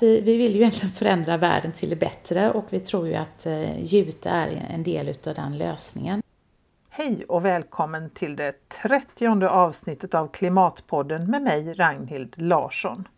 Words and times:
Vi, 0.00 0.20
vi 0.20 0.36
vill 0.36 0.52
ju 0.52 0.60
egentligen 0.60 0.94
förändra 0.94 1.36
världen 1.36 1.72
till 1.72 1.90
det 1.90 1.96
bättre 1.96 2.50
och 2.50 2.64
vi 2.70 2.80
tror 2.80 3.08
ju 3.08 3.14
att 3.14 3.46
eh, 3.46 3.82
Jute 3.84 4.30
är 4.30 4.66
en 4.70 4.82
del 4.82 5.08
utav 5.08 5.34
den 5.34 5.58
lösningen. 5.58 6.22
Hej 6.88 7.24
och 7.28 7.44
välkommen 7.44 8.10
till 8.10 8.36
det 8.36 8.68
30 8.68 9.46
avsnittet 9.46 10.14
av 10.14 10.28
Klimatpodden 10.28 11.30
med 11.30 11.42
mig 11.42 11.74
Ragnhild 11.74 12.34
Larsson. 12.36 13.08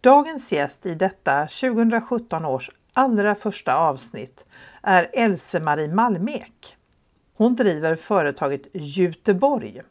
Dagens 0.00 0.52
gäst 0.52 0.86
i 0.86 0.94
detta 0.94 1.46
2017 1.46 2.44
års 2.44 2.70
allra 2.92 3.34
första 3.34 3.76
avsnitt 3.76 4.44
är 4.82 5.10
Else-Marie 5.12 5.94
Malmek. 5.94 6.76
Hon 7.34 7.56
driver 7.56 7.96
företaget 7.96 8.62
Juteborg 8.72 9.82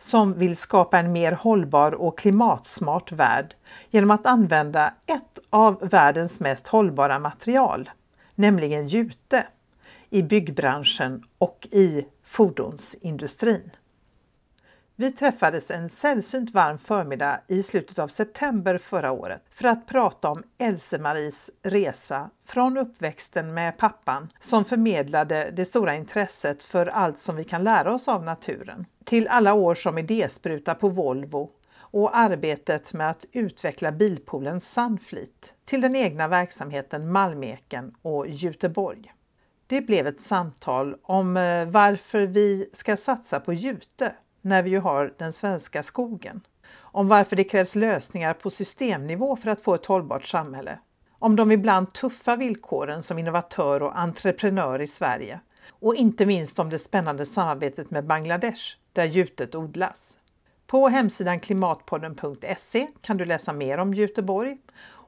som 0.00 0.38
vill 0.38 0.56
skapa 0.56 0.98
en 0.98 1.12
mer 1.12 1.32
hållbar 1.32 1.92
och 1.92 2.18
klimatsmart 2.18 3.12
värld 3.12 3.54
genom 3.90 4.10
att 4.10 4.26
använda 4.26 4.94
ett 5.06 5.38
av 5.50 5.88
världens 5.88 6.40
mest 6.40 6.68
hållbara 6.68 7.18
material, 7.18 7.90
nämligen 8.34 8.88
jute, 8.88 9.46
i 10.10 10.22
byggbranschen 10.22 11.24
och 11.38 11.68
i 11.70 12.06
fordonsindustrin. 12.24 13.70
Vi 15.00 15.10
träffades 15.10 15.70
en 15.70 15.88
sällsynt 15.88 16.50
varm 16.50 16.78
förmiddag 16.78 17.40
i 17.48 17.62
slutet 17.62 17.98
av 17.98 18.08
september 18.08 18.78
förra 18.78 19.12
året 19.12 19.42
för 19.50 19.68
att 19.68 19.86
prata 19.86 20.30
om 20.30 20.42
Else-Maries 20.58 21.50
resa 21.62 22.30
från 22.46 22.76
uppväxten 22.76 23.54
med 23.54 23.78
pappan 23.78 24.32
som 24.40 24.64
förmedlade 24.64 25.50
det 25.56 25.64
stora 25.64 25.94
intresset 25.94 26.62
för 26.62 26.86
allt 26.86 27.20
som 27.20 27.36
vi 27.36 27.44
kan 27.44 27.64
lära 27.64 27.94
oss 27.94 28.08
av 28.08 28.24
naturen, 28.24 28.86
till 29.04 29.28
alla 29.28 29.54
år 29.54 29.74
som 29.74 29.98
idéspruta 29.98 30.74
på 30.74 30.88
Volvo 30.88 31.50
och 31.76 32.16
arbetet 32.16 32.92
med 32.92 33.10
att 33.10 33.24
utveckla 33.32 33.92
bilpoolen 33.92 34.60
Sunfleet 34.60 35.54
till 35.64 35.80
den 35.80 35.96
egna 35.96 36.28
verksamheten 36.28 37.12
Malmeken 37.12 37.94
och 38.02 38.28
Göteborg. 38.28 39.12
Det 39.66 39.80
blev 39.80 40.06
ett 40.06 40.20
samtal 40.20 40.96
om 41.02 41.36
eh, 41.36 41.66
varför 41.66 42.20
vi 42.20 42.70
ska 42.72 42.96
satsa 42.96 43.40
på 43.40 43.52
jute 43.52 44.14
när 44.40 44.62
vi 44.62 44.70
ju 44.70 44.78
har 44.78 45.14
den 45.18 45.32
svenska 45.32 45.82
skogen. 45.82 46.40
Om 46.76 47.08
varför 47.08 47.36
det 47.36 47.44
krävs 47.44 47.74
lösningar 47.74 48.34
på 48.34 48.50
systemnivå 48.50 49.36
för 49.36 49.50
att 49.50 49.60
få 49.60 49.74
ett 49.74 49.86
hållbart 49.86 50.26
samhälle. 50.26 50.78
Om 51.18 51.36
de 51.36 51.52
ibland 51.52 51.92
tuffa 51.92 52.36
villkoren 52.36 53.02
som 53.02 53.18
innovatör 53.18 53.82
och 53.82 53.98
entreprenör 53.98 54.80
i 54.80 54.86
Sverige. 54.86 55.40
Och 55.68 55.94
inte 55.94 56.26
minst 56.26 56.58
om 56.58 56.70
det 56.70 56.78
spännande 56.78 57.26
samarbetet 57.26 57.90
med 57.90 58.06
Bangladesh 58.06 58.76
där 58.92 59.04
jutet 59.04 59.54
odlas. 59.54 60.18
På 60.66 60.88
hemsidan 60.88 61.40
klimatpodden.se 61.40 62.88
kan 63.00 63.16
du 63.16 63.24
läsa 63.24 63.52
mer 63.52 63.78
om 63.78 63.94
Göteborg 63.94 64.58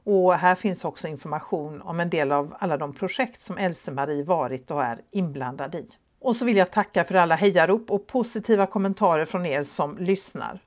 och 0.05 0.33
här 0.33 0.55
finns 0.55 0.85
också 0.85 1.07
information 1.07 1.81
om 1.81 1.99
en 1.99 2.09
del 2.09 2.31
av 2.31 2.55
alla 2.59 2.77
de 2.77 2.93
projekt 2.93 3.41
som 3.41 3.57
Else-Marie 3.57 4.23
varit 4.23 4.71
och 4.71 4.83
är 4.83 5.01
inblandad 5.11 5.75
i. 5.75 5.87
Och 6.23 6.35
så 6.35 6.45
vill 6.45 6.57
jag 6.57 6.71
tacka 6.71 7.03
för 7.03 7.15
alla 7.15 7.35
hejarop 7.35 7.91
och 7.91 8.07
positiva 8.07 8.65
kommentarer 8.65 9.25
från 9.25 9.45
er 9.45 9.63
som 9.63 9.97
lyssnar. 9.97 10.59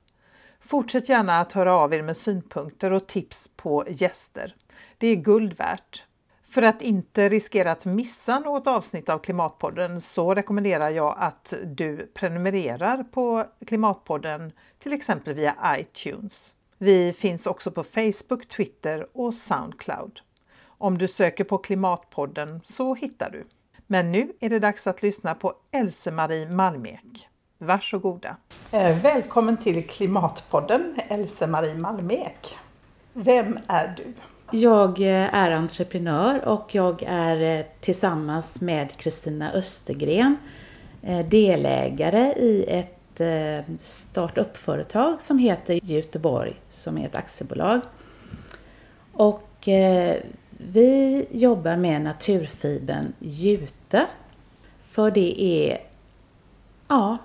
Fortsätt 0.59 1.09
gärna 1.09 1.39
att 1.39 1.53
höra 1.53 1.73
av 1.73 1.93
er 1.93 2.01
med 2.01 2.17
synpunkter 2.17 2.91
och 2.91 3.07
tips 3.07 3.51
på 3.55 3.85
gäster. 3.89 4.55
Det 4.97 5.07
är 5.07 5.15
guld 5.15 5.53
värt. 5.53 6.03
För 6.43 6.61
att 6.61 6.81
inte 6.81 7.29
riskera 7.29 7.71
att 7.71 7.85
missa 7.85 8.39
något 8.39 8.67
avsnitt 8.67 9.09
av 9.09 9.19
Klimatpodden 9.19 10.01
så 10.01 10.35
rekommenderar 10.35 10.89
jag 10.89 11.15
att 11.19 11.53
du 11.65 12.11
prenumererar 12.13 13.03
på 13.03 13.45
Klimatpodden 13.67 14.51
till 14.79 14.93
exempel 14.93 15.33
via 15.33 15.55
iTunes. 15.79 16.55
Vi 16.77 17.13
finns 17.13 17.47
också 17.47 17.71
på 17.71 17.83
Facebook, 17.83 18.47
Twitter 18.47 19.07
och 19.13 19.33
Soundcloud. 19.33 20.19
Om 20.63 20.97
du 20.97 21.07
söker 21.07 21.43
på 21.43 21.57
Klimatpodden 21.57 22.61
så 22.63 22.95
hittar 22.95 23.29
du. 23.29 23.43
Men 23.89 24.11
nu 24.11 24.31
är 24.39 24.49
det 24.49 24.59
dags 24.59 24.87
att 24.87 25.03
lyssna 25.03 25.35
på 25.35 25.53
Else-Marie 25.71 26.49
Malmek. 26.49 27.29
Varsågoda! 27.57 28.35
Eh, 28.71 29.01
välkommen 29.01 29.57
till 29.57 29.87
Klimatpodden 29.87 30.95
Else-Marie 31.07 31.75
Malmek. 31.75 32.57
Vem 33.13 33.59
är 33.67 33.95
du? 33.97 34.13
Jag 34.57 35.01
eh, 35.01 35.35
är 35.35 35.51
entreprenör 35.51 36.47
och 36.47 36.75
jag 36.75 37.03
är 37.07 37.59
eh, 37.59 37.65
tillsammans 37.79 38.61
med 38.61 38.97
Kristina 38.97 39.51
Östergren 39.51 40.37
delägare 41.29 42.33
i 42.33 42.65
ett 42.67 43.21
startup-företag 43.79 45.21
som 45.21 45.39
heter 45.39 45.79
Göteborg 45.83 46.53
som 46.69 46.97
är 46.97 47.05
ett 47.05 47.15
aktiebolag. 47.15 47.79
Och 49.11 49.67
vi 50.57 51.25
jobbar 51.31 51.75
med 51.75 52.01
naturfibern 52.01 53.13
jute. 53.19 54.05
För 54.81 55.11
det 55.11 55.41
är 55.41 55.77
ja, 56.87 57.17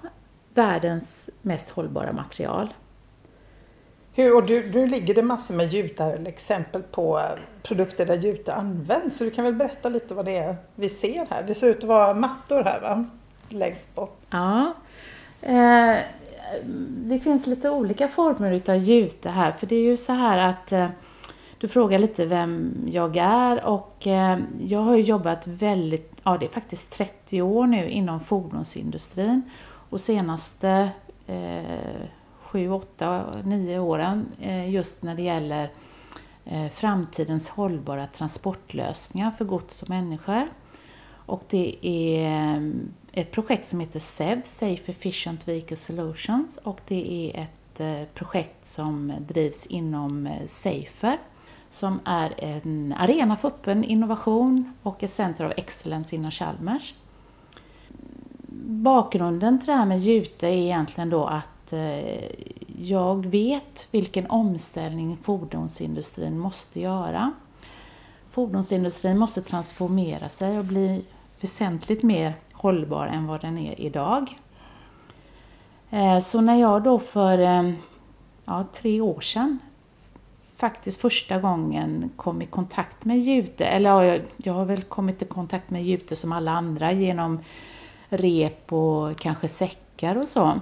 världens 0.54 1.30
mest 1.42 1.70
hållbara 1.70 2.12
material. 2.12 2.74
Hur, 4.14 4.36
och 4.36 4.46
du, 4.46 4.70
nu 4.70 4.86
ligger 4.86 5.14
det 5.14 5.22
massor 5.22 5.54
med 5.54 5.72
jute 5.72 6.04
eller 6.04 6.28
exempel 6.28 6.82
på 6.82 7.22
produkter 7.62 8.06
där 8.06 8.18
jute 8.18 8.54
används. 8.54 9.16
Så 9.16 9.24
du 9.24 9.30
kan 9.30 9.44
väl 9.44 9.54
berätta 9.54 9.88
lite 9.88 10.14
vad 10.14 10.24
det 10.24 10.36
är 10.36 10.56
vi 10.74 10.88
ser 10.88 11.26
här? 11.30 11.42
Det 11.42 11.54
ser 11.54 11.68
ut 11.68 11.78
att 11.78 11.84
vara 11.84 12.14
mattor 12.14 12.64
här 12.64 12.80
va? 12.80 13.04
Längst 13.48 13.94
bort. 13.94 14.18
Ja. 14.30 14.74
Eh, 15.40 15.96
det 16.88 17.18
finns 17.18 17.46
lite 17.46 17.70
olika 17.70 18.08
former 18.08 18.52
utav 18.52 18.76
jute 18.76 19.28
här. 19.28 19.52
För 19.52 19.66
det 19.66 19.76
är 19.76 19.82
ju 19.82 19.96
så 19.96 20.12
här 20.12 20.38
att 20.38 20.72
eh, 20.72 20.88
du 21.62 21.68
frågar 21.68 21.98
lite 21.98 22.26
vem 22.26 22.74
jag 22.90 23.16
är 23.16 23.64
och 23.64 24.06
eh, 24.06 24.38
jag 24.60 24.80
har 24.80 24.96
jobbat 24.96 25.46
väldigt, 25.46 26.20
ja 26.22 26.36
det 26.38 26.46
är 26.46 26.50
faktiskt 26.50 26.92
30 26.92 27.42
år 27.42 27.66
nu 27.66 27.90
inom 27.90 28.20
fordonsindustrin. 28.20 29.42
Och 29.90 30.00
senaste 30.00 30.90
eh, 31.26 32.06
7, 32.42 32.70
8, 32.70 33.24
9 33.44 33.78
åren 33.78 34.26
eh, 34.40 34.70
just 34.70 35.02
när 35.02 35.14
det 35.14 35.22
gäller 35.22 35.70
eh, 36.44 36.68
framtidens 36.68 37.48
hållbara 37.48 38.06
transportlösningar 38.06 39.30
för 39.30 39.44
gods 39.44 39.82
och 39.82 39.88
människor. 39.88 40.48
Och 41.14 41.42
det 41.50 41.76
är 41.82 42.56
eh, 42.56 42.62
ett 43.12 43.30
projekt 43.30 43.66
som 43.66 43.80
heter 43.80 44.00
SEV, 44.00 44.42
Safe 44.44 44.90
Efficient 44.90 45.48
Vehicle 45.48 45.76
Solutions. 45.76 46.58
Och 46.62 46.80
det 46.88 47.30
är 47.30 47.42
ett 47.42 47.80
eh, 47.80 48.08
projekt 48.14 48.66
som 48.66 49.12
drivs 49.28 49.66
inom 49.66 50.28
Safer 50.46 51.18
som 51.72 52.00
är 52.04 52.34
en 52.38 52.94
arena 52.98 53.36
för 53.36 53.48
öppen 53.48 53.84
innovation 53.84 54.72
och 54.82 55.02
ett 55.02 55.10
Center 55.10 55.46
of 55.46 55.52
Excellence 55.56 56.16
inom 56.16 56.30
Chalmers. 56.30 56.94
Bakgrunden 58.64 59.58
till 59.58 59.66
det 59.66 59.72
här 59.72 59.86
med 59.86 59.98
Jute 59.98 60.46
är 60.46 60.52
egentligen 60.52 61.10
då 61.10 61.24
att 61.24 61.72
eh, 61.72 62.24
jag 62.82 63.26
vet 63.26 63.86
vilken 63.90 64.30
omställning 64.30 65.16
fordonsindustrin 65.22 66.38
måste 66.38 66.80
göra. 66.80 67.32
Fordonsindustrin 68.30 69.18
måste 69.18 69.42
transformera 69.42 70.28
sig 70.28 70.58
och 70.58 70.64
bli 70.64 71.04
väsentligt 71.40 72.02
mer 72.02 72.34
hållbar 72.52 73.06
än 73.06 73.26
vad 73.26 73.40
den 73.40 73.58
är 73.58 73.80
idag. 73.80 74.38
Eh, 75.90 76.18
så 76.18 76.40
när 76.40 76.60
jag 76.60 76.82
då 76.82 76.98
för 76.98 77.38
eh, 77.38 77.72
ja, 78.44 78.64
tre 78.72 79.00
år 79.00 79.20
sedan 79.20 79.58
faktiskt 80.62 81.00
första 81.00 81.38
gången 81.38 82.10
kom 82.16 82.42
i 82.42 82.46
kontakt 82.46 83.04
med 83.04 83.18
jute, 83.18 83.66
eller 83.66 84.02
jag, 84.02 84.20
jag 84.36 84.52
har 84.52 84.64
väl 84.64 84.82
kommit 84.82 85.22
i 85.22 85.24
kontakt 85.24 85.70
med 85.70 85.84
jute 85.84 86.16
som 86.16 86.32
alla 86.32 86.50
andra 86.50 86.92
genom 86.92 87.40
rep 88.08 88.72
och 88.72 89.18
kanske 89.18 89.48
säckar 89.48 90.16
och 90.16 90.28
så. 90.28 90.60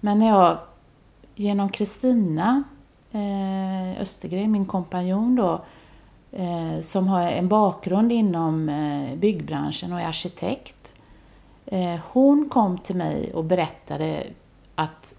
Men 0.00 0.18
när 0.18 0.28
jag 0.28 0.58
genom 1.34 1.68
Kristina 1.68 2.62
eh, 3.12 4.00
Östergren, 4.00 4.52
min 4.52 4.66
kompanjon 4.66 5.36
då, 5.36 5.60
eh, 6.32 6.80
som 6.80 7.08
har 7.08 7.30
en 7.30 7.48
bakgrund 7.48 8.12
inom 8.12 8.68
eh, 8.68 9.18
byggbranschen 9.18 9.92
och 9.92 10.00
är 10.00 10.06
arkitekt. 10.06 10.92
Eh, 11.66 12.00
hon 12.12 12.48
kom 12.48 12.78
till 12.78 12.96
mig 12.96 13.32
och 13.34 13.44
berättade 13.44 14.26
att 14.74 15.14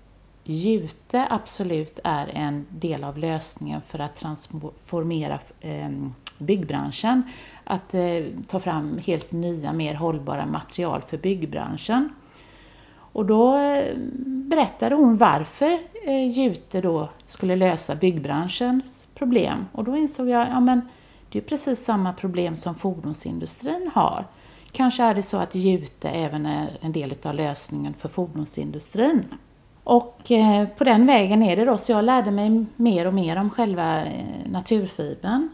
Jute 0.49 1.27
absolut 1.29 1.99
är 2.03 2.27
en 2.27 2.65
del 2.69 3.03
av 3.03 3.17
lösningen 3.17 3.81
för 3.81 3.99
att 3.99 4.15
transformera 4.15 5.39
ehm, 5.61 6.13
byggbranschen. 6.37 7.23
Att 7.63 7.93
eh, 7.93 8.23
ta 8.47 8.59
fram 8.59 8.97
helt 9.05 9.31
nya, 9.31 9.73
mer 9.73 9.93
hållbara 9.93 10.45
material 10.45 11.01
för 11.01 11.17
byggbranschen. 11.17 12.09
Och 12.89 13.25
då 13.25 13.57
eh, 13.57 13.97
berättade 14.25 14.95
hon 14.95 15.17
varför 15.17 15.79
eh, 16.05 16.27
Jute 16.27 16.81
då 16.81 17.09
skulle 17.25 17.55
lösa 17.55 17.95
byggbranschens 17.95 19.07
problem. 19.15 19.65
Och 19.71 19.83
då 19.83 19.97
insåg 19.97 20.29
jag, 20.29 20.47
ja 20.47 20.59
men 20.59 20.81
det 21.31 21.39
är 21.39 21.43
precis 21.43 21.85
samma 21.85 22.13
problem 22.13 22.55
som 22.55 22.75
fordonsindustrin 22.75 23.91
har. 23.93 24.25
Kanske 24.71 25.03
är 25.03 25.15
det 25.15 25.23
så 25.23 25.37
att 25.37 25.55
Jute 25.55 26.09
även 26.09 26.45
är 26.45 26.77
en 26.81 26.91
del 26.91 27.15
av 27.23 27.33
lösningen 27.33 27.93
för 27.93 28.09
fordonsindustrin. 28.09 29.25
Och 29.89 30.31
eh, 30.31 30.67
på 30.67 30.83
den 30.83 31.05
vägen 31.05 31.43
är 31.43 31.55
det 31.55 31.65
då, 31.65 31.77
så 31.77 31.91
jag 31.91 32.05
lärde 32.05 32.31
mig 32.31 32.65
mer 32.75 33.07
och 33.07 33.13
mer 33.13 33.35
om 33.35 33.49
själva 33.49 34.05
eh, 34.05 34.25
naturfibern. 34.45 35.49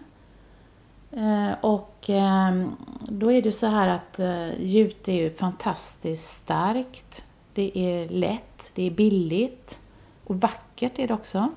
Eh, 1.12 1.51
och 1.62 2.06
ehm, 2.07 2.75
då 3.00 3.31
är 3.31 3.41
det 3.41 3.51
så 3.51 3.68
här 3.68 3.88
att 3.88 4.19
jute 4.59 5.12
är 5.12 5.15
ju 5.15 5.33
fantastiskt 5.33 6.30
starkt. 6.30 7.24
Det 7.53 7.71
är 7.77 8.09
lätt, 8.09 8.71
det 8.75 8.88
är 8.88 8.91
billigt 8.91 9.80
och 10.24 10.41
vackert 10.41 11.00
är 11.00 11.07
det 11.07 11.13
också. 11.13 11.50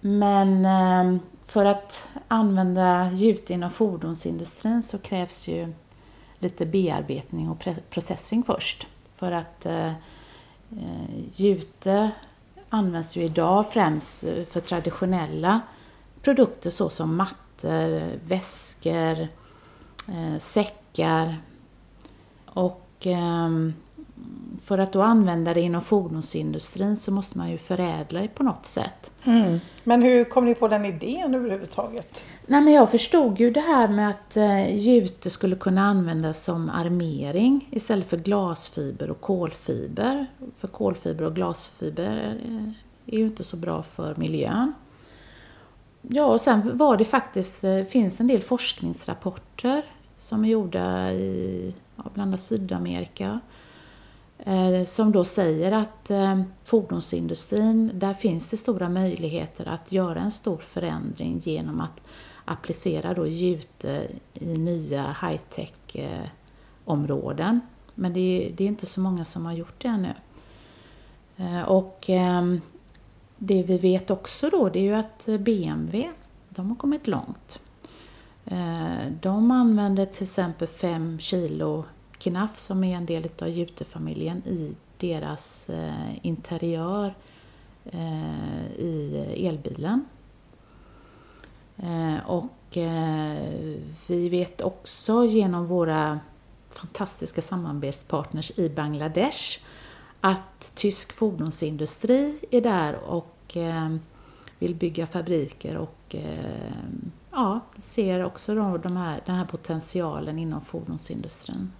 Men 0.00 0.64
ehm, 0.64 1.20
för 1.46 1.64
att 1.64 2.08
använda 2.28 3.10
jute 3.12 3.54
inom 3.54 3.70
fordonsindustrin 3.70 4.82
så 4.82 4.98
krävs 4.98 5.48
ju 5.48 5.72
lite 6.38 6.66
bearbetning 6.66 7.50
och 7.50 7.64
processing 7.90 8.42
först. 8.42 8.86
För 9.18 9.32
att 9.32 9.66
eh, 9.66 9.88
eh, 9.88 9.94
jute 11.34 12.10
används 12.68 13.16
ju 13.16 13.22
idag 13.22 13.72
främst 13.72 14.24
eh, 14.24 14.44
för 14.44 14.60
traditionella 14.60 15.60
produkter 16.22 16.70
såsom 16.70 17.16
mattor, 17.16 18.18
väskor, 18.28 19.28
eh, 20.08 20.38
säckar 20.38 21.36
och 22.44 23.06
eh, 23.06 23.48
för 24.64 24.78
att 24.78 24.92
då 24.92 25.02
använda 25.02 25.54
det 25.54 25.60
inom 25.60 25.82
fordonsindustrin 25.82 26.96
så 26.96 27.12
måste 27.12 27.38
man 27.38 27.50
ju 27.50 27.58
förädla 27.58 28.20
det 28.20 28.28
på 28.28 28.42
något 28.42 28.66
sätt. 28.66 29.10
Mm. 29.24 29.60
Men 29.84 30.02
hur 30.02 30.24
kom 30.24 30.44
ni 30.44 30.54
på 30.54 30.68
den 30.68 30.84
idén 30.84 31.34
överhuvudtaget? 31.34 32.24
Nej, 32.50 32.62
men 32.62 32.72
jag 32.72 32.90
förstod 32.90 33.40
ju 33.40 33.50
det 33.50 33.60
här 33.60 33.88
med 33.88 34.10
att 34.10 34.36
eh, 34.36 34.76
jute 34.76 35.30
skulle 35.30 35.56
kunna 35.56 35.82
användas 35.82 36.44
som 36.44 36.70
armering 36.70 37.68
istället 37.70 38.06
för 38.06 38.16
glasfiber 38.16 39.10
och 39.10 39.20
kolfiber. 39.20 40.26
För 40.56 40.68
kolfiber 40.68 41.24
och 41.24 41.34
glasfiber 41.34 42.02
är 42.02 42.40
eh, 42.44 42.72
ju 43.18 43.24
inte 43.24 43.44
så 43.44 43.56
bra 43.56 43.82
för 43.82 44.14
miljön. 44.16 44.72
Ja, 46.02 46.24
och 46.24 46.40
sen 46.40 46.78
var 46.78 46.96
det 46.96 47.04
faktiskt, 47.04 47.60
det 47.60 47.90
finns 47.90 48.20
en 48.20 48.26
del 48.26 48.42
forskningsrapporter 48.42 49.84
som 50.16 50.44
är 50.44 50.48
gjorda 50.48 51.12
i 51.12 51.74
ja, 51.96 52.04
bland 52.14 52.28
annat 52.28 52.40
Sydamerika 52.40 53.40
eh, 54.38 54.84
som 54.84 55.12
då 55.12 55.24
säger 55.24 55.72
att 55.72 56.10
eh, 56.10 56.42
fordonsindustrin, 56.64 57.90
där 57.94 58.14
finns 58.14 58.48
det 58.48 58.56
stora 58.56 58.88
möjligheter 58.88 59.68
att 59.68 59.92
göra 59.92 60.20
en 60.20 60.30
stor 60.30 60.58
förändring 60.58 61.38
genom 61.38 61.80
att 61.80 62.00
applicera 62.48 63.14
då 63.14 63.26
jute 63.26 64.08
i 64.34 64.58
nya 64.58 65.16
high-tech 65.22 65.96
eh, 65.96 66.28
områden. 66.84 67.60
Men 67.94 68.12
det 68.12 68.20
är, 68.20 68.52
det 68.52 68.64
är, 68.64 68.68
inte 68.68 68.86
så 68.86 69.00
många 69.00 69.24
som 69.24 69.46
har 69.46 69.52
gjort 69.52 69.82
det 69.82 69.88
ännu. 69.88 70.14
Eh, 71.36 71.62
och 71.62 72.04
ehm, 72.08 72.60
det 73.38 73.62
vi 73.62 73.78
vet 73.78 74.10
också 74.10 74.50
då 74.50 74.68
det 74.68 74.78
är 74.78 74.82
ju 74.82 74.94
att 74.94 75.26
BMW, 75.26 76.10
de 76.48 76.68
har 76.68 76.76
kommit 76.76 77.06
långt. 77.06 77.60
Eh, 78.44 79.12
de 79.20 79.50
använder 79.50 80.06
till 80.06 80.22
exempel 80.22 80.68
5 80.68 81.18
kilo 81.18 81.84
knaff 82.18 82.58
som 82.58 82.84
är 82.84 82.96
en 82.96 83.06
del 83.06 83.28
av 83.38 83.48
jutefamiljen 83.48 84.42
i 84.46 84.76
deras 84.96 85.70
interiör 86.22 87.14
i 88.78 89.46
elbilen. 89.46 90.04
Och 92.26 92.78
vi 94.06 94.28
vet 94.28 94.60
också 94.60 95.24
genom 95.24 95.66
våra 95.66 96.20
fantastiska 96.70 97.42
samarbetspartners 97.42 98.58
i 98.58 98.68
Bangladesh 98.68 99.58
att 100.20 100.72
tysk 100.74 101.12
fordonsindustri 101.12 102.38
är 102.50 102.60
där 102.60 102.96
och 103.06 103.56
eh, 103.56 103.96
vill 104.58 104.74
bygga 104.74 105.06
fabriker 105.06 105.76
och 105.76 106.14
eh, 106.14 106.22
ja, 107.30 107.60
ser 107.78 108.24
också 108.24 108.54
då 108.54 108.76
de 108.76 108.96
här, 108.96 109.20
den 109.26 109.34
här 109.34 109.44
potentialen 109.44 110.38
inom 110.38 110.60
fordonsindustrin. 110.60 111.72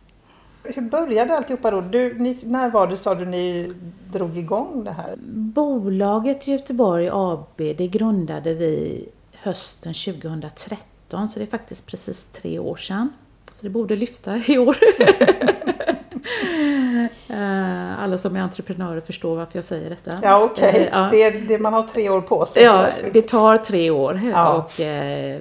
Hur 0.62 0.82
började 0.82 1.36
alltihopa 1.36 1.70
då? 1.70 1.80
Du, 1.80 2.18
ni, 2.18 2.38
när 2.42 2.70
var 2.70 2.86
det 2.86 2.96
sa 2.96 3.14
du 3.14 3.26
ni 3.26 3.72
drog 4.12 4.36
igång 4.36 4.84
det 4.84 4.90
här? 4.92 5.16
Bolaget 5.32 6.48
Göteborg 6.48 7.08
AB 7.12 7.56
det 7.56 7.88
grundade 7.88 8.54
vi 8.54 9.08
hösten 9.42 9.94
2013 9.94 11.28
så 11.28 11.38
det 11.38 11.44
är 11.44 11.46
faktiskt 11.46 11.86
precis 11.86 12.26
tre 12.26 12.58
år 12.58 12.76
sedan. 12.76 13.12
Så 13.52 13.62
det 13.62 13.70
borde 13.70 13.96
lyfta 13.96 14.36
i 14.36 14.58
år. 14.58 14.76
Eh, 17.28 18.02
alla 18.02 18.18
som 18.18 18.36
är 18.36 18.40
entreprenörer 18.40 19.00
förstår 19.00 19.36
varför 19.36 19.56
jag 19.56 19.64
säger 19.64 19.90
detta. 19.90 20.18
Ja, 20.22 20.44
okej. 20.44 20.68
Okay. 20.68 20.80
Eh, 20.80 20.88
ja. 20.92 21.08
Det, 21.10 21.30
det, 21.30 21.58
man 21.58 21.72
har 21.72 21.82
tre 21.82 22.10
år 22.10 22.20
på 22.20 22.46
sig. 22.46 22.62
Ja, 22.62 22.88
det 23.12 23.22
tar 23.22 23.56
tre 23.56 23.90
år. 23.90 24.20
Ja. 24.32 24.52
Och, 24.52 24.80
eh, 24.80 25.40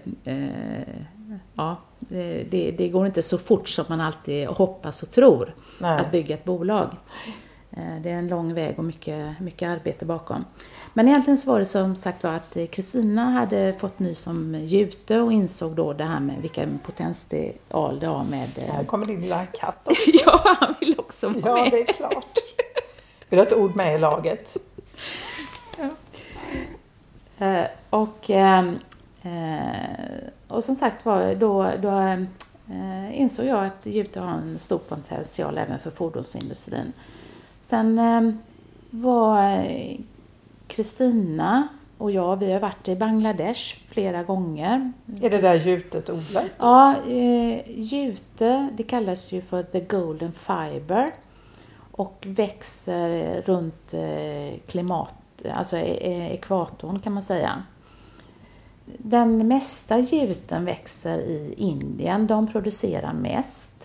ja, 1.55 1.75
det, 1.99 2.43
det, 2.49 2.71
det, 2.71 2.89
går 2.89 3.05
inte 3.05 3.21
så 3.21 3.37
fort 3.37 3.69
som 3.69 3.85
man 3.87 4.01
alltid 4.01 4.47
hoppas 4.47 5.03
och 5.03 5.11
tror 5.11 5.55
Nej. 5.79 5.99
att 5.99 6.11
bygga 6.11 6.35
ett 6.35 6.43
bolag. 6.43 6.89
Det 8.03 8.09
är 8.09 8.17
en 8.17 8.27
lång 8.27 8.53
väg 8.53 8.79
och 8.79 8.85
mycket, 8.85 9.39
mycket 9.39 9.69
arbete 9.69 10.05
bakom. 10.05 10.45
Men 10.97 11.07
egentligen 11.07 11.37
så 11.37 11.51
var 11.51 11.59
det 11.59 11.65
som 11.65 11.95
sagt 11.95 12.23
var 12.23 12.31
att 12.31 12.57
Kristina 12.71 13.23
hade 13.23 13.73
fått 13.73 13.99
ny 13.99 14.15
som 14.15 14.55
jute 14.55 15.19
och 15.19 15.33
insåg 15.33 15.75
då 15.75 15.93
det 15.93 16.03
här 16.03 16.19
med 16.19 16.41
vilken 16.41 16.79
potential 16.79 17.99
det 17.99 18.05
har 18.05 18.23
med... 18.23 18.49
Här 18.49 18.83
kommer 18.83 19.05
din 19.05 19.21
lilla 19.21 19.45
katt 19.45 19.81
också. 19.87 20.01
ja, 20.25 20.55
han 20.59 20.75
vill 20.79 20.95
också 20.99 21.29
vara 21.29 21.57
ja, 21.57 21.63
med. 21.63 21.65
Ja, 21.65 21.71
det 21.71 21.81
är 21.81 21.93
klart. 21.93 22.37
Vill 23.29 23.37
du 23.37 23.37
ha 23.37 23.43
ett 23.43 23.53
ord 23.53 23.75
med 23.75 23.95
i 23.95 23.97
laget? 23.97 24.57
Ja. 25.77 25.89
Eh, 27.45 27.65
och, 27.89 28.29
eh, 28.29 28.71
och 30.47 30.63
som 30.63 30.75
sagt 30.75 31.05
var, 31.05 31.35
då, 31.35 31.71
då 31.81 31.97
eh, 32.73 33.19
insåg 33.21 33.45
jag 33.45 33.65
att 33.65 33.85
jute 33.85 34.19
har 34.19 34.31
en 34.31 34.59
stor 34.59 34.77
potential 34.77 35.57
även 35.57 35.79
för 35.79 35.91
fordonsindustrin. 35.91 36.93
Sen 37.59 37.99
var 38.89 39.67
Kristina 40.67 41.67
och 41.97 42.11
jag, 42.11 42.35
vi 42.35 42.51
har 42.51 42.59
varit 42.59 42.87
i 42.87 42.95
Bangladesh 42.95 43.79
flera 43.87 44.23
gånger. 44.23 44.91
Är 45.21 45.29
det 45.29 45.37
där 45.37 45.55
jutet 45.55 46.09
odlas? 46.09 46.57
Ja, 46.59 46.95
eh, 47.07 47.71
jute 47.79 48.69
det 48.77 48.83
kallas 48.83 49.31
ju 49.31 49.41
för 49.41 49.63
the 49.63 49.79
golden 49.79 50.33
fiber 50.33 51.11
och 51.91 52.27
växer 52.27 53.41
runt 53.41 53.93
eh, 53.93 54.59
klimat, 54.67 55.15
alltså 55.53 55.77
e 55.77 56.29
ekvatorn 56.33 56.99
kan 56.99 57.13
man 57.13 57.23
säga. 57.23 57.63
Den 58.97 59.47
mesta 59.47 59.99
juten 59.99 60.65
växer 60.65 61.17
i 61.17 61.53
Indien, 61.57 62.27
de 62.27 62.47
producerar 62.47 63.13
mest. 63.13 63.76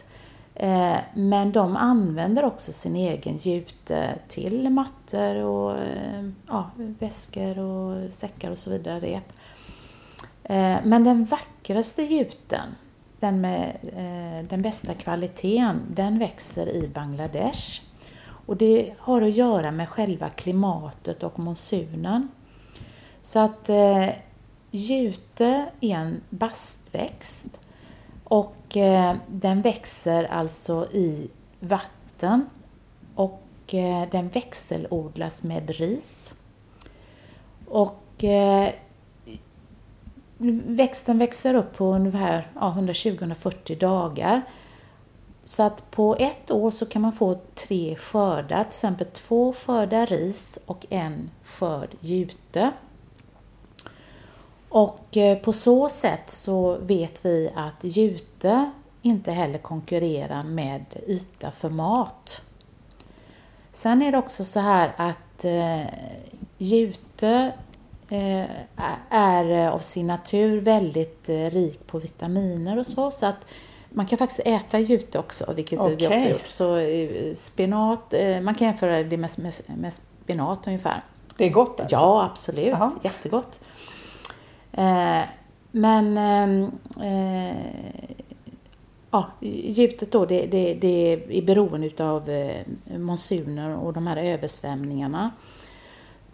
Eh, 0.54 0.99
men 1.14 1.52
de 1.52 1.76
använder 1.76 2.44
också 2.44 2.73
sin 2.73 2.97
egen 2.97 3.37
jute 3.37 4.18
till 4.28 4.71
mattor 4.71 5.35
och 5.35 5.78
eh, 5.78 6.28
ja, 6.49 6.71
väskor 6.76 7.59
och 7.59 8.12
säckar 8.12 8.50
och 8.50 8.59
så 8.59 8.71
vidare. 8.71 9.00
Rep. 9.00 9.32
Eh, 10.44 10.76
men 10.85 11.04
den 11.04 11.25
vackraste 11.25 12.02
juten, 12.02 12.66
den 13.21 13.40
med 13.40 13.76
den 14.49 14.62
bästa 14.62 14.94
kvaliteten, 14.94 15.80
den 15.94 16.18
växer 16.18 16.68
i 16.68 16.88
Bangladesh. 16.88 17.82
Och 18.47 18.56
det 18.56 18.94
har 18.99 19.23
att 19.23 19.35
göra 19.35 19.71
med 19.71 19.88
själva 19.88 20.28
klimatet 20.28 21.23
och 21.23 21.38
monsunen. 21.38 22.28
Så 23.21 23.38
att 23.38 23.71
jute 24.71 25.66
är 25.80 25.97
en 25.97 26.21
bastväxt 26.30 27.61
och 28.33 28.77
eh, 28.77 29.17
den 29.29 29.62
växer 29.62 30.25
alltså 30.25 30.87
i 30.93 31.31
vatten 31.61 32.47
och 33.15 33.43
eh, 33.67 34.09
den 34.11 34.29
växelodlas 34.29 35.43
med 35.43 35.71
ris. 35.71 36.35
Och 37.67 38.25
eh, 38.25 38.69
växten 40.67 41.19
växer 41.19 41.55
upp 41.55 41.77
på 41.77 41.95
ungefär 41.95 42.51
ja, 42.55 42.75
120-140 42.79 43.79
dagar. 43.79 44.43
Så 45.45 45.62
att 45.62 45.91
på 45.91 46.17
ett 46.19 46.51
år 46.51 46.71
så 46.71 46.87
kan 46.87 47.03
man 47.03 47.12
få 47.12 47.41
tre 47.55 47.97
skördar, 47.97 48.65
till 48.65 48.69
exempel 48.69 49.07
två 49.07 49.53
skördar 49.53 50.07
ris 50.07 50.59
och 50.67 50.87
en 50.91 51.31
skörd 51.45 51.91
jute. 52.01 52.73
Och 54.73 55.17
eh, 55.17 55.38
på 55.38 55.52
så 55.52 55.88
sätt 55.88 56.31
så 56.31 56.76
vet 56.81 57.25
vi 57.25 57.50
att 57.57 57.85
jute 57.85 58.71
inte 59.02 59.33
heller 59.33 59.59
konkurrerar 59.59 60.43
med 60.43 60.85
yta 61.07 61.50
för 61.50 61.69
mat. 61.69 62.43
Sen 63.73 64.02
är 64.02 64.12
det 64.12 64.19
också 64.19 64.45
så 64.45 64.61
här 64.61 64.93
att 64.97 65.45
eh, 65.45 65.95
jute 66.59 67.52
eh, 68.09 68.45
är 69.11 69.71
av 69.71 69.79
sin 69.79 70.07
natur 70.07 70.61
väldigt 70.61 71.29
rik 71.29 71.87
på 71.87 71.99
vitaminer 71.99 72.79
och 72.79 72.87
så, 72.87 73.11
så 73.11 73.26
att 73.26 73.47
man 73.91 74.07
kan 74.07 74.19
faktiskt 74.19 74.41
äta 74.45 74.79
jute 74.79 75.19
också, 75.19 75.52
vilket 75.52 75.81
okay. 75.81 75.97
vi 75.97 76.07
också 76.07 76.71
har 76.71 76.81
gjort. 76.81 77.35
Så 77.35 77.35
spenat, 77.35 78.14
man 78.43 78.55
kan 78.55 78.67
jämföra 78.67 79.02
det 79.02 79.17
med, 79.17 79.31
med, 79.38 79.55
med 79.76 79.93
spenat 79.93 80.67
ungefär. 80.67 81.02
Det 81.37 81.45
är 81.45 81.50
gott 81.50 81.81
alltså? 81.81 81.97
Ja, 81.97 82.25
absolut. 82.25 82.75
Aha. 82.75 82.93
Jättegott. 83.02 83.61
Eh, 84.73 85.23
men 85.71 86.19
ehm, 86.19 86.71
eh, 87.02 87.57
ja, 89.11 89.26
gjutet 89.41 90.12
då 90.12 90.26
det, 90.26 90.47
det, 90.47 90.75
det 90.75 91.12
är 91.31 91.43
beroende 91.43 91.87
utav 91.87 92.31
eh, 92.31 92.62
monsuner 92.99 93.76
och 93.76 93.93
de 93.93 94.07
här 94.07 94.17
översvämningarna. 94.17 95.31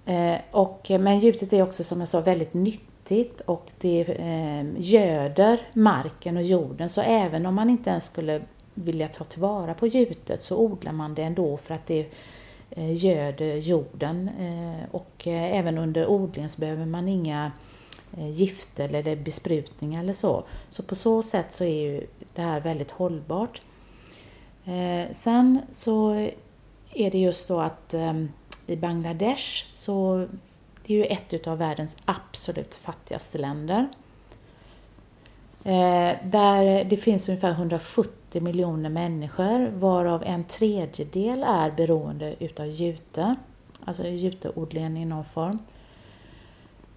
Eh, 0.07 0.37
och, 0.50 0.90
men 1.00 1.18
gjutet 1.18 1.52
är 1.52 1.62
också 1.62 1.85
som 1.85 2.00
jag 2.00 2.09
sa 2.09 2.21
väldigt 2.21 2.54
nyttigt 2.54 3.40
och 3.40 3.71
det 3.80 4.00
eh, 4.00 4.64
göder 4.76 5.61
marken 5.73 6.37
och 6.37 6.42
jorden 6.42 6.88
så 6.88 7.00
även 7.00 7.47
om 7.47 7.54
man 7.54 7.71
inte 7.71 7.90
ens 7.90 8.07
skulle 8.07 8.40
vilja 8.75 9.09
ta 9.09 9.25
tillvara 9.25 9.75
på 9.75 9.87
gjutet 9.87 10.42
så 10.42 10.57
odlar 10.57 10.92
man 10.92 11.14
det 11.14 11.23
ändå 11.23 11.57
för 11.57 11.75
att 11.75 11.87
det 11.87 12.07
eh, 12.71 13.04
göder 13.04 13.57
jorden 13.57 14.30
eh, 14.40 14.95
och 14.95 15.26
eh, 15.26 15.59
även 15.59 15.78
under 15.78 16.07
odlingen 16.07 16.50
så 16.50 16.61
behöver 16.61 16.87
man 16.87 17.09
inga 17.09 17.52
Eh, 18.17 18.31
gifter 18.31 18.95
eller 18.95 19.17
besprutningar 19.17 20.00
eller 20.00 20.12
så. 20.12 20.45
Så 20.71 20.83
på 20.83 20.95
så 20.95 21.23
sätt 21.23 21.53
så 21.53 21.65
är 21.65 21.83
ju 21.83 22.07
det 22.35 22.43
här 22.43 22.61
väldigt 22.61 22.91
hållbart. 22.91 23.61
Eh, 24.65 25.12
sen 25.12 25.61
så 25.71 26.12
är 26.93 27.11
det 27.11 27.19
just 27.19 27.47
så 27.47 27.61
att 27.61 27.95
ehm, 27.95 28.29
i 28.67 28.77
Bangladesh 28.77 29.67
så 29.75 30.27
det 30.87 30.95
är 30.95 30.99
ju 30.99 31.05
ett 31.05 31.47
av 31.47 31.59
världens 31.59 31.97
absolut 32.05 32.75
fattigaste 32.75 33.38
länder. 33.38 33.88
Eh, 35.65 36.17
där 36.25 36.85
det 36.85 36.97
finns 36.97 37.29
ungefär 37.29 37.50
170 37.50 38.43
miljoner 38.43 38.91
människor 38.91 39.71
varav 39.71 40.23
en 40.27 40.45
tredjedel 40.45 41.45
är 41.47 41.71
beroende 41.71 42.35
utav 42.38 42.67
jute, 42.67 43.35
alltså 43.85 44.07
juteodlingen 44.07 44.97
i 44.97 45.05
någon 45.05 45.25
form. 45.25 45.59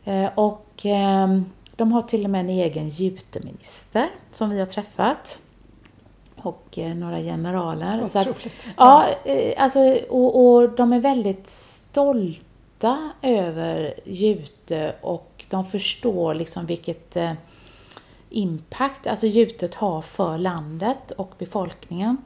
Eh, 0.03 0.29
och 0.35 0.81
ehm, 0.83 1.45
de 1.75 1.91
har 1.91 2.01
till 2.01 2.23
och 2.23 2.29
med 2.29 2.41
en 2.41 2.49
egen 2.49 2.89
juteminister 2.89 4.09
som 4.31 4.49
vi 4.49 4.59
har 4.59 4.65
träffat 4.65 5.39
och 6.35 6.77
eh, 6.77 6.95
några 6.95 7.19
generaler. 7.19 8.05
Så 8.07 8.19
att, 8.19 8.27
ja, 8.77 9.05
eh, 9.25 9.63
alltså, 9.63 9.79
och, 10.09 10.45
och 10.45 10.69
de 10.69 10.93
är 10.93 10.99
väldigt 10.99 11.49
stolta 11.49 13.11
över 13.21 13.93
jute 14.05 14.95
och 15.01 15.45
de 15.49 15.65
förstår 15.65 16.33
liksom 16.33 16.65
vilket 16.65 17.17
impact, 18.31 19.07
alltså 19.07 19.27
gjutet 19.27 19.75
har 19.75 20.01
för 20.01 20.37
landet 20.37 21.11
och 21.11 21.31
befolkningen. 21.37 22.17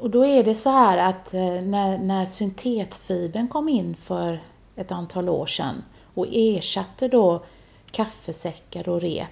Och 0.00 0.10
då 0.10 0.26
är 0.26 0.44
det 0.44 0.54
så 0.54 0.70
här 0.70 0.98
att 0.98 1.34
eh, 1.34 1.62
när, 1.62 1.98
när 1.98 2.24
syntetfibern 2.26 3.48
kom 3.48 3.68
in 3.68 3.96
för 3.96 4.40
ett 4.80 4.92
antal 4.92 5.28
år 5.28 5.46
sedan 5.46 5.84
och 6.14 6.26
ersatte 6.30 7.08
då 7.08 7.42
kaffesäckar 7.90 8.88
och 8.88 9.00
rep 9.00 9.28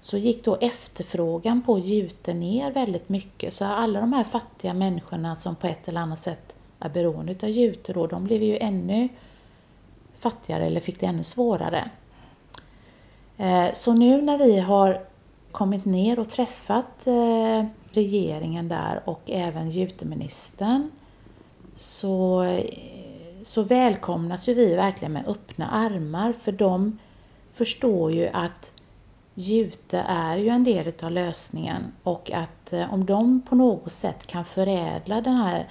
så 0.00 0.16
gick 0.16 0.44
då 0.44 0.56
efterfrågan 0.60 1.62
på 1.62 1.78
jute 1.78 2.34
ner 2.34 2.70
väldigt 2.70 3.08
mycket. 3.08 3.54
Så 3.54 3.64
alla 3.64 4.00
de 4.00 4.12
här 4.12 4.24
fattiga 4.24 4.74
människorna 4.74 5.36
som 5.36 5.56
på 5.56 5.66
ett 5.66 5.88
eller 5.88 6.00
annat 6.00 6.18
sätt 6.18 6.54
är 6.78 6.88
beroende 6.88 7.36
av 7.42 7.48
jute 7.48 7.92
då, 7.92 8.06
de 8.06 8.24
blev 8.24 8.42
ju 8.42 8.58
ännu 8.58 9.08
fattigare 10.18 10.66
eller 10.66 10.80
fick 10.80 11.00
det 11.00 11.06
ännu 11.06 11.24
svårare. 11.24 11.90
Eh, 13.36 13.72
så 13.72 13.92
nu 13.92 14.22
när 14.22 14.38
vi 14.38 14.58
har 14.58 15.00
kommit 15.52 15.84
ner 15.84 16.18
och 16.18 16.28
träffat 16.28 17.06
eh, 17.06 17.64
regeringen 17.90 18.68
där 18.68 19.02
och 19.04 19.20
även 19.26 19.70
juteministern 19.70 20.90
så, 21.74 22.42
så 23.42 23.62
välkomnas 23.62 24.48
ju 24.48 24.54
vi 24.54 24.74
verkligen 24.74 25.12
med 25.12 25.28
öppna 25.28 25.70
armar 25.70 26.32
för 26.32 26.52
de 26.52 26.98
förstår 27.52 28.12
ju 28.12 28.26
att 28.26 28.72
jute 29.34 29.98
är 30.08 30.36
ju 30.36 30.48
en 30.48 30.64
del 30.64 30.92
av 31.02 31.10
lösningen 31.10 31.92
och 32.02 32.30
att 32.30 32.72
eh, 32.72 32.94
om 32.94 33.06
de 33.06 33.40
på 33.40 33.54
något 33.54 33.92
sätt 33.92 34.26
kan 34.26 34.44
förädla 34.44 35.20
den 35.20 35.34
här 35.34 35.68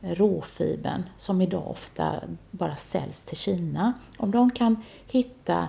råfibern 0.00 1.02
som 1.16 1.40
idag 1.40 1.70
ofta 1.70 2.20
bara 2.50 2.76
säljs 2.76 3.22
till 3.22 3.36
Kina. 3.36 3.92
Om 4.16 4.30
de 4.30 4.50
kan 4.50 4.82
hitta 5.06 5.68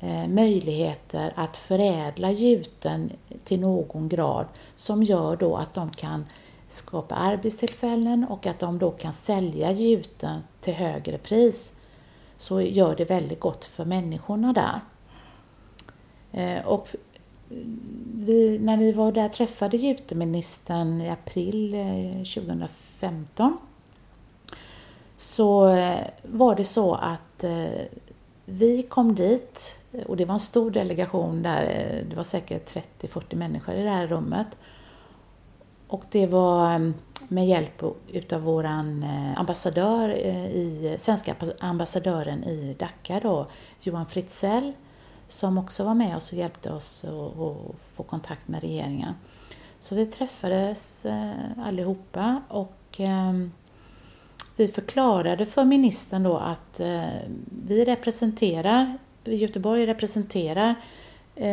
eh, 0.00 0.28
möjligheter 0.28 1.32
att 1.36 1.56
förädla 1.56 2.30
gjuten 2.30 3.12
till 3.44 3.60
någon 3.60 4.08
grad 4.08 4.46
som 4.76 5.02
gör 5.02 5.36
då 5.36 5.56
att 5.56 5.72
de 5.72 5.90
kan 5.90 6.24
skapa 6.68 7.14
arbetstillfällen 7.14 8.24
och 8.24 8.46
att 8.46 8.58
de 8.58 8.78
då 8.78 8.90
kan 8.90 9.12
sälja 9.12 9.72
gjuten 9.72 10.40
till 10.60 10.74
högre 10.74 11.18
pris 11.18 11.74
så 12.36 12.60
gör 12.60 12.96
det 12.96 13.04
väldigt 13.04 13.40
gott 13.40 13.64
för 13.64 13.84
människorna 13.84 14.52
där. 14.52 14.80
Eh, 16.32 16.66
och 16.66 16.88
vi, 18.14 18.58
när 18.58 18.76
vi 18.76 18.92
var 18.92 19.12
där 19.12 19.28
träffade 19.28 19.76
juteministern 19.76 21.00
i 21.00 21.10
april 21.10 21.74
eh, 21.74 22.12
2015 22.12 23.58
så 25.16 25.68
eh, 25.68 25.98
var 26.22 26.56
det 26.56 26.64
så 26.64 26.94
att 26.94 27.44
vi 28.44 28.82
kom 28.82 29.14
dit 29.14 29.78
och 30.06 30.16
det 30.16 30.24
var 30.24 30.34
en 30.34 30.40
stor 30.40 30.70
delegation 30.70 31.42
där, 31.42 31.64
det 32.10 32.16
var 32.16 32.24
säkert 32.24 32.74
30-40 33.00 33.36
människor 33.36 33.74
i 33.74 33.82
det 33.82 33.90
här 33.90 34.06
rummet. 34.06 34.46
Och 35.88 36.04
det 36.10 36.26
var 36.26 36.74
eh, 36.74 36.90
med 37.28 37.46
hjälp 37.46 37.82
utav 38.08 38.42
våran 38.42 39.02
eh, 39.02 39.40
ambassadör 39.40 40.08
eh, 40.08 40.46
i, 40.46 40.96
svenska 40.98 41.34
ambassadören 41.60 42.44
i 42.44 42.76
Dhaka 42.78 43.20
då, 43.22 43.46
Johan 43.80 44.06
Fritzell, 44.06 44.72
som 45.28 45.58
också 45.58 45.84
var 45.84 45.94
med 45.94 46.16
oss 46.16 46.32
och 46.32 46.38
hjälpte 46.38 46.72
oss 46.72 47.04
att 47.04 47.76
få 47.94 48.02
kontakt 48.02 48.48
med 48.48 48.60
regeringen. 48.60 49.14
Så 49.78 49.94
vi 49.94 50.06
träffades 50.06 51.06
allihopa 51.64 52.42
och 52.48 52.96
ehm, 52.98 53.52
vi 54.56 54.68
förklarade 54.68 55.46
för 55.46 55.64
ministern 55.64 56.22
då 56.22 56.36
att 56.36 56.80
vi 57.66 57.84
representerar 57.84 58.98
Göteborg 59.24 59.86
representerar 59.86 60.74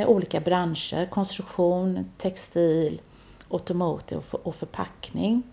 olika 0.07 0.39
branscher, 0.39 1.05
konstruktion, 1.05 2.11
textil, 2.17 3.01
automotive 3.53 4.21
och 4.43 4.55
förpackning. 4.55 5.43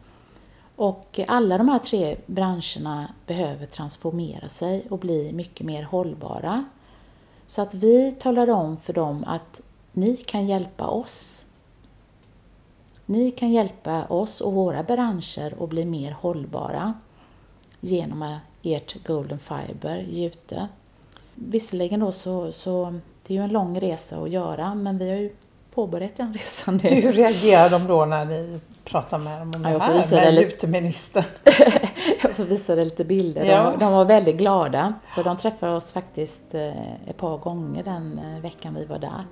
Och 0.77 1.21
alla 1.29 1.59
de 1.59 1.69
här 1.69 1.79
tre 1.79 2.17
branscherna 2.27 3.15
behöver 3.27 3.67
transformera 3.67 4.49
sig 4.49 4.87
och 4.91 4.99
bli 4.99 5.33
mycket 5.33 5.67
mer 5.67 5.83
hållbara. 5.83 6.65
Så 7.47 7.63
att 7.63 7.75
vi 7.75 8.13
talade 8.13 8.53
om 8.53 8.77
för 8.77 8.93
dem 8.93 9.25
att 9.27 9.61
ni 9.93 10.17
kan 10.17 10.47
hjälpa 10.47 10.87
oss. 10.87 11.47
Ni 13.07 13.31
kan 13.31 13.51
hjälpa 13.51 14.05
oss 14.05 14.41
och 14.41 14.53
våra 14.53 14.83
branscher 14.83 15.63
att 15.63 15.71
bli 15.71 15.85
mer 15.85 16.13
hållbara 16.13 16.95
genom 17.81 18.39
ert 18.63 19.07
Golden 19.07 19.39
Fiber, 19.39 20.07
Jute. 20.11 20.69
Visserligen 21.35 22.01
då 22.01 22.13
så, 22.13 22.53
så 22.53 23.01
det 23.27 23.35
är 23.35 23.39
ju 23.39 23.45
en 23.45 23.51
lång 23.51 23.81
resa 23.81 24.23
att 24.23 24.31
göra 24.31 24.75
men 24.75 24.99
vi 24.99 25.11
har 25.11 25.17
ju 25.17 25.33
påbörjat 25.75 26.17
den 26.17 26.35
resan 26.35 26.81
nu. 26.83 26.89
Hur 26.89 27.13
reagerar 27.13 27.71
de 27.71 27.87
då 27.87 28.05
när 28.05 28.25
ni 28.25 28.61
pratar 28.85 29.19
med 29.19 29.41
dem 29.41 29.53
om 29.57 29.65
ja, 29.65 29.71
det 29.71 29.79
här 29.81 30.33
med 30.33 30.35
juteministern? 30.35 31.25
jag 32.23 32.33
får 32.33 32.45
visa 32.45 32.75
dig 32.75 32.85
lite 32.85 33.05
bilder. 33.05 33.45
Ja. 33.45 33.63
De, 33.71 33.79
de, 33.79 33.93
var 33.93 34.05
väldigt 34.05 34.37
glada 34.37 34.95
så 35.15 35.23
de 35.23 35.37
träffade 35.37 35.73
oss 35.73 35.93
faktiskt 35.93 36.55
eh, 36.55 37.09
ett 37.09 37.17
par 37.17 37.39
gånger 37.39 37.85
den 37.85 38.19
eh, 38.19 38.43
veckan 38.43 38.75
vi 38.75 38.85
var 38.85 38.99
där. 38.99 39.25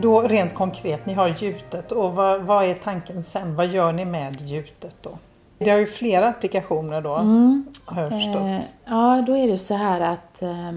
Då 0.00 0.22
rent 0.22 0.54
konkret, 0.54 1.06
ni 1.06 1.14
har 1.14 1.28
gjutet 1.28 1.92
och 1.92 2.12
vad, 2.14 2.42
vad 2.42 2.64
är 2.64 2.74
tanken 2.74 3.22
sen? 3.22 3.56
Vad 3.56 3.66
gör 3.66 3.92
ni 3.92 4.04
med 4.04 4.40
gjutet 4.40 4.96
då? 5.02 5.18
Det 5.58 5.70
har 5.70 5.78
ju 5.78 5.86
flera 5.86 6.28
applikationer 6.28 7.00
då, 7.00 7.14
mm. 7.14 7.66
har 7.84 8.02
jag 8.02 8.10
förstått. 8.10 8.36
Eh, 8.36 8.60
ja, 8.84 9.24
då 9.26 9.36
är 9.36 9.48
det 9.48 9.58
så 9.58 9.74
här 9.74 10.00
att 10.00 10.42
eh, 10.42 10.72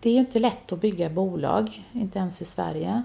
det 0.00 0.10
är 0.10 0.12
ju 0.12 0.20
inte 0.20 0.38
lätt 0.38 0.72
att 0.72 0.80
bygga 0.80 1.08
bolag, 1.08 1.84
inte 1.92 2.18
ens 2.18 2.42
i 2.42 2.44
Sverige. 2.44 3.02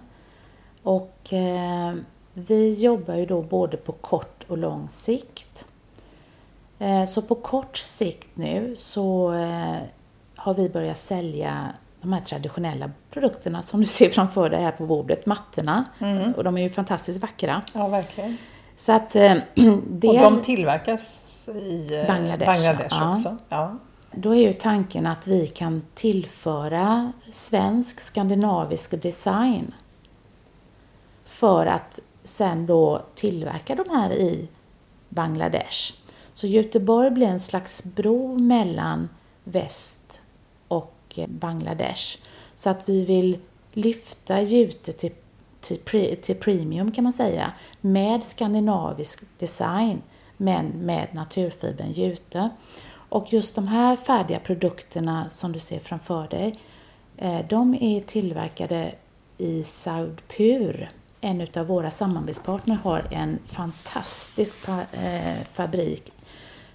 Och 0.83 1.33
eh, 1.33 1.93
vi 2.33 2.74
jobbar 2.74 3.15
ju 3.15 3.25
då 3.25 3.41
både 3.41 3.77
på 3.77 3.91
kort 3.91 4.45
och 4.48 4.57
lång 4.57 4.89
sikt. 4.89 5.65
Eh, 6.79 7.05
så 7.05 7.21
på 7.21 7.36
kort 7.36 7.77
sikt 7.77 8.29
nu 8.33 8.75
så 8.79 9.33
eh, 9.33 9.77
har 10.36 10.53
vi 10.53 10.69
börjat 10.69 10.98
sälja 10.98 11.74
de 12.01 12.13
här 12.13 12.22
traditionella 12.22 12.91
produkterna 13.12 13.63
som 13.63 13.81
du 13.81 13.88
ser 13.88 14.10
framför 14.10 14.50
dig 14.50 14.62
här 14.62 14.72
på 14.72 14.86
bordet, 14.86 15.25
mattorna. 15.25 15.86
Mm. 16.00 16.31
Och 16.34 16.43
de 16.43 16.58
är 16.58 16.62
ju 16.62 16.70
fantastiskt 16.70 17.22
vackra. 17.22 17.62
Ja, 17.74 17.88
verkligen. 17.88 18.38
Så 18.75 18.91
att, 18.91 19.15
eh, 19.15 19.36
det 19.88 20.08
och 20.08 20.15
de 20.15 20.41
tillverkas 20.41 21.50
i 21.50 22.03
Bangladesh, 22.08 22.51
Bangladesh 22.51 22.98
ja. 23.00 23.15
också? 23.15 23.38
Ja. 23.50 23.77
Då 24.12 24.36
är 24.36 24.48
ju 24.48 24.53
tanken 24.53 25.08
att 25.08 25.27
vi 25.27 25.48
kan 25.48 25.81
tillföra 25.93 27.12
svensk, 27.29 28.00
skandinavisk 28.00 29.01
design 29.01 29.74
för 31.25 31.65
att 31.65 32.00
sen 32.24 32.65
då 32.65 33.01
tillverka 33.15 33.75
de 33.75 33.89
här 33.89 34.12
i 34.12 34.48
Bangladesh. 35.10 35.93
Så 36.34 36.48
Göteborg 36.48 37.12
blir 37.12 37.27
en 37.27 37.39
slags 37.39 37.96
bro 37.96 38.38
mellan 38.38 39.10
väst 39.43 40.00
och 41.18 41.30
Bangladesh. 41.30 42.18
Så 42.56 42.70
att 42.70 42.89
vi 42.89 43.06
vill 43.06 43.38
lyfta 43.74 44.41
Jute 44.41 44.91
till, 44.91 45.12
till, 45.60 46.18
till 46.22 46.36
premium 46.36 46.91
kan 46.91 47.03
man 47.03 47.13
säga, 47.13 47.53
med 47.82 48.24
skandinavisk 48.24 49.24
design 49.39 50.01
men 50.38 50.65
med 50.68 51.08
naturfibern 51.12 51.91
jute. 51.91 52.50
Och 52.94 53.34
just 53.34 53.56
de 53.56 53.68
här 53.68 53.96
färdiga 53.96 54.39
produkterna 54.39 55.30
som 55.30 55.51
du 55.51 55.60
ser 55.60 55.80
framför 55.80 56.27
dig, 56.27 56.60
eh, 57.18 57.39
de 57.50 57.75
är 57.82 58.01
tillverkade 58.01 58.91
i 59.38 59.63
Saudpur 59.63 60.89
en 61.22 61.48
av 61.56 61.68
våra 61.68 61.91
samarbetspartner 61.91 62.75
har 62.75 63.08
en 63.12 63.39
fantastisk 63.46 64.56
eh, 64.91 65.44
fabrik, 65.53 66.12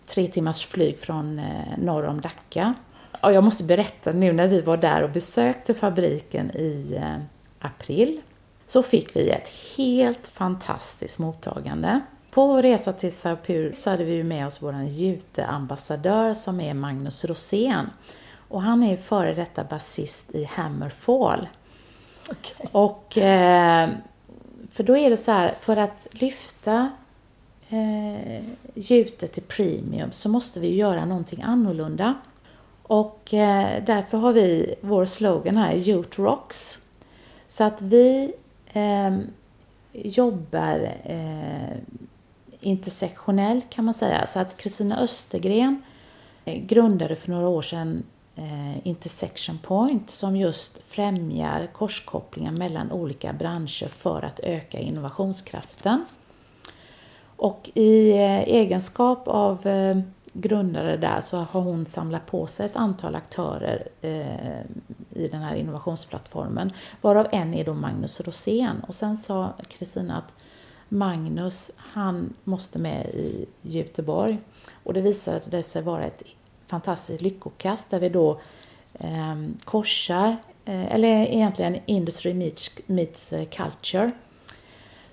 tre 0.06 0.26
timmars 0.26 0.66
flyg 0.66 0.98
från 0.98 1.38
eh, 1.38 1.78
norr 1.78 2.06
om 2.06 2.20
Dhaka. 2.20 2.74
Och 3.20 3.32
jag 3.32 3.44
måste 3.44 3.64
berätta 3.64 4.12
nu 4.12 4.32
när 4.32 4.46
vi 4.46 4.60
var 4.60 4.76
där 4.76 5.02
och 5.02 5.10
besökte 5.10 5.74
fabriken 5.74 6.50
i 6.50 6.94
eh, 6.96 7.16
april 7.58 8.20
så 8.66 8.82
fick 8.82 9.16
vi 9.16 9.30
ett 9.30 9.48
helt 9.76 10.28
fantastiskt 10.28 11.18
mottagande. 11.18 12.00
På 12.30 12.46
vår 12.46 12.62
resa 12.62 12.92
till 12.92 13.12
Saupur 13.12 13.72
så 13.72 13.90
hade 13.90 14.04
vi 14.04 14.24
med 14.24 14.46
oss 14.46 14.62
vår 14.62 14.82
juteambassadör 14.82 16.34
som 16.34 16.60
är 16.60 16.74
Magnus 16.74 17.24
Rosén. 17.24 17.90
Och 18.48 18.62
han 18.62 18.82
är 18.82 18.96
före 18.96 19.34
detta 19.34 19.64
basist 19.64 20.34
i 20.34 20.44
Hammerfall. 20.44 21.48
Okay. 22.30 22.66
Och 22.72 23.18
eh, 23.18 23.90
för 24.72 24.84
då 24.84 24.96
är 24.96 25.10
det 25.10 25.16
så 25.16 25.30
här, 25.32 25.54
för 25.60 25.76
att 25.76 26.06
lyfta 26.10 26.90
eh, 27.68 28.42
gjutet 28.74 29.32
till 29.32 29.42
premium 29.42 30.12
så 30.12 30.28
måste 30.28 30.60
vi 30.60 30.74
göra 30.74 31.04
någonting 31.04 31.42
annorlunda. 31.42 32.14
Och 32.88 33.34
eh, 33.34 33.84
därför 33.84 34.18
har 34.18 34.32
vi 34.32 34.74
vår 34.80 35.04
slogan 35.04 35.56
här, 35.56 35.74
Youth 35.74 36.20
Rocks. 36.20 36.78
Så 37.46 37.64
att 37.64 37.82
vi 37.82 38.32
eh, 38.72 39.18
jobbar 39.92 40.92
eh, 41.04 41.76
intersektionellt 42.60 43.70
kan 43.70 43.84
man 43.84 43.94
säga. 43.94 44.26
Så 44.26 44.38
att 44.38 44.56
Kristina 44.56 45.00
Östergren 45.00 45.82
eh, 46.44 46.62
grundade 46.62 47.16
för 47.16 47.30
några 47.30 47.48
år 47.48 47.62
sedan 47.62 48.02
eh, 48.36 48.86
Intersection 48.86 49.58
Point 49.58 50.10
som 50.10 50.36
just 50.36 50.78
främjar 50.88 51.68
korskopplingar 51.72 52.52
mellan 52.52 52.92
olika 52.92 53.32
branscher 53.32 53.88
för 53.88 54.22
att 54.22 54.40
öka 54.40 54.78
innovationskraften. 54.78 56.04
Och 57.36 57.70
i 57.74 58.10
eh, 58.10 58.40
egenskap 58.42 59.28
av 59.28 59.66
eh, 59.66 59.96
grundare 60.40 60.96
där 60.96 61.20
så 61.20 61.36
har 61.36 61.60
hon 61.60 61.86
samlat 61.86 62.26
på 62.26 62.46
sig 62.46 62.66
ett 62.66 62.76
antal 62.76 63.14
aktörer 63.14 63.88
eh, 64.00 64.60
i 65.14 65.28
den 65.28 65.42
här 65.42 65.54
innovationsplattformen, 65.54 66.70
varav 67.00 67.26
en 67.32 67.54
är 67.54 67.64
då 67.64 67.74
Magnus 67.74 68.20
Rosén. 68.20 68.80
Och 68.88 68.94
sen 68.94 69.16
sa 69.16 69.54
Kristina 69.68 70.16
att 70.16 70.32
Magnus, 70.88 71.70
han 71.76 72.34
måste 72.44 72.78
med 72.78 73.06
i 73.06 73.46
Göteborg. 73.62 74.38
Och 74.82 74.94
det 74.94 75.00
visade 75.00 75.62
sig 75.62 75.82
vara 75.82 76.04
ett 76.04 76.22
fantastiskt 76.66 77.22
lyckokast 77.22 77.90
där 77.90 78.00
vi 78.00 78.08
då 78.08 78.40
eh, 78.94 79.36
korsar, 79.64 80.36
eh, 80.64 80.94
eller 80.94 81.08
egentligen 81.08 81.76
Industry 81.86 82.34
meets, 82.34 82.70
meets 82.86 83.32
eh, 83.32 83.44
Culture. 83.44 84.10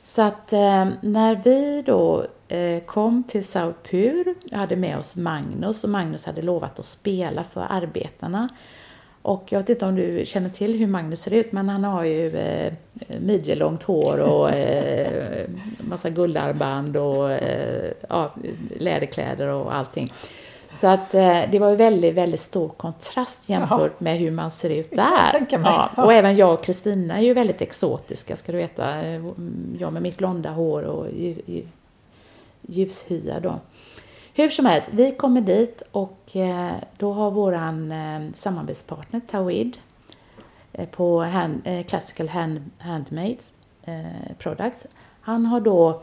Så 0.06 0.22
att 0.22 0.54
eh, 0.54 0.88
när 1.02 1.42
vi 1.44 1.84
då 1.86 2.26
eh, 2.48 2.84
kom 2.84 3.24
till 3.24 3.46
Sao 3.46 3.74
Pur, 3.84 4.36
jag 4.44 4.58
hade 4.58 4.76
med 4.76 4.98
oss 4.98 5.16
Magnus 5.16 5.84
och 5.84 5.90
Magnus 5.90 6.26
hade 6.26 6.42
lovat 6.42 6.80
att 6.80 6.86
spela 6.86 7.44
för 7.44 7.66
arbetarna. 7.70 8.50
Och 9.22 9.46
jag 9.50 9.60
vet 9.60 9.70
inte 9.70 9.86
om 9.86 9.96
du 9.96 10.24
känner 10.26 10.50
till 10.50 10.78
hur 10.78 10.88
Magnus 10.88 11.22
ser 11.22 11.34
ut, 11.34 11.52
men 11.52 11.70
han 11.70 11.84
har 11.84 12.04
ju 12.04 12.38
eh, 12.38 12.74
midjelångt 13.20 13.84
hår 13.84 14.18
och 14.20 14.52
eh, 14.52 15.50
massa 15.78 16.10
guldarmband 16.10 16.98
och 16.98 17.32
eh, 17.32 17.92
ja, 18.10 18.34
läderkläder 18.78 19.48
och 19.48 19.76
allting. 19.76 20.14
Så 20.74 20.88
att 20.88 21.14
eh, 21.14 21.42
det 21.52 21.60
var 21.60 21.70
ju 21.70 21.76
väldigt, 21.76 22.16
väldigt 22.16 22.40
stor 22.40 22.70
kontrast 22.70 23.50
jämfört 23.50 24.00
med 24.00 24.18
hur 24.18 24.32
man 24.32 24.52
ser 24.52 24.70
ut 24.70 24.92
där. 24.92 25.48
Ja, 25.50 25.90
och 25.98 26.14
även 26.14 26.36
jag 26.36 26.54
och 26.54 26.64
Kristina 26.64 27.18
är 27.18 27.22
ju 27.22 27.34
väldigt 27.34 27.62
exotiska 27.62 28.36
ska 28.36 28.52
du 28.52 28.58
veta. 28.58 29.02
Eh, 29.02 29.22
jag 29.80 29.94
med 29.94 30.02
mitt 30.02 30.18
blonda 30.18 30.50
hår 30.50 30.84
och 30.84 31.08
ljushyad 32.62 33.44
då. 33.44 33.60
Hur 34.34 34.50
som 34.50 34.66
helst, 34.66 34.90
vi 34.92 35.12
kommer 35.12 35.42
dit 35.42 35.84
och 35.92 36.36
eh, 36.36 36.72
då 36.98 37.14
har 37.14 37.32
våran 37.32 37.94
samarbetspartner 38.34 39.20
Tawid 39.20 39.78
på 40.92 41.24
hand, 41.24 41.62
Classical 41.88 42.30
hand, 42.30 42.70
Handmades 42.78 43.54
Products. 44.38 44.86
Han 45.22 45.46
har 45.46 45.62
då 45.62 46.02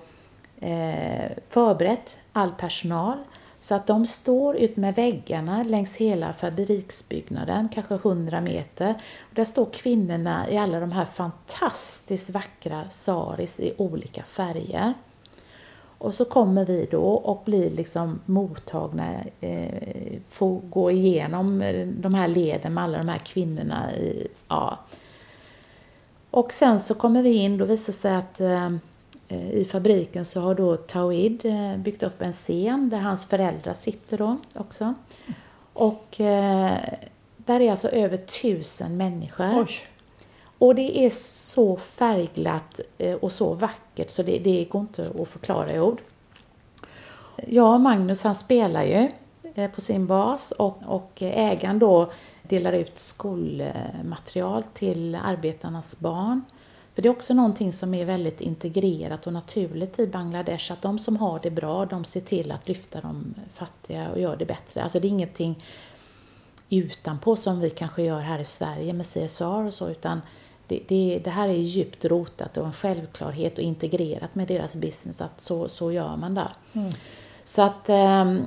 förberett 1.48 2.18
all 2.32 2.50
personal 2.52 3.18
så 3.60 3.74
att 3.74 3.86
de 3.86 4.06
står 4.06 4.56
ut 4.56 4.76
med 4.76 4.94
väggarna 4.94 5.62
längs 5.62 5.96
hela 5.96 6.32
fabriksbyggnaden, 6.32 7.68
kanske 7.68 7.94
100 7.94 8.40
meter. 8.40 8.94
Och 9.18 9.34
där 9.34 9.44
står 9.44 9.66
kvinnorna 9.72 10.50
i 10.50 10.58
alla 10.58 10.80
de 10.80 10.92
här 10.92 11.04
fantastiskt 11.04 12.30
vackra 12.30 12.90
saris 12.90 13.60
i 13.60 13.74
olika 13.76 14.22
färger. 14.22 14.94
Och 15.98 16.14
så 16.14 16.24
kommer 16.24 16.64
vi 16.64 16.88
då 16.90 17.02
och 17.02 17.42
blir 17.44 17.70
liksom 17.70 18.20
mottagna, 18.26 19.14
eh, 19.40 20.20
får 20.30 20.60
gå 20.60 20.90
igenom 20.90 21.62
eh, 21.62 21.86
de 21.86 22.14
här 22.14 22.28
leden 22.28 22.74
med 22.74 22.84
alla 22.84 22.98
de 22.98 23.08
här 23.08 23.18
kvinnorna. 23.18 23.94
I, 23.94 24.28
ja. 24.48 24.78
Och 26.30 26.52
sen 26.52 26.80
så 26.80 26.94
kommer 26.94 27.22
vi 27.22 27.32
in, 27.32 27.58
då 27.58 27.64
visar 27.64 27.92
det 27.92 27.98
sig 27.98 28.14
att 28.14 28.40
Eh, 28.40 28.70
i 29.32 29.64
fabriken 29.64 30.24
så 30.24 30.40
har 30.40 30.54
då 30.54 30.76
Tawid 30.76 31.44
eh, 31.44 31.76
byggt 31.76 32.02
upp 32.02 32.22
en 32.22 32.32
scen 32.32 32.90
där 32.90 32.98
hans 32.98 33.26
föräldrar 33.26 33.74
sitter 33.74 34.18
då 34.18 34.36
också. 34.54 34.94
Och 35.72 36.20
eh, 36.20 36.78
där 37.36 37.60
är 37.60 37.70
alltså 37.70 37.88
över 37.88 38.16
tusen 38.16 38.96
människor. 38.96 39.60
Oj. 39.60 39.70
Och 40.58 40.74
det 40.74 41.06
är 41.06 41.10
så 41.10 41.76
färgglatt 41.76 42.80
och 43.20 43.32
så 43.32 43.54
vackert 43.54 44.10
så 44.10 44.22
det, 44.22 44.38
det 44.38 44.64
går 44.64 44.80
inte 44.80 45.10
att 45.20 45.28
förklara 45.28 45.72
i 45.72 45.80
ord. 45.80 46.00
Ja, 47.46 47.78
Magnus 47.78 48.22
han 48.22 48.34
spelar 48.34 48.84
ju 48.84 49.10
på 49.74 49.80
sin 49.80 50.06
bas 50.06 50.52
och, 50.52 50.78
och 50.86 51.22
ägaren 51.22 51.78
då 51.78 52.10
delar 52.42 52.72
ut 52.72 52.98
skolmaterial 52.98 54.62
till 54.74 55.14
arbetarnas 55.14 56.00
barn. 56.00 56.42
För 56.94 57.02
det 57.02 57.08
är 57.08 57.10
också 57.10 57.34
någonting 57.34 57.72
som 57.72 57.94
är 57.94 58.04
väldigt 58.04 58.40
integrerat 58.40 59.26
och 59.26 59.32
naturligt 59.32 59.98
i 59.98 60.06
Bangladesh, 60.06 60.72
att 60.72 60.82
de 60.82 60.98
som 60.98 61.16
har 61.16 61.40
det 61.42 61.50
bra, 61.50 61.86
de 61.86 62.04
ser 62.04 62.20
till 62.20 62.52
att 62.52 62.68
lyfta 62.68 63.00
de 63.00 63.34
fattiga 63.54 64.10
och 64.10 64.20
gör 64.20 64.36
det 64.36 64.44
bättre. 64.44 64.82
Alltså 64.82 65.00
det 65.00 65.06
är 65.06 65.10
ingenting 65.10 65.64
utanpå 66.70 67.36
som 67.36 67.60
vi 67.60 67.70
kanske 67.70 68.02
gör 68.02 68.20
här 68.20 68.38
i 68.38 68.44
Sverige 68.44 68.92
med 68.92 69.06
CSR 69.06 69.66
och 69.66 69.74
så, 69.74 69.88
utan 69.88 70.20
det, 70.66 70.80
det, 70.88 71.20
det 71.24 71.30
här 71.30 71.48
är 71.48 71.52
djupt 71.52 72.04
rotat 72.04 72.56
och 72.56 72.66
en 72.66 72.72
självklarhet 72.72 73.58
och 73.58 73.64
integrerat 73.64 74.34
med 74.34 74.48
deras 74.48 74.76
business, 74.76 75.20
att 75.20 75.40
så, 75.40 75.68
så 75.68 75.92
gör 75.92 76.16
man 76.16 76.34
där. 76.34 76.52
Mm. 76.72 76.92
Så 77.44 77.62
att 77.62 77.88
ehm, 77.88 78.42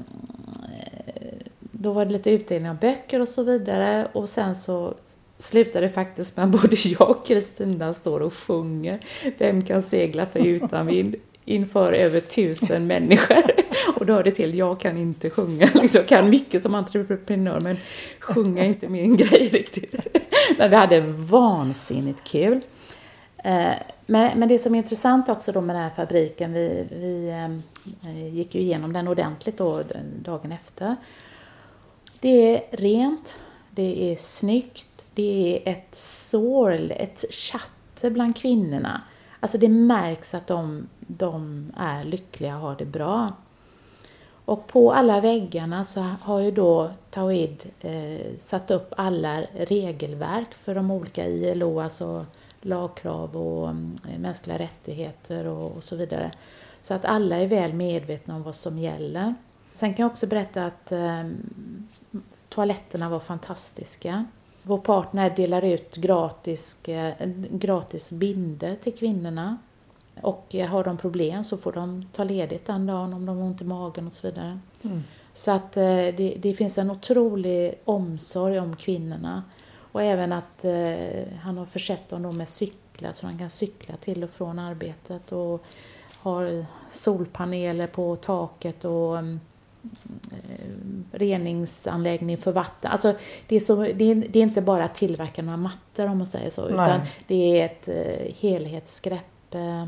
då 1.60 1.92
var 1.92 2.06
det 2.06 2.12
lite 2.12 2.32
utdelning 2.32 2.70
av 2.70 2.78
böcker 2.78 3.20
och 3.20 3.28
så 3.28 3.44
vidare 3.44 4.08
och 4.14 4.30
sen 4.30 4.56
så 4.56 4.94
slutade 5.44 5.90
faktiskt 5.90 6.38
med 6.38 6.46
att 6.46 6.62
både 6.62 6.76
jag 6.76 7.10
och 7.10 7.28
Kristina 7.28 7.94
står 7.94 8.20
och 8.20 8.34
sjunger 8.34 9.00
Vem 9.38 9.66
kan 9.66 9.82
segla 9.82 10.26
för 10.26 10.40
utan 10.40 10.88
vind? 10.88 11.16
inför 11.46 11.94
över 11.94 12.20
tusen 12.20 12.88
människor. 12.88 13.44
Och 13.96 14.06
då 14.06 14.14
hör 14.14 14.24
det 14.24 14.32
till, 14.32 14.58
jag 14.58 14.80
kan 14.80 14.98
inte 14.98 15.30
sjunga. 15.30 15.66
Liksom, 15.74 16.00
jag 16.00 16.08
kan 16.08 16.30
mycket 16.30 16.62
som 16.62 16.76
entreprenör 16.76 17.60
men 17.60 17.78
sjunga 18.20 18.64
är 18.64 18.68
inte 18.68 18.88
min 18.88 19.18
grej 19.18 19.50
riktigt. 19.50 20.08
Men 20.58 20.70
vi 20.70 20.76
hade 20.76 21.00
vansinnigt 21.02 22.24
kul. 22.24 22.62
Eh, 23.38 23.72
men, 24.06 24.40
men 24.40 24.50
det 24.50 24.60
som 24.60 24.76
är 24.76 24.80
intressant 24.80 25.30
också 25.30 25.52
då 25.52 25.62
med 25.62 25.76
den 25.76 25.84
här 25.84 25.90
fabriken, 25.90 26.54
vi, 26.54 26.88
vi 26.92 27.30
eh, 27.30 28.10
eh, 28.10 28.36
gick 28.36 28.56
ju 28.56 28.62
igenom 28.62 28.94
den 28.94 29.08
ordentligt 29.08 29.58
då 29.58 29.84
dagen 30.24 30.52
efter. 30.52 30.96
Det 32.20 32.56
är 32.56 32.78
rent, 32.78 33.44
det 33.70 34.12
är 34.12 34.16
snyggt, 34.16 34.93
det 35.14 35.62
är 35.68 35.72
ett 35.72 35.96
sorl, 35.96 36.92
ett 36.92 37.26
chatte 37.34 38.12
bland 38.12 38.36
kvinnorna. 38.36 39.02
Alltså 39.40 39.58
det 39.58 39.70
märks 39.70 40.34
att 40.34 40.48
de, 40.48 40.90
de 41.00 41.66
är 41.78 42.04
lyckliga 42.04 42.56
och 42.56 42.62
har 42.62 42.76
det 42.76 42.86
bra. 42.86 43.32
Och 44.46 44.68
på 44.68 44.94
alla 44.94 45.22
väggarna 45.22 45.86
så 45.86 46.00
har 46.02 46.40
ju 46.40 46.52
då 46.52 46.92
Tawid 47.12 47.66
eh, 47.80 48.38
satt 48.38 48.72
upp 48.72 48.94
alla 48.98 49.42
regelverk 49.42 50.54
för 50.54 50.76
de 50.76 50.92
olika 50.92 51.28
ILO, 51.28 51.80
alltså 51.80 52.26
lagkrav 52.62 53.38
och 53.38 53.70
eh, 53.70 54.20
mänskliga 54.20 54.60
rättigheter 54.60 55.48
och, 55.48 55.72
och, 55.72 55.84
så 55.84 55.96
vidare. 55.96 56.32
Så 56.82 56.94
att 56.94 57.06
alla 57.06 57.38
är 57.38 57.48
väl 57.48 57.74
medvetna 57.74 58.36
om 58.36 58.44
vad 58.44 58.56
som 58.56 58.80
gäller. 58.80 59.36
Sen 59.74 59.94
kan 59.94 60.04
jag 60.04 60.12
också 60.12 60.28
berätta 60.28 60.66
att 60.66 60.92
eh, 60.92 61.30
toaletterna 62.50 63.10
var 63.10 63.20
fantastiska. 63.20 64.26
Vår 64.64 64.78
partner 64.78 65.30
delar 65.36 65.62
ut 65.62 65.96
gratis, 65.96 66.88
eh, 66.88 67.28
gratis 67.50 68.12
binder 68.12 68.76
till 68.76 68.96
kvinnorna. 68.96 69.58
Och 70.22 70.56
har 70.70 70.84
de 70.84 70.98
problem 70.98 71.44
så 71.44 71.58
får 71.58 71.72
de 71.72 72.06
ta 72.16 72.24
ledigt 72.24 72.66
den 72.66 72.86
dagen 72.86 73.14
om 73.14 73.26
de 73.26 73.38
har 73.38 73.46
ont 73.46 73.62
i 73.62 73.64
magen 73.64 74.08
och 74.08 74.14
så 74.14 74.28
vidare. 74.28 74.60
Mm. 74.84 75.04
Så 75.34 75.52
att 75.52 75.78
eh, 75.78 75.84
det, 75.84 76.38
det, 76.40 76.54
finns 76.54 76.78
en 76.78 76.92
otrolig 76.92 77.74
omsorg 77.86 78.60
om 78.60 78.76
kvinnorna. 78.76 79.44
Och 79.92 80.04
även 80.04 80.32
att 80.32 80.66
eh, 80.66 81.38
han 81.42 81.58
har 81.58 81.66
försett 81.66 82.10
dem 82.10 82.38
med 82.38 82.50
cyklar 82.50 83.12
så 83.12 83.28
de 83.28 83.38
kan 83.38 83.50
cykla 83.50 83.96
till 83.98 84.24
och 84.24 84.30
från 84.30 84.60
arbetet. 84.60 85.32
Och 85.32 85.64
har 86.18 86.66
solpaneler 86.92 87.88
på 87.88 88.16
taket 88.16 88.86
och 88.86 89.18
mm, 89.18 89.40
Eh, 89.40 89.53
reningsanläggning 91.12 92.38
för 92.38 92.52
vatten. 92.52 92.92
Alltså, 92.92 93.14
det, 93.48 93.56
är 93.56 93.60
så, 93.60 93.76
det, 93.76 94.12
är, 94.12 94.16
det 94.16 94.40
är 94.40 94.44
inte 94.44 94.62
bara 94.62 94.84
att 94.84 94.96
tillverka 94.96 95.42
några 95.42 95.58
mattor 95.58 96.08
om 96.08 96.18
man 96.18 96.28
säger 96.28 96.50
så, 96.50 96.62
Nej. 96.62 96.72
utan 96.72 97.02
det 97.28 97.62
är 97.62 97.66
ett 97.66 97.88
eh, 97.88 98.34
helhetsgrepp. 98.40 99.56
Eh, 99.56 99.88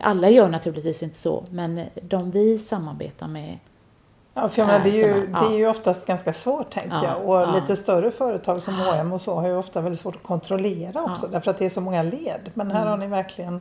alla 0.00 0.30
gör 0.30 0.48
naturligtvis 0.48 1.02
inte 1.02 1.18
så, 1.18 1.44
men 1.50 1.84
de 2.02 2.30
vi 2.30 2.58
samarbetar 2.58 3.28
med 3.28 3.58
Ja, 4.34 4.48
för 4.48 4.66
menar, 4.66 4.80
det, 4.84 5.00
är 5.00 5.16
ju, 5.16 5.26
det 5.26 5.54
är 5.54 5.58
ju 5.58 5.66
oftast 5.66 6.06
ganska 6.06 6.32
svårt 6.32 6.70
tänker 6.70 6.96
ja, 6.96 7.04
jag. 7.04 7.28
Och 7.28 7.36
ja. 7.36 7.54
lite 7.54 7.76
större 7.76 8.10
företag 8.10 8.62
som 8.62 8.74
H&M 8.74 9.12
och 9.12 9.20
så 9.20 9.34
har 9.34 9.48
ju 9.48 9.56
ofta 9.56 9.80
väldigt 9.80 10.00
svårt 10.00 10.16
att 10.16 10.22
kontrollera 10.22 11.02
också 11.02 11.26
därför 11.26 11.50
att 11.50 11.58
det 11.58 11.64
är 11.64 11.70
så 11.70 11.80
många 11.80 12.02
led. 12.02 12.50
Men 12.54 12.70
här 12.70 12.80
mm. 12.80 12.90
har 12.90 12.96
ni 12.96 13.06
verkligen 13.06 13.60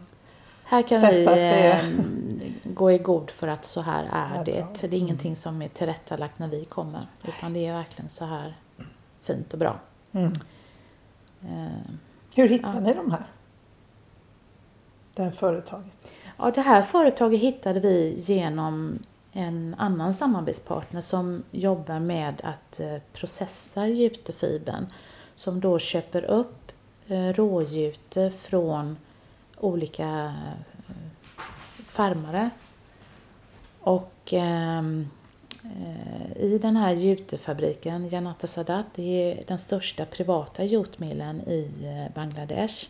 här 0.70 0.82
kan 0.82 1.02
vi 1.02 1.26
det... 1.26 1.82
gå 2.64 2.92
i 2.92 2.98
god 2.98 3.32
för 3.32 3.48
att 3.48 3.66
så 3.66 3.82
här 3.82 4.10
är 4.12 4.46
det. 4.46 4.66
Det 4.82 4.96
är 4.96 5.00
ingenting 5.00 5.36
som 5.36 5.62
är 5.62 5.70
tillrättalagt 5.70 6.40
när 6.40 6.48
vi 6.48 6.66
kommer. 6.66 7.08
Utan 7.28 7.54
det 7.54 7.66
är 7.66 7.74
verkligen 7.74 8.10
så 8.10 8.26
här 8.26 8.58
fint 9.22 9.54
och 9.54 9.60
bra. 9.60 9.80
Mm. 10.12 10.34
Uh, 11.44 11.68
Hur 12.36 12.50
hittar 12.50 12.74
ja. 12.74 12.80
ni 12.80 12.94
de 12.94 13.12
här? 13.12 13.26
Det 15.14 15.24
här 15.24 15.32
företaget? 15.32 16.14
Ja, 16.38 16.52
det 16.52 16.62
här 16.62 16.82
företaget 16.82 17.40
hittade 17.40 17.80
vi 17.80 18.16
genom 18.18 19.00
en 19.32 19.76
annan 19.78 20.14
samarbetspartner 20.14 21.02
som 21.02 21.44
jobbar 21.52 22.00
med 22.00 22.42
att 22.44 22.80
eh, 22.80 22.98
processa 23.14 23.88
jutefibern. 23.88 24.86
Som 25.36 25.60
då 25.60 25.80
köper 25.80 26.24
upp 26.24 26.72
eh, 27.08 27.34
råjute 27.34 28.32
från 28.32 28.98
olika 29.60 30.34
eh, 30.88 30.94
farmare. 31.86 32.50
Och 33.80 34.34
ehm, 34.34 35.08
eh, 35.64 36.44
i 36.44 36.60
den 36.62 36.76
här 36.76 36.94
jutefabriken, 36.94 38.10
Janata 38.10 38.48
Sadat, 38.48 38.86
det 38.96 39.32
är 39.32 39.44
den 39.48 39.60
största 39.60 40.06
privata 40.06 40.64
jutmillen 40.64 41.42
i 41.42 41.72
eh, 41.84 42.14
Bangladesh. 42.16 42.90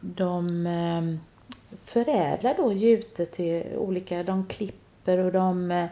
De 0.00 0.66
eh, 0.66 1.16
förädlar 1.84 2.54
då 2.56 2.72
jute 2.72 3.26
till 3.26 3.64
olika, 3.76 4.22
de 4.22 4.46
klipper 4.46 5.18
och 5.18 5.32
de 5.32 5.70
eh, 5.70 5.84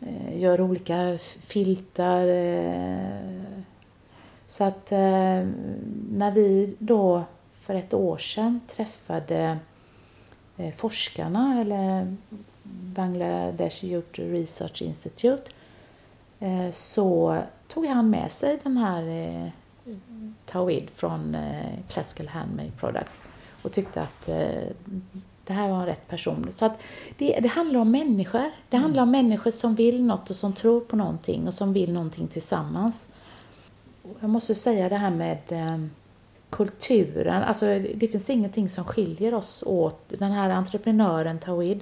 eh 0.00 0.40
gör 0.40 0.60
olika 0.60 1.18
filtar. 1.40 2.26
Eh, 2.26 3.42
så 4.46 4.64
att 4.64 4.90
när 6.10 6.30
vi 6.30 6.76
då 6.78 7.24
för 7.64 7.74
ett 7.74 7.94
år 7.94 8.18
sedan 8.18 8.60
träffade 8.66 9.58
eh, 10.56 10.74
forskarna, 10.74 11.60
eller 11.60 12.16
Bangladesh 12.62 13.84
Youth 13.84 14.20
Research 14.20 14.82
Institute, 14.82 15.50
eh, 16.40 16.70
så 16.70 17.38
tog 17.68 17.86
han 17.86 18.10
med 18.10 18.30
sig 18.30 18.58
den 18.62 18.76
här 18.76 19.02
eh, 19.08 19.48
Tawid 20.46 20.90
från 20.94 21.36
Classical 21.88 22.28
Handmade 22.28 22.70
Products 22.70 23.24
och 23.62 23.72
tyckte 23.72 24.02
att 24.02 24.26
det 25.46 25.52
här 25.52 25.68
var 25.68 25.80
en 25.80 25.86
rätt 25.86 26.08
person. 26.08 26.46
Så 26.50 26.66
att 26.66 26.78
det, 27.18 27.40
det 27.40 27.48
handlar 27.48 27.80
om 27.80 27.90
människor. 27.90 28.50
Det 28.68 28.76
handlar 28.76 29.02
om 29.02 29.10
människor 29.10 29.50
som 29.50 29.74
vill 29.74 30.04
något 30.04 30.30
och 30.30 30.36
som 30.36 30.52
tror 30.52 30.80
på 30.80 30.96
någonting 30.96 31.46
och 31.46 31.54
som 31.54 31.72
vill 31.72 31.92
någonting 31.92 32.28
tillsammans. 32.28 33.08
Jag 34.20 34.30
måste 34.30 34.54
säga 34.54 34.88
det 34.88 34.96
här 34.96 35.10
med 35.10 35.38
kulturen, 36.54 37.42
alltså 37.42 37.66
det 37.94 38.08
finns 38.08 38.30
ingenting 38.30 38.68
som 38.68 38.84
skiljer 38.84 39.34
oss 39.34 39.62
åt. 39.66 39.98
Den 40.08 40.32
här 40.32 40.50
entreprenören 40.50 41.38
Tawid, 41.38 41.80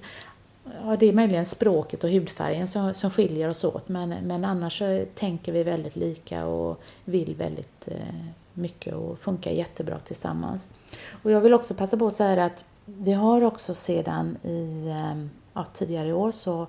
ja, 0.85 0.97
det 0.97 1.07
är 1.07 1.13
möjligen 1.13 1.47
språket 1.47 2.05
och 2.05 2.11
hudfärgen 2.11 2.69
som, 2.69 2.95
som 2.95 3.11
skiljer 3.11 3.49
oss 3.49 3.65
åt 3.65 3.89
men, 3.89 4.09
men 4.09 4.45
annars 4.45 4.79
så 4.79 5.05
tänker 5.15 5.53
vi 5.53 5.63
väldigt 5.63 5.97
lika 5.97 6.47
och 6.47 6.81
vill 7.05 7.35
väldigt 7.37 7.89
eh, 7.89 7.97
mycket 8.55 8.95
och 8.95 9.19
funkar 9.19 9.51
jättebra 9.51 9.99
tillsammans. 9.99 10.71
Och 11.23 11.31
jag 11.31 11.41
vill 11.41 11.55
också 11.55 11.75
passa 11.75 11.97
på 11.97 12.07
att 12.07 12.17
säga 12.17 12.45
att 12.45 12.65
vi 12.85 13.13
har 13.13 13.43
också 13.43 13.75
sedan 13.75 14.37
i, 14.43 14.89
eh, 14.89 15.27
ja, 15.55 15.67
tidigare 15.73 16.09
i 16.09 16.13
år 16.13 16.33
så 16.33 16.67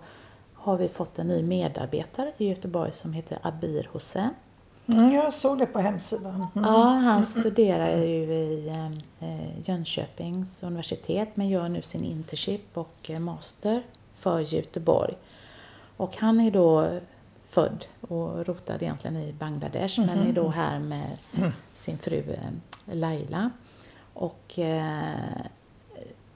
har 0.54 0.78
vi 0.78 0.88
fått 0.88 1.20
en 1.20 1.28
ny 1.28 1.44
medarbetare 1.44 2.32
i 2.38 2.50
Göteborg 2.50 2.92
som 2.92 3.14
heter 3.14 3.38
Abir 3.42 3.90
Hossein 3.92 4.34
Mm, 4.88 5.12
jag 5.12 5.34
såg 5.34 5.58
det 5.58 5.66
på 5.66 5.80
hemsidan. 5.80 6.48
Mm. 6.56 6.70
Ja, 6.70 6.84
han 6.84 7.24
studerar 7.24 7.98
ju 7.98 8.34
i 8.34 8.68
eh, 9.20 9.70
Jönköpings 9.70 10.64
universitet 10.64 11.30
men 11.34 11.50
gör 11.50 11.70
nu 11.70 11.82
sin 11.82 12.04
internship 12.04 12.78
och 12.78 12.96
eh, 13.10 13.20
master 13.20 13.84
för 14.16 14.40
Göteborg. 14.40 15.14
Och 15.98 16.18
han 16.18 16.40
är 16.40 16.52
då 16.52 17.00
född 17.48 17.86
och 18.02 18.46
rotad 18.46 18.82
egentligen 18.82 19.18
i 19.18 19.34
Bangladesh 19.34 20.00
mm. 20.00 20.16
men 20.16 20.30
är 20.30 20.34
då 20.34 20.50
här 20.50 20.80
med 20.80 21.18
sin 21.74 21.98
fru 21.98 22.24
eh, 22.34 22.96
Laila. 22.96 23.50
Och 24.14 24.60
eh, 24.60 25.42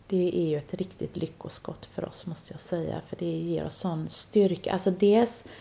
det 0.07 0.39
är 0.39 0.47
ju 0.47 0.57
ett 0.57 0.73
riktigt 0.73 1.17
lyckoskott 1.17 1.85
för 1.85 2.05
oss 2.05 2.25
måste 2.25 2.53
jag 2.53 2.61
säga 2.61 3.01
för 3.07 3.15
det 3.15 3.25
ger 3.25 3.65
oss 3.65 3.75
sån 3.75 4.09
styrka. 4.09 4.73
Alltså 4.73 4.91
dels 4.91 5.45
Eh, 5.45 5.51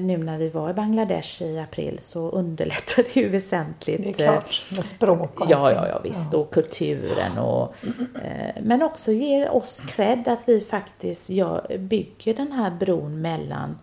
nu 0.00 0.16
när 0.16 0.38
vi 0.38 0.48
var 0.48 0.70
i 0.70 0.74
Bangladesh 0.74 1.42
i 1.42 1.58
april 1.58 1.98
så 2.00 2.30
underlättade 2.30 3.08
det 3.14 3.20
ju 3.20 3.28
väsentligt. 3.28 4.02
Det 4.02 4.08
är 4.08 4.12
klart, 4.12 4.62
med 4.76 4.84
språk 4.84 5.40
och 5.40 5.50
Ja, 5.50 5.72
ja, 5.72 5.88
ja 5.88 6.00
visst. 6.04 6.32
Ja. 6.32 6.38
Och 6.38 6.50
kulturen 6.50 7.38
och... 7.38 7.74
Eh, 8.22 8.62
men 8.62 8.82
också 8.82 9.12
ger 9.12 9.50
oss 9.50 9.80
cred 9.80 10.28
att 10.28 10.48
vi 10.48 10.60
faktiskt 10.60 11.30
gör, 11.30 11.78
bygger 11.78 12.34
den 12.34 12.52
här 12.52 12.70
bron 12.70 13.20
mellan 13.20 13.78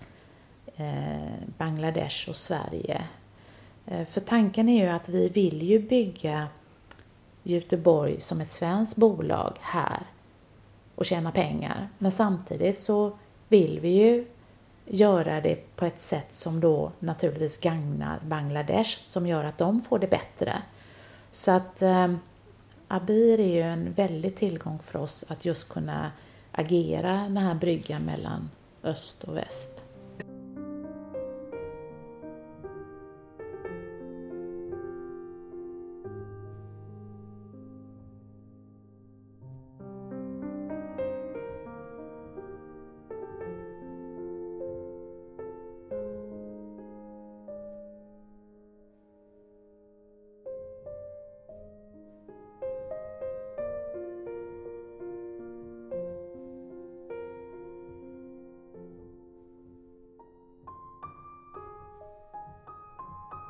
eh, 0.76 0.86
Bangladesh 1.58 2.30
och 2.30 2.36
Sverige. 2.36 3.02
Eh, 3.86 4.06
för 4.06 4.22
tanken 4.22 4.70
är 4.70 4.86
ju 4.86 4.90
att 4.90 5.10
vi 5.10 5.30
vill 5.30 5.62
ju 5.62 5.80
bygga 5.80 6.48
Göteborg 7.44 8.22
som 8.22 8.42
ett 8.42 8.52
svenskt 8.52 8.98
bolag 8.98 9.58
här 9.62 10.00
och 10.96 11.06
tjäna 11.06 11.32
pengar. 11.32 11.90
Men 11.98 12.12
samtidigt 12.12 12.80
så 12.80 13.12
vill 13.48 13.80
vi 13.80 13.90
ju 13.90 14.26
göra 14.92 15.42
det 15.42 15.76
på 15.76 15.86
ett 15.86 16.02
sätt 16.02 16.28
som 16.32 16.60
då 16.60 16.92
naturligtvis 17.00 17.58
gagnar 17.58 18.20
Bangladesh, 18.28 19.00
som 19.06 19.28
gör 19.28 19.44
att 19.44 19.58
de 19.58 19.82
får 19.82 20.00
det 20.00 20.08
bättre. 20.08 20.62
Så 21.32 21.52
att 21.52 21.82
eh, 21.82 22.14
Abir 22.88 23.40
är 23.40 23.54
ju 23.54 23.62
en 23.62 23.94
väldig 23.94 24.36
tillgång 24.36 24.80
för 24.84 25.00
oss 25.00 25.26
att 25.28 25.46
just 25.46 25.70
kunna 25.70 26.12
agera 26.52 27.14
den 27.14 27.38
här 27.38 27.56
bryggan 27.56 28.02
mellan 28.02 28.50
öst 28.84 29.24
och 29.24 29.38
väst. 29.38 29.81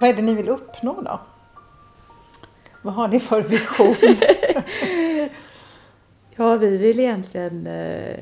Vad 0.01 0.09
är 0.09 0.13
det 0.13 0.21
ni 0.21 0.33
vill 0.33 0.49
uppnå 0.49 1.01
då? 1.01 1.19
Vad 2.81 2.93
har 2.93 3.07
ni 3.07 3.19
för 3.19 3.41
vision? 3.41 3.95
ja, 6.35 6.55
vi 6.55 6.77
vill 6.77 6.99
egentligen, 6.99 7.67
eh, 7.67 8.19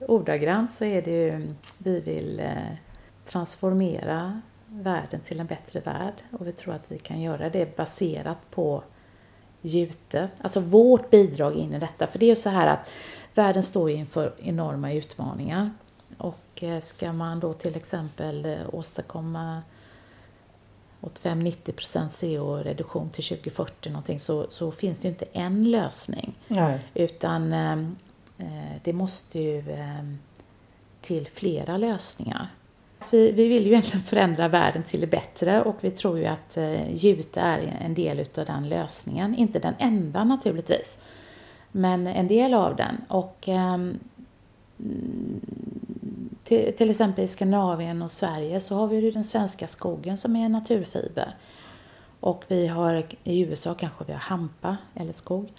ordagrant 0.00 0.72
så 0.72 0.84
är 0.84 1.02
det 1.02 1.10
ju, 1.10 1.54
vi 1.78 2.00
vill 2.00 2.40
eh, 2.40 2.48
transformera 3.24 4.40
världen 4.66 5.20
till 5.20 5.40
en 5.40 5.46
bättre 5.46 5.80
värld 5.80 6.14
och 6.30 6.46
vi 6.46 6.52
tror 6.52 6.74
att 6.74 6.92
vi 6.92 6.98
kan 6.98 7.20
göra 7.20 7.50
det 7.50 7.76
baserat 7.76 8.50
på 8.50 8.82
Jute, 9.60 10.28
alltså 10.40 10.60
vårt 10.60 11.10
bidrag 11.10 11.54
in 11.54 11.74
i 11.74 11.78
detta. 11.78 12.06
För 12.06 12.18
det 12.18 12.26
är 12.26 12.30
ju 12.30 12.36
så 12.36 12.50
här 12.50 12.66
att 12.66 12.88
världen 13.34 13.62
står 13.62 13.90
inför 13.90 14.34
enorma 14.38 14.92
utmaningar 14.92 15.70
och 16.18 16.62
eh, 16.62 16.80
ska 16.80 17.12
man 17.12 17.40
då 17.40 17.52
till 17.52 17.76
exempel 17.76 18.46
eh, 18.46 18.58
åstadkomma 18.72 19.62
85-90% 21.06 22.08
CO-reduktion 22.08 23.10
till 23.10 23.24
2040 23.24 23.90
någonting 23.90 24.20
så, 24.20 24.46
så 24.48 24.72
finns 24.72 24.98
det 24.98 25.08
ju 25.08 25.12
inte 25.12 25.26
en 25.32 25.70
lösning. 25.70 26.34
Nej. 26.48 26.78
Utan 26.94 27.52
ehm, 27.52 27.96
eh, 28.38 28.76
det 28.82 28.92
måste 28.92 29.38
ju 29.38 29.58
eh, 29.58 30.04
till 31.00 31.28
flera 31.28 31.76
lösningar. 31.76 32.48
Vi, 33.10 33.32
vi 33.32 33.48
vill 33.48 33.62
ju 33.62 33.70
egentligen 33.70 34.04
förändra 34.04 34.48
världen 34.48 34.82
till 34.82 35.00
det 35.00 35.06
bättre 35.06 35.62
och 35.62 35.76
vi 35.80 35.90
tror 35.90 36.18
ju 36.18 36.26
att 36.26 36.56
eh, 36.56 36.94
Jute 36.94 37.40
är 37.40 37.78
en 37.80 37.94
del 37.94 38.20
utav 38.20 38.44
den 38.46 38.68
lösningen. 38.68 39.34
Inte 39.34 39.58
den 39.58 39.74
enda 39.78 40.24
naturligtvis, 40.24 40.98
men 41.72 42.06
en 42.06 42.28
del 42.28 42.54
av 42.54 42.76
den. 42.76 42.96
Och 43.08 43.48
eh, 43.48 43.78
till, 46.46 46.72
till, 46.72 46.90
exempel 46.90 47.24
i 47.24 47.28
Skandinavien 47.28 48.02
och 48.02 48.12
Sverige 48.12 48.60
så 48.60 48.74
har 48.74 48.86
vi 48.86 48.96
ju 48.96 49.10
den 49.10 49.24
svenska 49.24 49.66
skogen 49.66 50.18
som 50.18 50.36
är 50.36 50.48
naturfiber. 50.48 51.34
Och 52.20 52.44
vi 52.48 52.66
har 52.66 53.06
i 53.24 53.40
USA 53.40 53.74
kanske 53.74 54.04
vi 54.04 54.12
har 54.12 54.20
hampa 54.20 54.76
eller 54.94 55.12
skog. 55.12 55.52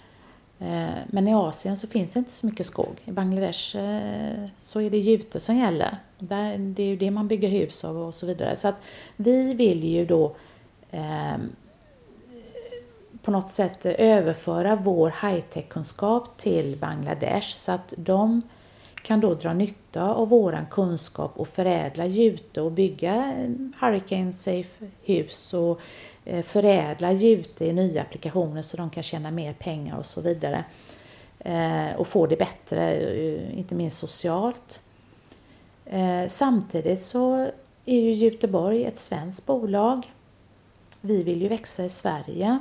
Eh, 0.58 0.88
men 1.06 1.28
i 1.28 1.34
Asien 1.34 1.76
så 1.76 1.86
finns 1.86 2.12
det 2.12 2.18
inte 2.18 2.32
så 2.32 2.46
mycket 2.46 2.66
skog. 2.66 3.02
I 3.04 3.12
Bangladesh 3.12 3.76
eh, 3.76 4.48
så 4.60 4.80
är 4.80 4.90
det 4.90 4.98
jute 4.98 5.40
som 5.40 5.56
gäller. 5.56 5.96
det 6.18 6.82
är 6.82 6.86
ju 6.86 6.96
det 6.96 7.10
man 7.10 7.28
bygger 7.28 7.48
hus 7.48 7.84
av 7.84 7.96
och 7.96 8.14
så 8.14 8.26
vidare. 8.26 8.56
Så 8.56 8.68
att 8.68 8.76
vi 9.16 9.54
vill 9.54 9.84
ju 9.84 10.06
då 10.06 10.36
eh, 10.90 11.36
på 13.22 13.30
något 13.30 13.50
sätt 13.50 13.86
överföra 13.86 14.76
vår 14.76 15.14
high-tech-kunskap 15.22 16.36
till 16.36 16.76
Bangladesh 16.76 17.48
så 17.48 17.72
att 17.72 17.94
de 17.96 18.42
kan 19.08 19.20
då 19.20 19.34
dra 19.34 19.52
nytta 19.52 20.02
av 20.02 20.28
våran 20.28 20.66
kunskap 20.66 21.32
och 21.36 21.48
förädla 21.48 22.06
jute 22.06 22.60
och 22.60 22.72
bygga 22.72 23.34
hurricane 23.80 24.32
safe 24.32 24.86
hus 25.02 25.54
och 25.54 25.80
eh, 26.24 26.42
förädla 26.42 27.12
jute 27.12 27.64
i 27.66 27.72
nya 27.72 28.02
applikationer 28.02 28.62
så 28.62 28.76
de 28.76 28.90
kan 28.90 29.02
tjäna 29.02 29.30
mer 29.30 29.52
pengar 29.52 29.98
och 29.98 30.06
så 30.06 30.20
vidare. 30.20 30.64
Eh, 31.38 31.96
och 31.96 32.06
få 32.06 32.26
det 32.26 32.36
bättre, 32.36 32.92
eh, 32.92 33.58
inte 33.58 33.74
minst 33.74 33.98
socialt. 33.98 34.82
Samtidigt 36.26 37.02
så 37.02 37.50
är 37.84 38.00
ju 38.00 38.12
Göteborg 38.12 38.84
ett 38.84 38.98
svenskt 38.98 39.46
bolag. 39.46 40.12
Vi 41.00 41.22
vill 41.22 41.42
ju 41.42 41.48
växa 41.48 41.84
i 41.84 41.88
Sverige. 41.88 42.58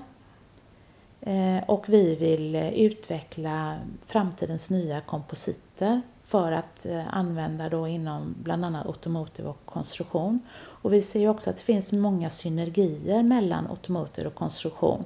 Och 1.66 1.90
vi 1.90 2.16
vill 2.16 2.56
utveckla 2.56 3.80
framtidens 4.06 4.70
nya 4.70 5.02
kompositer 5.02 6.02
för 6.28 6.52
att 6.52 6.86
eh, 6.86 7.16
använda 7.18 7.70
då 7.70 7.88
inom 7.88 8.36
bland 8.44 8.66
annat 8.66 8.86
automotive 8.86 9.50
och 9.50 9.66
konstruktion. 9.66 10.40
Och 10.58 10.94
vi 10.94 11.02
ser 11.02 11.20
ju 11.20 11.30
också 11.30 11.50
att 11.50 11.58
det 11.58 11.64
finns 11.64 11.94
många 11.94 12.30
synergier 12.30 13.24
mellan 13.24 13.68
automotive 13.68 14.28
och 14.28 14.36
konstruktion. 14.36 15.06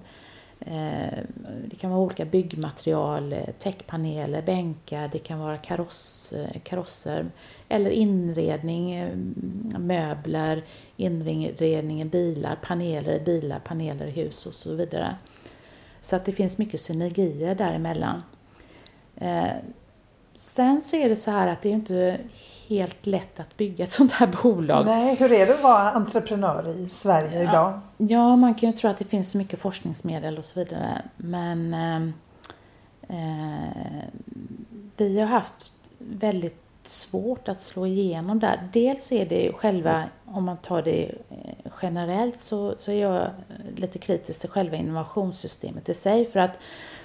Eh, 0.59 1.17
det 1.67 1.75
kan 1.77 1.91
vara 1.91 2.01
olika 2.01 2.25
byggmaterial, 2.25 3.33
eh, 3.33 3.45
täckpaneler, 3.59 4.41
bänkar, 4.41 5.09
det 5.11 5.19
kan 5.19 5.39
vara 5.39 5.57
kaross, 5.57 6.33
karosser 6.63 7.31
eller 7.69 7.89
inredning, 7.89 9.11
möbler, 9.79 10.63
inredning 10.97 12.01
i 12.01 12.05
bilar, 12.05 12.55
paneler 12.63 13.13
i 13.13 13.19
bilar, 13.19 13.59
paneler 13.59 14.05
i 14.05 14.11
hus 14.11 14.45
och 14.45 14.53
så 14.53 14.75
vidare. 14.75 15.15
Så 15.99 16.15
att 16.15 16.25
det 16.25 16.31
finns 16.31 16.57
mycket 16.57 16.81
synergier 16.81 17.55
däremellan. 17.55 18.21
Sen 20.35 20.81
så 20.81 20.95
är 20.95 21.09
det 21.09 21.15
så 21.15 21.31
här 21.31 21.47
att 21.47 21.61
det 21.61 21.69
är 21.69 21.73
inte 21.73 22.17
helt 22.67 23.05
lätt 23.05 23.39
att 23.39 23.57
bygga 23.57 23.83
ett 23.83 23.91
sånt 24.01 24.11
här 24.11 24.27
bolag. 24.43 24.85
Nej, 24.85 25.15
hur 25.15 25.31
är 25.31 25.47
det 25.47 25.53
att 25.53 25.63
vara 25.63 25.91
entreprenör 25.91 26.79
i 26.79 26.89
Sverige 26.89 27.43
idag? 27.43 27.79
Ja, 27.97 28.35
man 28.35 28.55
kan 28.55 28.69
ju 28.69 28.75
tro 28.75 28.89
att 28.89 28.97
det 28.97 29.05
finns 29.05 29.31
så 29.31 29.37
mycket 29.37 29.59
forskningsmedel 29.59 30.37
och 30.37 30.45
så 30.45 30.59
vidare. 30.59 31.01
Men 31.17 31.73
eh, 31.73 32.01
eh, 33.17 34.03
vi 34.97 35.19
har 35.19 35.27
haft 35.27 35.73
väldigt 35.97 36.57
svårt 36.83 37.47
att 37.47 37.59
slå 37.59 37.87
igenom 37.87 38.39
där. 38.39 38.69
Dels 38.73 39.11
är 39.11 39.25
det 39.25 39.51
själva, 39.53 40.03
om 40.25 40.43
man 40.43 40.57
tar 40.57 40.81
det 40.81 41.11
eh, 41.29 41.71
generellt, 41.81 42.41
så, 42.41 42.75
så 42.77 42.91
är 42.91 43.01
jag 43.01 43.27
lite 43.75 43.99
kritisk 43.99 44.39
till 44.39 44.49
själva 44.49 44.75
innovationssystemet 44.75 45.89
i 45.89 45.93
sig. 45.93 46.25
För 46.25 46.39
att 46.39 46.59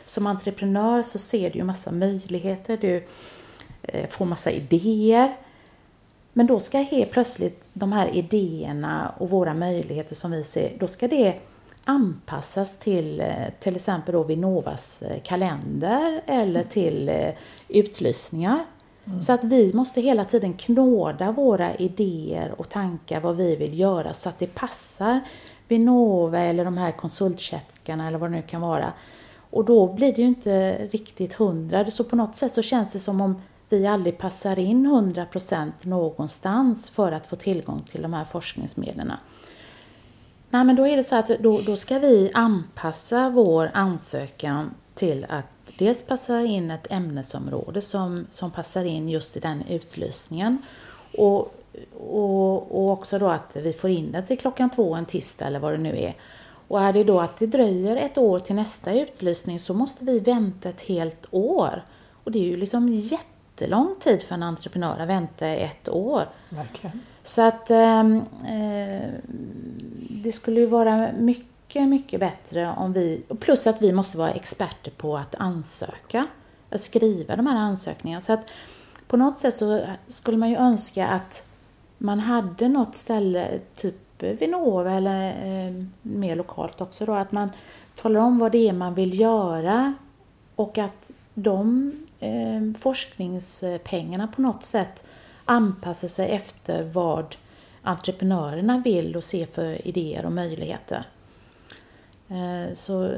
som 0.06 0.26
entreprenör 0.26 1.02
så 1.02 1.18
ser 1.18 1.50
du 1.50 1.58
ju 1.58 1.64
massa 1.64 1.92
möjligheter. 1.92 2.76
Du 2.80 3.04
eh, 3.82 4.08
får 4.08 4.24
massa 4.24 4.50
idéer. 4.50 5.36
Men 6.32 6.46
då 6.46 6.60
ska 6.60 6.78
helt 6.78 7.10
plötsligt 7.10 7.64
de 7.72 7.92
här 7.92 8.08
idéerna 8.16 9.12
och 9.18 9.30
våra 9.30 9.54
möjligheter 9.54 10.14
som 10.14 10.30
vi 10.30 10.44
ser, 10.44 10.72
då 10.78 10.88
ska 10.88 11.08
det 11.08 11.34
anpassas 11.84 12.76
till 12.76 13.20
eh, 13.20 13.28
till 13.60 13.76
exempel 13.76 14.12
då 14.12 14.22
Vinnovas 14.22 15.02
eh, 15.02 15.20
kalender 15.22 16.22
eller 16.26 16.62
till 16.62 17.08
eh, 17.08 17.30
utlysningar. 17.68 18.64
Mm. 19.04 19.20
Så 19.20 19.32
att 19.32 19.44
vi 19.44 19.72
måste 19.74 20.00
hela 20.00 20.24
tiden 20.24 20.52
knåda 20.52 21.32
våra 21.32 21.74
idéer 21.74 22.54
och 22.56 22.68
tankar 22.68 23.20
vad 23.20 23.36
vi 23.36 23.56
vill 23.56 23.78
göra 23.78 24.14
så 24.14 24.28
att 24.28 24.38
det 24.38 24.54
passar 24.54 25.20
Vinnova 25.68 26.38
eller 26.38 26.64
de 26.64 26.78
här 26.78 26.92
konsultcheckarna 26.92 28.08
eller 28.08 28.18
vad 28.18 28.30
det 28.30 28.36
nu 28.36 28.42
kan 28.42 28.60
vara. 28.60 28.92
Och 29.56 29.64
då 29.64 29.92
blir 29.92 30.12
det 30.12 30.22
ju 30.22 30.28
inte 30.28 30.86
riktigt 30.86 31.34
hundra. 31.34 31.90
Så 31.90 32.04
på 32.04 32.16
något 32.16 32.36
sätt 32.36 32.54
så 32.54 32.62
känns 32.62 32.92
det 32.92 32.98
som 32.98 33.20
om 33.20 33.42
vi 33.68 33.86
aldrig 33.86 34.18
passar 34.18 34.58
in 34.58 34.86
100% 34.86 35.72
någonstans 35.82 36.90
för 36.90 37.12
att 37.12 37.26
få 37.26 37.36
tillgång 37.36 37.80
till 37.80 38.02
de 38.02 38.12
här 38.12 38.24
forskningsmedlen. 38.24 39.12
Nej, 40.50 40.64
men 40.64 40.76
då 40.76 40.86
är 40.86 40.96
det 40.96 41.04
så 41.04 41.16
att 41.16 41.28
då, 41.28 41.60
då 41.60 41.76
ska 41.76 41.98
vi 41.98 42.30
anpassa 42.34 43.30
vår 43.30 43.70
ansökan 43.74 44.74
till 44.94 45.26
att 45.28 45.46
dels 45.78 46.02
passa 46.02 46.40
in 46.40 46.70
ett 46.70 46.86
ämnesområde 46.90 47.80
som, 47.80 48.26
som 48.30 48.50
passar 48.50 48.84
in 48.84 49.08
just 49.08 49.36
i 49.36 49.40
den 49.40 49.62
utlysningen 49.68 50.58
och, 51.18 51.54
och, 52.10 52.82
och 52.84 52.90
också 52.90 53.18
då 53.18 53.28
att 53.28 53.56
vi 53.56 53.72
får 53.72 53.90
in 53.90 54.12
det 54.12 54.22
till 54.22 54.38
klockan 54.38 54.70
två 54.70 54.94
en 54.94 55.04
tisdag 55.06 55.46
eller 55.46 55.58
vad 55.58 55.72
det 55.72 55.78
nu 55.78 55.98
är. 55.98 56.14
Och 56.68 56.80
är 56.80 56.92
det 56.92 57.04
då 57.04 57.20
att 57.20 57.36
det 57.36 57.46
dröjer 57.46 57.96
ett 57.96 58.18
år 58.18 58.38
till 58.38 58.54
nästa 58.54 58.94
utlysning 58.94 59.60
så 59.60 59.74
måste 59.74 60.04
vi 60.04 60.20
vänta 60.20 60.68
ett 60.68 60.82
helt 60.82 61.26
år. 61.30 61.84
Och 62.24 62.32
det 62.32 62.38
är 62.38 62.44
ju 62.44 62.56
liksom 62.56 62.88
jätte 62.88 63.26
jättelång 63.56 63.94
tid 64.00 64.22
för 64.22 64.34
en 64.34 64.42
entreprenör 64.42 64.98
att 65.00 65.08
vänta 65.08 65.46
ett 65.46 65.88
år. 65.88 66.28
Verkligen. 66.48 67.00
Så 67.22 67.42
att 67.42 67.70
ehm, 67.70 68.16
eh, 68.46 69.10
det 70.10 70.32
skulle 70.32 70.60
ju 70.60 70.66
vara 70.66 71.12
mycket, 71.18 71.88
mycket 71.88 72.20
bättre 72.20 72.74
om 72.76 72.92
vi, 72.92 73.22
plus 73.40 73.66
att 73.66 73.82
vi 73.82 73.92
måste 73.92 74.18
vara 74.18 74.30
experter 74.30 74.90
på 74.90 75.16
att 75.16 75.34
ansöka, 75.34 76.26
att 76.70 76.80
skriva 76.80 77.36
de 77.36 77.46
här 77.46 77.56
ansökningarna. 77.56 78.20
Så 78.20 78.32
att 78.32 78.44
på 79.08 79.16
något 79.16 79.38
sätt 79.38 79.54
så 79.54 79.80
skulle 80.06 80.36
man 80.36 80.50
ju 80.50 80.56
önska 80.56 81.06
att 81.06 81.46
man 81.98 82.20
hade 82.20 82.68
något 82.68 82.96
ställe, 82.96 83.60
typ 83.74 83.94
Eh, 84.22 84.38
Vinnova 84.38 84.92
eller 84.92 85.28
eh, 85.28 85.84
mer 86.02 86.36
lokalt 86.36 86.80
också 86.80 87.06
då, 87.06 87.14
att 87.14 87.32
man 87.32 87.50
talar 87.94 88.20
om 88.20 88.38
vad 88.38 88.52
det 88.52 88.68
är 88.68 88.72
man 88.72 88.94
vill 88.94 89.20
göra 89.20 89.94
och 90.56 90.78
att 90.78 91.10
de 91.34 91.92
eh, 92.20 92.80
forskningspengarna 92.80 94.28
på 94.28 94.42
något 94.42 94.64
sätt 94.64 95.04
anpassar 95.44 96.08
sig 96.08 96.30
efter 96.30 96.82
vad 96.84 97.36
entreprenörerna 97.82 98.82
vill 98.84 99.16
och 99.16 99.24
ser 99.24 99.46
för 99.46 99.88
idéer 99.88 100.26
och 100.26 100.32
möjligheter. 100.32 101.04
Eh, 102.28 102.74
så, 102.74 103.14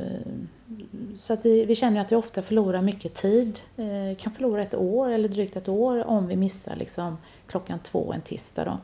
så 1.18 1.32
att 1.32 1.46
vi, 1.46 1.64
vi 1.64 1.74
känner 1.74 2.00
att 2.00 2.12
vi 2.12 2.16
ofta 2.16 2.42
förlorar 2.42 2.82
mycket 2.82 3.14
tid, 3.14 3.60
eh, 3.76 4.16
kan 4.18 4.32
förlora 4.32 4.62
ett 4.62 4.74
år 4.74 5.08
eller 5.08 5.28
drygt 5.28 5.56
ett 5.56 5.68
år 5.68 6.04
om 6.04 6.26
vi 6.26 6.36
missar 6.36 6.76
liksom 6.76 7.18
klockan 7.46 7.78
två 7.78 8.12
en 8.12 8.20
tisdag. 8.20 8.64
Då. 8.64 8.78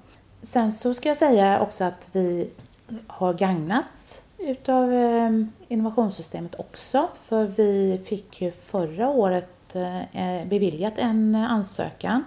Sen 0.45 0.73
så 0.73 0.95
ska 0.95 1.09
jag 1.09 1.17
säga 1.17 1.61
också 1.61 1.85
att 1.85 2.09
vi 2.13 2.51
har 3.07 3.35
gagnats 3.35 4.23
utav 4.39 4.93
ehm, 4.93 5.53
innovationssystemet 5.69 6.55
också. 6.61 7.09
För 7.23 7.45
vi 7.45 8.01
fick 8.07 8.43
ju 8.43 8.51
förra 8.51 9.09
året 9.09 9.75
eh, 9.75 10.41
eh, 10.41 10.47
beviljat 10.47 10.99
en 10.99 11.35
ansökan. 11.35 12.25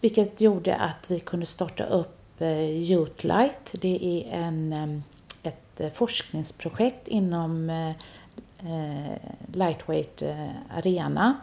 Vilket 0.00 0.40
gjorde 0.40 0.76
att 0.76 1.10
vi 1.10 1.20
kunde 1.20 1.46
starta 1.46 1.84
upp 1.84 2.40
eh, 2.40 2.60
Youthlight. 2.60 3.74
Det 3.80 3.98
är 4.02 4.38
en, 4.38 4.72
eh, 4.72 5.50
ett 5.52 5.96
forskningsprojekt 5.96 7.08
inom 7.08 7.72
Lightweight 9.52 10.22
Arena 10.76 11.36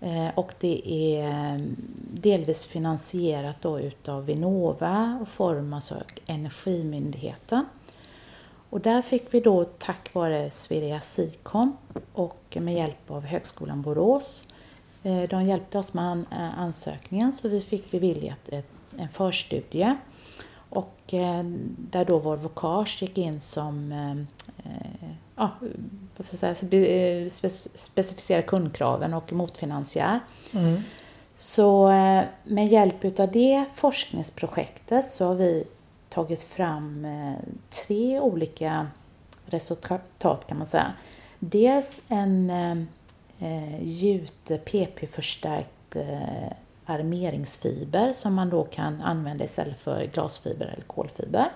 Eh, 0.00 0.28
och 0.34 0.54
det 0.60 0.82
är 0.92 1.28
mm, 1.28 1.76
delvis 2.12 2.66
finansierat 2.66 3.56
då 3.60 3.80
utav 3.80 4.26
Vinnova 4.26 5.18
och 5.22 5.28
Formas 5.28 5.90
och 5.90 6.20
Energimyndigheten. 6.26 7.64
Och 8.70 8.80
där 8.80 9.02
fick 9.02 9.34
vi 9.34 9.40
då 9.40 9.64
tack 9.64 10.14
vare 10.14 10.50
Sverige 10.50 11.00
Sicom 11.00 11.76
och 12.12 12.56
med 12.60 12.74
hjälp 12.74 13.10
av 13.10 13.24
Högskolan 13.24 13.82
Borås. 13.82 14.48
Eh, 15.02 15.22
de 15.22 15.44
hjälpte 15.44 15.78
oss 15.78 15.94
med 15.94 16.24
eh, 16.30 16.58
ansökningen 16.58 17.32
så 17.32 17.48
vi 17.48 17.60
fick 17.60 17.90
beviljat 17.90 18.48
ett, 18.48 18.70
en 18.96 19.08
förstudie. 19.08 19.96
Och 20.68 20.92
där 21.76 22.04
då 22.04 22.18
Volvo 22.18 22.48
Cars 22.48 23.02
gick 23.02 23.18
in 23.18 23.40
som 23.40 23.92
ja, 25.36 25.50
vad 26.16 26.26
ska 26.26 26.46
jag 26.46 26.56
säga, 26.56 27.58
specificera 27.74 28.42
kundkraven 28.42 29.14
och 29.14 29.32
motfinansiär. 29.32 30.20
Mm. 30.52 30.82
Så 31.34 31.86
med 32.44 32.68
hjälp 32.68 33.20
av 33.20 33.32
det 33.32 33.64
forskningsprojektet 33.74 35.12
så 35.12 35.24
har 35.26 35.34
vi 35.34 35.64
tagit 36.08 36.42
fram 36.42 37.04
eh, 37.04 37.34
tre 37.86 38.20
olika 38.20 38.86
resultat 39.46 40.46
kan 40.46 40.58
man 40.58 40.66
säga. 40.66 40.92
Dels 41.38 42.00
en 42.08 42.50
eh, 43.38 43.82
gjute 43.82 44.58
PP-förstärkt 44.58 45.96
eh, 45.96 46.52
armeringsfiber 46.86 48.12
som 48.12 48.34
man 48.34 48.50
då 48.50 48.64
kan 48.64 49.02
använda 49.02 49.44
istället 49.44 49.76
för 49.76 50.04
glasfiber 50.04 50.66
eller 50.66 50.84
kolfiber. 50.84 51.50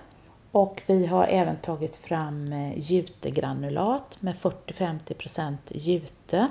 Och 0.51 0.83
vi 0.85 1.05
har 1.05 1.27
även 1.27 1.57
tagit 1.57 1.95
fram 1.95 2.53
eh, 2.53 2.79
jutegranulat 2.79 4.21
med 4.21 4.35
40-50% 4.35 5.57
jute. 5.71 6.47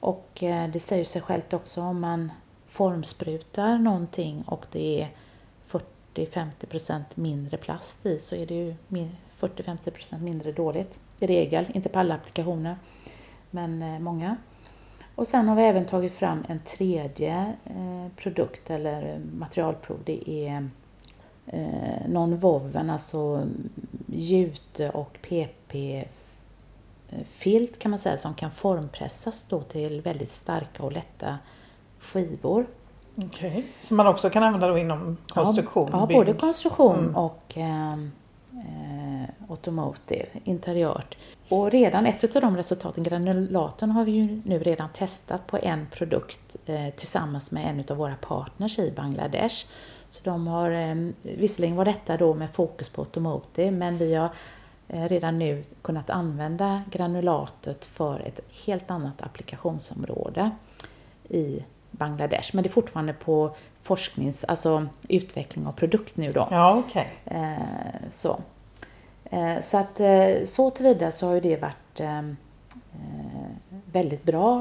Och 0.00 0.42
eh, 0.42 0.68
det 0.68 0.80
säger 0.80 1.04
sig 1.04 1.22
självt 1.22 1.52
också 1.52 1.80
om 1.80 2.00
man 2.00 2.32
formsprutar 2.66 3.78
någonting 3.78 4.44
och 4.46 4.66
det 4.72 5.02
är 5.02 5.08
40-50% 6.14 7.02
mindre 7.14 7.56
plast 7.56 8.06
i 8.06 8.18
så 8.18 8.34
är 8.36 8.46
det 8.46 8.54
ju 8.54 8.74
40-50% 9.40 10.20
mindre 10.20 10.52
dåligt 10.52 10.98
i 11.20 11.26
regel, 11.26 11.66
inte 11.74 11.88
på 11.88 11.98
alla 11.98 12.14
applikationer 12.14 12.76
men 13.50 13.82
eh, 13.82 13.98
många. 13.98 14.36
Och 15.14 15.28
sen 15.28 15.48
har 15.48 15.56
vi 15.56 15.62
även 15.62 15.86
tagit 15.86 16.12
fram 16.12 16.44
en 16.48 16.60
tredje 16.60 17.52
produkt 18.16 18.70
eller 18.70 19.20
materialprov. 19.32 19.98
Det 20.04 20.30
är 20.30 20.70
eh, 21.52 22.06
non-woven, 22.06 22.90
alltså 22.92 23.46
jute 24.06 24.90
och 24.90 25.18
PP-filt 25.22 26.08
kan 27.78 27.90
man 27.90 27.98
säga 27.98 28.16
som 28.16 28.34
kan 28.34 28.50
formpressas 28.50 29.46
då 29.48 29.60
till 29.60 30.00
väldigt 30.00 30.32
starka 30.32 30.82
och 30.82 30.92
lätta 30.92 31.38
skivor. 32.00 32.66
Okej, 33.16 33.50
okay. 33.50 33.62
som 33.80 33.96
man 33.96 34.06
också 34.06 34.30
kan 34.30 34.42
använda 34.42 34.68
då 34.68 34.78
inom 34.78 35.16
konstruktion? 35.28 35.88
Ja, 35.92 36.06
ja 36.10 36.16
både 36.16 36.32
konstruktion 36.32 36.98
mm. 36.98 37.16
och 37.16 37.42
ehm, 37.54 38.12
eh, 38.52 39.50
automotive, 39.50 40.26
interiört. 40.44 41.16
Och 41.48 41.70
redan 41.70 42.06
ett 42.06 42.36
av 42.36 42.42
de 42.42 42.56
resultaten, 42.56 43.04
granulaten, 43.04 43.90
har 43.90 44.04
vi 44.04 44.10
ju 44.12 44.42
nu 44.44 44.58
redan 44.58 44.88
testat 44.88 45.46
på 45.46 45.58
en 45.62 45.86
produkt 45.90 46.56
eh, 46.66 46.88
tillsammans 46.96 47.52
med 47.52 47.70
en 47.70 47.84
av 47.90 47.96
våra 47.96 48.14
partners 48.14 48.78
i 48.78 48.92
Bangladesh. 48.96 49.66
Så 50.08 50.24
de 50.24 50.46
har, 50.46 50.70
eh, 50.70 50.94
visserligen 51.22 51.76
var 51.76 51.84
detta 51.84 52.16
då 52.16 52.34
med 52.34 52.50
fokus 52.50 52.88
på 52.88 53.02
automotive, 53.02 53.70
men 53.70 53.98
vi 53.98 54.14
har 54.14 54.30
eh, 54.88 55.08
redan 55.08 55.38
nu 55.38 55.64
kunnat 55.82 56.10
använda 56.10 56.82
granulatet 56.90 57.84
för 57.84 58.20
ett 58.20 58.40
helt 58.66 58.90
annat 58.90 59.22
applikationsområde 59.22 60.50
i 61.28 61.64
Bangladesh. 61.90 62.50
Men 62.54 62.62
det 62.62 62.68
är 62.68 62.72
fortfarande 62.72 63.12
på 63.12 63.56
forsknings, 63.82 64.44
alltså 64.44 64.86
utveckling 65.08 65.66
av 65.66 65.72
produkt 65.72 66.16
nu 66.16 66.32
då. 66.32 66.48
Ja, 66.50 66.76
okay. 66.76 67.06
Eh, 67.24 68.10
så. 68.10 68.40
Eh, 69.24 69.60
så 69.60 69.78
att 69.78 70.00
så 70.44 70.70
tillvida 70.70 71.10
så 71.10 71.26
har 71.26 71.34
ju 71.34 71.40
det 71.40 71.56
varit 71.56 72.00
väldigt 73.92 74.24
bra 74.24 74.58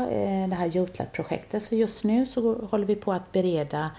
det 0.50 0.56
här 0.56 0.66
Jutlat-projektet. 0.66 1.64
Så 1.64 1.76
just 1.76 2.04
nu 2.04 2.26
så 2.26 2.66
håller 2.66 2.86
vi 2.86 2.96
på 2.96 3.14
att 3.14 3.32
bereda 3.32 3.92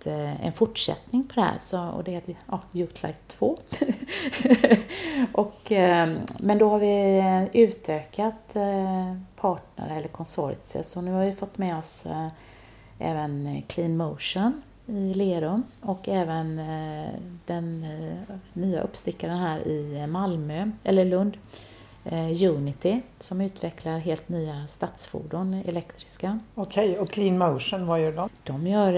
ett, 0.00 0.06
eh, 0.06 0.46
en 0.46 0.52
fortsättning 0.52 1.24
på 1.24 1.34
det 1.34 1.40
här. 1.40 1.58
Så, 1.58 1.88
och 1.88 2.04
det 2.04 2.10
heter 2.10 2.36
ja, 2.46 2.60
Jutlight 2.72 3.28
2. 3.28 3.58
och, 5.32 5.72
ehm, 5.72 6.18
men 6.38 6.58
då 6.58 6.68
har 6.68 6.78
vi 6.78 7.18
eh, 7.18 7.62
utökat 7.62 8.56
eh, 8.56 9.14
partner 9.36 9.96
eller 9.96 10.08
konsortier. 10.08 10.82
Så 10.82 11.00
nu 11.00 11.12
har 11.12 11.24
vi 11.24 11.32
fått 11.32 11.58
med 11.58 11.78
oss 11.78 12.06
även 12.98 13.62
Clean 13.68 13.96
Motion 13.96 14.62
i 14.86 15.14
Lerum 15.14 15.62
och 15.80 16.08
även 16.08 16.60
den 17.46 17.86
nya 18.52 18.80
uppstickaren 18.80 19.36
här 19.36 19.68
i 19.68 20.06
Malmö, 20.06 20.70
eller 20.84 21.04
Lund, 21.04 21.36
Unity, 22.48 23.00
som 23.18 23.40
utvecklar 23.40 23.98
helt 23.98 24.28
nya 24.28 24.66
stadsfordon, 24.66 25.54
elektriska. 25.54 26.40
Okej, 26.54 26.90
okay, 26.90 27.00
och 27.00 27.10
Clean 27.10 27.38
Motion, 27.38 27.86
vad 27.86 28.00
gör 28.00 28.12
de? 28.12 28.28
De 28.44 28.66
gör 28.66 28.92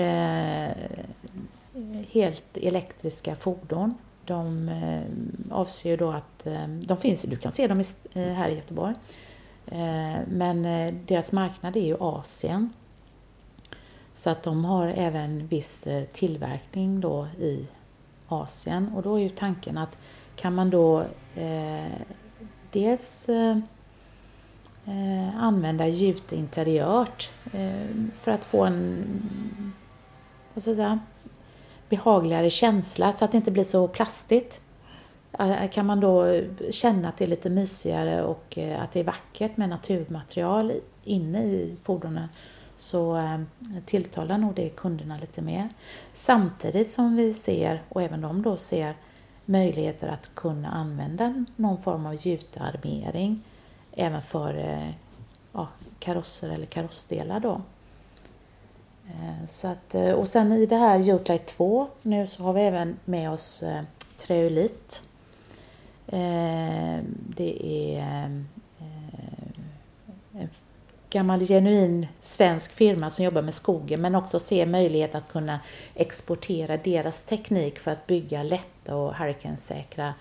helt 2.10 2.56
elektriska 2.56 3.36
fordon. 3.36 3.94
De 4.24 4.70
avser 5.50 5.90
ju 5.90 5.96
då 5.96 6.10
att, 6.10 6.46
de 6.82 6.96
finns, 6.96 7.22
du 7.22 7.36
kan 7.36 7.52
se 7.52 7.66
dem 7.66 7.82
här 8.14 8.48
i 8.48 8.54
Göteborg. 8.54 8.94
Eh, 9.66 10.20
men 10.28 10.64
eh, 10.64 10.94
deras 11.06 11.32
marknad 11.32 11.76
är 11.76 11.86
ju 11.86 11.96
Asien. 12.00 12.72
Så 14.12 14.30
att 14.30 14.42
de 14.42 14.64
har 14.64 14.88
även 14.88 15.46
viss 15.46 15.86
eh, 15.86 16.04
tillverkning 16.04 17.00
då 17.00 17.26
i 17.38 17.66
Asien 18.28 18.92
och 18.96 19.02
då 19.02 19.14
är 19.14 19.22
ju 19.22 19.28
tanken 19.28 19.78
att 19.78 19.98
kan 20.36 20.54
man 20.54 20.70
då 20.70 21.04
eh, 21.34 22.00
dels 22.72 23.28
eh, 23.28 23.56
eh 24.84 25.36
använda 25.42 25.86
gjut 25.86 26.32
interiört 26.32 27.30
eh, 27.52 27.86
för 28.20 28.30
att 28.30 28.44
få 28.44 28.64
en 28.64 29.04
vad 30.54 30.62
ska 30.62 30.70
jag 30.70 30.76
säga, 30.76 31.00
behagligare 31.88 32.50
känsla 32.50 33.12
så 33.12 33.24
att 33.24 33.32
det 33.32 33.36
inte 33.36 33.50
blir 33.50 33.64
så 33.64 33.88
plastigt. 33.88 34.60
Eh, 35.38 35.62
eh, 35.62 35.70
kan 35.70 35.86
man 35.86 36.00
då 36.00 36.42
känna 36.70 37.08
att 37.08 37.16
det 37.16 37.24
är 37.24 37.28
lite 37.28 37.50
mysigare 37.50 38.22
och 38.22 38.58
att 38.78 38.92
det 38.92 39.00
är 39.00 39.04
vackert 39.04 39.56
med 39.56 39.68
naturmaterial 39.68 40.72
inne 41.04 41.44
i 41.44 41.76
fordonen 41.82 42.28
så 42.76 43.20
tilltalar 43.86 44.38
nog 44.38 44.54
det 44.54 44.70
kunderna 44.70 45.18
lite 45.20 45.42
mer. 45.42 45.68
Samtidigt 46.12 46.92
som 46.92 47.16
vi 47.16 47.34
ser, 47.34 47.82
och 47.88 48.02
även 48.02 48.20
de 48.20 48.42
då 48.42 48.56
ser, 48.56 48.94
möjligheter 49.52 50.08
att 50.08 50.30
kunna 50.34 50.68
använda 50.68 51.44
någon 51.56 51.82
form 51.82 52.06
av 52.06 52.14
gjutarmering 52.14 53.42
även 53.92 54.22
för 54.22 54.54
eh, 54.54 54.90
ja, 55.52 55.68
karosser 55.98 56.50
eller 56.50 56.66
karossdelar 56.66 57.40
då. 57.40 57.60
Eh, 59.06 59.46
så 59.46 59.68
att, 59.68 59.94
eh, 59.94 60.12
och 60.12 60.28
sen 60.28 60.52
i 60.52 60.66
det 60.66 60.76
här 60.76 60.98
Jutlight 60.98 61.46
2 61.46 61.86
nu 62.02 62.26
så 62.26 62.42
har 62.42 62.52
vi 62.52 62.60
även 62.60 62.96
med 63.04 63.30
oss 63.30 63.64
Treolit 64.16 65.02
Eh, 66.12 67.02
det 67.36 67.66
är 67.66 67.98
eh, 67.98 68.24
en 70.32 70.48
gammal 71.10 71.40
genuin 71.40 72.06
svensk 72.20 72.72
firma 72.72 73.10
som 73.10 73.24
jobbar 73.24 73.42
med 73.42 73.54
skogen 73.54 74.00
men 74.00 74.14
också 74.14 74.38
ser 74.38 74.66
möjlighet 74.66 75.14
att 75.14 75.28
kunna 75.28 75.60
exportera 75.94 76.76
deras 76.76 77.22
teknik 77.22 77.78
för 77.78 77.90
att 77.90 78.06
bygga 78.06 78.42
lätta 78.82 78.96
och 78.96 79.14
hurricanesäkra 79.14 80.14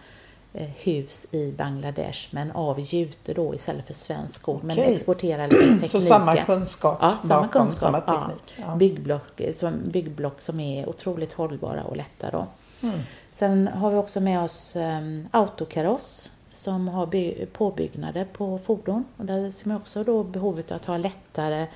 eh, 0.53 0.67
hus 0.67 1.27
i 1.31 1.51
Bangladesh 1.51 2.27
men 2.31 2.51
av 2.51 2.79
jute 2.79 3.33
då 3.33 3.55
istället 3.55 3.87
för 3.87 3.93
svensk 3.93 4.35
skog. 4.35 4.63
Men 4.63 4.79
exportera 4.79 5.47
liksom 5.47 5.79
tekniken. 5.79 5.89
Så 6.01 6.07
samma 6.07 6.35
kunskap 6.35 6.97
ja, 7.01 7.17
samma 7.17 7.47
kunskap, 7.47 7.79
samma 7.79 8.01
teknik. 8.01 8.53
Ja. 8.55 8.75
Byggblock, 8.75 9.41
som, 9.53 9.73
byggblock 9.85 10.41
som 10.41 10.59
är 10.59 10.89
otroligt 10.89 11.33
hållbara 11.33 11.83
och 11.83 11.97
lätta 11.97 12.31
då. 12.31 12.47
Mm. 12.83 12.99
Sen 13.31 13.67
har 13.67 13.91
vi 13.91 13.97
också 13.97 14.19
med 14.19 14.43
oss 14.43 14.75
um, 14.75 15.27
autokaross 15.31 16.31
som 16.51 16.87
har 16.87 17.45
påbyggnader 17.45 18.25
på 18.25 18.57
fordon. 18.57 19.05
Och 19.17 19.25
där 19.25 19.51
ser 19.51 19.67
man 19.67 19.77
också 19.77 20.03
då 20.03 20.23
behovet 20.23 20.71
av 20.71 20.75
att 20.75 20.85
ha 20.85 20.97
lättare 20.97 21.67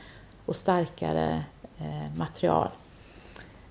och 0.46 0.56
starkare 0.56 1.44
eh, 1.78 2.18
material. 2.18 2.70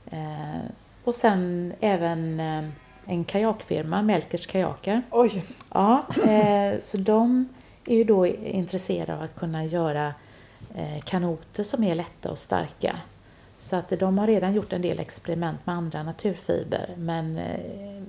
Eh, 0.06 0.70
och 1.04 1.14
sen 1.14 1.72
även 1.80 2.40
eh, 2.40 2.64
en 3.06 3.24
kajakfirma, 3.24 4.02
Melkers 4.02 4.46
kajaker. 4.46 5.02
Oj! 5.10 5.44
Ja, 5.72 6.06
eh, 6.26 6.78
så 6.80 6.96
de 6.96 7.48
är 7.86 7.96
ju 7.96 8.04
då 8.04 8.26
intresserade 8.26 9.14
av 9.14 9.22
att 9.22 9.36
kunna 9.36 9.64
göra 9.64 10.14
eh, 10.74 11.02
kanoter 11.04 11.64
som 11.64 11.84
är 11.84 11.94
lätta 11.94 12.30
och 12.30 12.38
starka. 12.38 12.98
Så 13.56 13.76
att 13.76 13.88
de 13.88 14.18
har 14.18 14.26
redan 14.26 14.54
gjort 14.54 14.72
en 14.72 14.82
del 14.82 15.00
experiment 15.00 15.66
med 15.66 15.74
andra 15.74 16.02
naturfiber 16.02 16.94
men 16.96 17.38
eh, 17.38 18.02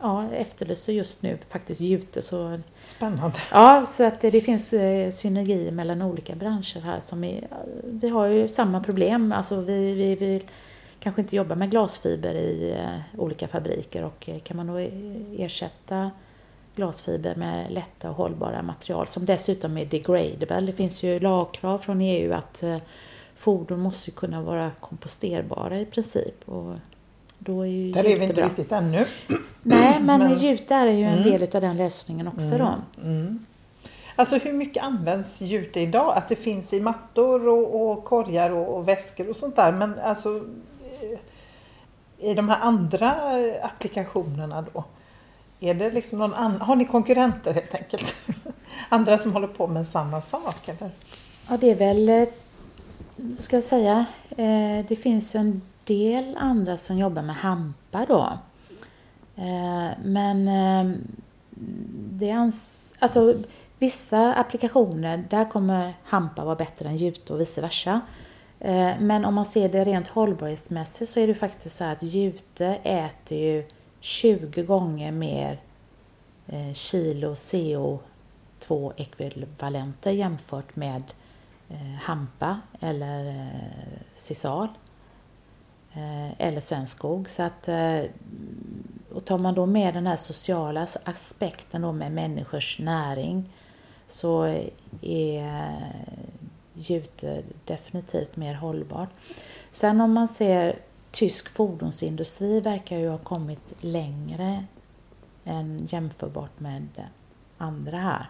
ja, 0.00 0.28
efterlyser 0.32 0.92
just 0.92 1.22
nu 1.22 1.38
faktiskt 1.48 1.80
Jute. 1.80 2.22
Så, 2.22 2.60
Spännande. 2.82 3.38
ja, 3.50 3.86
så 3.86 4.04
att 4.04 4.20
det, 4.20 4.40
finns 4.40 4.72
eh, 4.72 5.10
synergier 5.10 5.72
mellan 5.72 6.02
olika 6.02 6.34
branscher 6.34 6.80
här. 6.80 7.00
Som 7.00 7.24
är, 7.24 7.48
vi 7.84 8.08
har 8.08 8.26
ju 8.26 8.48
samma 8.48 8.80
problem. 8.80 9.32
Alltså 9.32 9.60
vi, 9.60 9.94
vi 9.94 10.14
vill 10.14 10.42
kanske 11.02 11.20
inte 11.20 11.36
jobba 11.36 11.54
med 11.54 11.70
glasfiber 11.70 12.34
i 12.34 12.70
eh, 12.78 13.20
olika 13.20 13.48
fabriker 13.48 14.04
och 14.04 14.28
eh, 14.28 14.38
kan 14.38 14.56
man 14.56 14.66
då 14.66 14.76
ersätta 15.38 16.10
glasfiber 16.76 17.34
med 17.34 17.72
lätta 17.72 18.10
och 18.10 18.16
hållbara 18.16 18.62
material 18.62 19.06
som 19.06 19.26
dessutom 19.26 19.78
är 19.78 19.84
degradable. 19.86 20.60
Det 20.60 20.72
finns 20.72 21.02
ju 21.02 21.20
lagkrav 21.20 21.78
från 21.78 22.00
EU 22.00 22.32
att 22.32 22.62
eh, 22.62 22.76
fordon 23.36 23.80
måste 23.80 24.10
kunna 24.10 24.42
vara 24.42 24.70
komposterbara 24.80 25.80
i 25.80 25.84
princip. 25.84 26.48
Och 26.48 26.74
då 27.38 27.60
är 27.62 27.66
ju 27.66 27.92
Där 27.92 28.04
är 28.04 28.18
vi 28.18 28.22
inte 28.24 28.34
bra. 28.34 28.44
riktigt 28.46 28.72
ännu. 28.72 29.04
Nej, 29.62 29.98
men, 30.00 30.18
Men- 30.20 30.34
jute 30.38 30.74
är 30.74 30.86
ju 30.86 31.04
en 31.04 31.18
Mm. 31.18 31.30
del 31.30 31.42
av 31.42 31.60
den 31.60 31.76
lösningen 31.76 32.28
också 32.28 32.58
då. 32.58 32.74
Mm. 33.02 33.46
Alltså 34.16 34.36
hur 34.36 34.52
mycket 34.52 34.82
används 34.84 35.40
jute 35.42 35.80
idag? 35.80 36.16
Att 36.16 36.28
det 36.28 36.36
finns 36.36 36.72
i 36.72 36.80
mattor 36.80 37.48
och, 37.48 37.90
och 37.90 38.04
korgar 38.04 38.50
och, 38.50 38.76
och 38.76 38.88
väskor 38.88 39.28
och 39.28 39.36
sånt 39.36 39.56
där. 39.56 39.72
Men 39.72 39.98
alltså 39.98 40.44
i 42.18 42.34
de 42.34 42.48
här 42.48 42.60
andra 42.60 43.14
applikationerna 43.62 44.62
då? 44.72 44.84
Är 45.60 45.74
det 45.74 45.90
liksom 45.90 46.18
någon 46.18 46.34
annan, 46.34 46.60
har 46.60 46.76
ni 46.76 46.84
konkurrenter 46.84 47.54
helt 47.54 47.74
enkelt? 47.74 48.14
Andra 48.88 49.18
som 49.18 49.32
håller 49.32 49.48
på 49.48 49.66
med 49.66 49.88
samma 49.88 50.22
sak 50.22 50.68
eller? 50.68 50.90
Ja, 51.48 51.56
det 51.56 51.70
är 51.70 51.74
väl, 51.74 52.26
vad 53.16 53.42
ska 53.42 53.56
jag 53.56 53.62
säga, 53.62 54.06
eh, 54.30 54.86
det 54.88 54.96
finns 55.02 55.34
ju 55.34 55.40
en 55.40 55.62
del 55.84 56.36
andra 56.40 56.76
som 56.76 56.98
jobbar 56.98 57.22
med 57.22 57.36
hampa 57.36 58.06
då. 58.08 58.38
Eh, 59.36 59.98
men 60.04 60.44
det 62.12 62.30
ans- 62.30 62.94
alltså, 62.98 63.34
vissa 63.78 64.34
applikationer, 64.34 65.24
där 65.30 65.50
kommer 65.50 65.94
hampa 66.04 66.44
vara 66.44 66.54
bättre 66.56 66.88
än 66.88 66.96
jute 66.96 67.32
och 67.32 67.40
vice 67.40 67.60
versa. 67.60 68.00
Eh, 68.64 69.00
men 69.00 69.24
om 69.24 69.34
man 69.34 69.44
ser 69.44 69.68
det 69.68 69.84
rent 69.84 70.08
hållbarhetsmässigt 70.08 71.10
så 71.10 71.20
är 71.20 71.26
det 71.26 71.34
faktiskt 71.34 71.76
så 71.76 71.84
att 71.84 72.02
jute 72.02 72.66
äter 72.82 73.38
ju 73.38 73.64
20 74.00 74.62
gånger 74.62 75.12
mer 75.12 75.60
eh, 76.46 76.72
kilo 76.72 77.34
CO2-ekvivalenter 77.34 80.10
jämfört 80.10 80.76
med 80.76 81.02
eh, 81.68 81.94
hampa 82.02 82.60
eller 82.80 83.50
sisal 84.14 84.68
eller 86.38 86.60
svensk 86.60 86.98
skog. 86.98 87.30
Så 87.30 87.42
att, 87.42 87.68
och 89.12 89.24
tar 89.24 89.38
man 89.38 89.54
då 89.54 89.66
med 89.66 89.94
den 89.94 90.06
här 90.06 90.16
sociala 90.16 90.86
aspekten 91.04 91.82
då 91.82 91.92
med 91.92 92.12
människors 92.12 92.78
näring 92.78 93.52
så 94.06 94.44
är 95.02 95.72
jute 96.74 97.42
definitivt 97.64 98.36
mer 98.36 98.54
hållbart. 98.54 99.08
Sen 99.70 100.00
om 100.00 100.12
man 100.12 100.28
ser 100.28 100.78
tysk 101.10 101.48
fordonsindustri 101.48 102.60
verkar 102.60 102.96
ju 102.98 103.08
ha 103.08 103.18
kommit 103.18 103.60
längre 103.80 104.64
än 105.44 105.86
jämförbart 105.90 106.60
med 106.60 106.88
andra 107.58 107.96
här. 107.98 108.26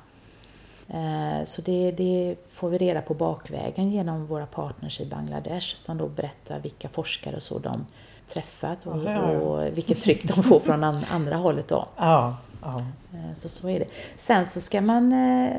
Eh, 0.88 1.44
Så 1.44 1.62
det, 1.62 1.90
det 1.92 2.36
får 2.50 2.70
vi 2.70 2.78
reda 2.78 3.02
på 3.02 3.14
bakvägen 3.14 3.90
genom 3.90 4.26
våra 4.26 4.46
partners 4.46 5.00
i 5.00 5.06
Bangladesh 5.06 5.76
som 5.76 5.98
då 5.98 6.08
berättar 6.08 6.58
vilka 6.58 6.88
forskare 6.88 7.36
och 7.36 7.42
så 7.42 7.58
de 7.58 7.86
träffat 8.28 8.86
och, 8.86 8.96
och 9.42 9.66
vilket 9.78 10.00
tryck 10.02 10.28
de 10.34 10.42
får 10.42 10.60
från 10.60 10.84
an- 10.84 11.04
andra 11.10 11.36
hållet 11.36 11.68
då. 11.68 11.86
Ja, 11.96 12.36
ja. 12.62 12.78
Eh, 13.14 13.34
Så 13.34 13.48
så 13.48 13.68
är 13.68 13.78
det. 13.80 13.86
Sen 14.16 14.46
så 14.46 14.60
ska 14.60 14.80
man... 14.80 15.12
eh, 15.12 15.56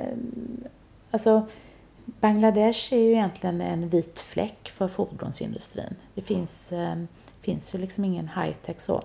Alltså, 1.11 1.45
Bangladesh 2.06 2.93
är 2.93 2.99
ju 2.99 3.12
egentligen 3.12 3.62
en 3.62 3.89
vit 3.89 4.22
fläck 4.22 4.70
för 4.70 4.88
fordonsindustrin. 4.88 5.95
Det 6.16 6.22
finns, 6.22 6.72
eh, 6.72 6.95
finns 7.41 7.76
ju 7.76 7.80
liksom 7.80 8.06
ingen 8.06 8.30
high-tech 8.36 8.80
så. 8.82 9.01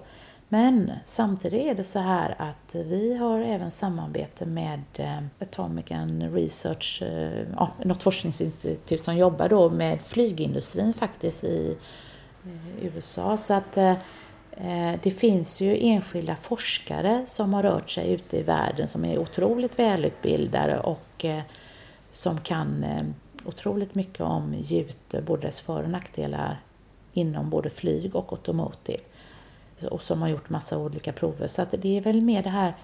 Men 0.49 0.92
samtidigt 1.05 1.66
är 1.66 1.74
det 1.74 1.84
så 1.84 1.99
här 1.99 2.34
att 2.38 2.74
vi 2.74 3.16
har 3.16 3.40
även 3.40 3.70
samarbete 3.70 4.46
med 4.46 4.82
eh, 4.94 5.18
Atomic 5.40 5.84
Research, 6.32 7.03
eh, 7.03 7.46
ja, 7.57 7.70
något 7.84 8.03
forskningsinstitut 8.03 9.05
som 9.05 9.16
jobbar 9.16 9.49
då 9.49 9.70
med 9.70 10.01
flygindustrin 10.01 10.94
faktiskt 10.94 11.44
i 11.44 11.76
eh, 12.44 12.84
USA. 12.84 13.36
Så 13.36 13.55
att 13.55 13.78
det 15.03 15.11
finns 15.11 15.61
ju 15.61 15.78
enskilda 15.80 16.36
forskare 16.36 17.24
som 17.26 17.55
har 17.55 17.62
rört 17.62 17.90
sig 17.90 18.12
ute 18.12 18.36
i 18.36 18.42
världen 18.42 18.88
som 18.88 19.05
är 19.05 19.18
otroligt 19.18 19.78
välutbildade 19.78 20.80
och 20.80 21.24
som 22.18 22.40
kan 22.40 22.84
eh, 22.84 23.04
otroligt 23.44 23.94
mycket 23.94 24.20
om 24.20 24.54
jute, 24.54 25.22
både 25.22 25.42
dess 25.42 25.60
för 25.60 25.82
och 25.82 25.90
nackdelar 25.90 26.60
inom 27.12 27.50
både 27.50 27.70
flyg 27.70 28.16
och 28.16 28.32
automotive. 28.32 29.02
Och 29.90 30.02
som 30.02 30.22
har 30.22 30.28
gjort 30.28 30.50
massa 30.50 30.78
olika 30.78 31.12
prover. 31.12 31.46
Så 31.46 31.62
att 31.62 31.74
det 31.78 31.96
är 31.96 32.00
väl 32.00 32.20
mer 32.20 32.42
det 32.42 32.50
här 32.50 32.74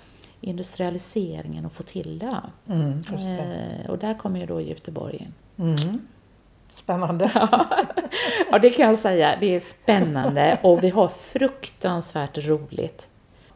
industrialiseringen 0.41 1.67
och 1.67 1.73
få 1.73 1.83
till 1.83 2.19
det. 2.19 2.41
Mm, 2.67 3.03
det. 3.03 3.83
Eh, 3.85 3.91
och 3.91 3.99
där 3.99 4.15
kommer 4.15 4.41
ju 4.41 4.47
då 4.47 4.61
Göteborg 4.61 5.17
in. 5.17 5.35
Mm. 5.67 6.07
Spännande. 6.73 7.31
Ja, 8.51 8.59
det 8.59 8.71
kan 8.71 8.87
jag 8.87 8.99
säga. 8.99 9.37
Det 9.41 9.55
är 9.55 9.61
spännande 9.61 10.59
och 10.63 10.85
vi 10.85 10.91
har 10.91 11.09
fruktansvärt 11.09 12.39
roligt. 12.39 13.09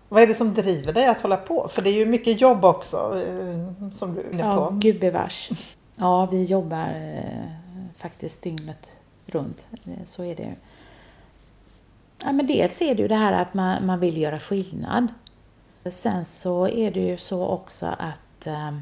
Vad 0.09 0.23
är 0.23 0.27
det 0.27 0.35
som 0.35 0.55
driver 0.55 0.93
dig 0.93 1.07
att 1.07 1.21
hålla 1.21 1.37
på? 1.37 1.69
För 1.69 1.83
det 1.83 1.91
är 1.91 1.95
ju 1.95 2.07
mycket 2.07 2.41
jobb 2.41 2.65
också 2.65 3.23
eh, 3.27 3.91
som 3.93 4.15
du 4.15 4.21
är 4.21 4.33
inne 4.33 4.43
Ja, 4.43 4.67
på. 4.71 4.75
gubevars. 4.75 5.51
Ja, 5.97 6.27
vi 6.27 6.45
jobbar 6.45 6.89
eh, 6.89 7.51
faktiskt 7.97 8.43
dygnet 8.43 8.91
runt. 9.27 9.67
Eh, 9.85 10.05
Så 10.05 10.25
är 10.25 10.35
det 10.37 10.43
ju. 10.43 10.53
Ja, 12.25 12.33
men 12.33 12.47
dels 12.47 12.83
är 12.83 12.95
det 12.95 13.03
ju 13.03 13.09
det 13.09 13.15
här 13.15 13.33
att 13.33 13.55
man, 13.55 13.87
man 13.87 14.01
vill 14.01 14.17
göra 14.17 14.39
skillnad. 14.39 15.07
Sen 15.91 16.25
så 16.25 16.69
är 16.69 16.91
det 16.91 17.01
ju 17.01 17.19
så 17.19 17.47
också 17.47 17.87
att 17.87 18.47
eh, 18.47 18.75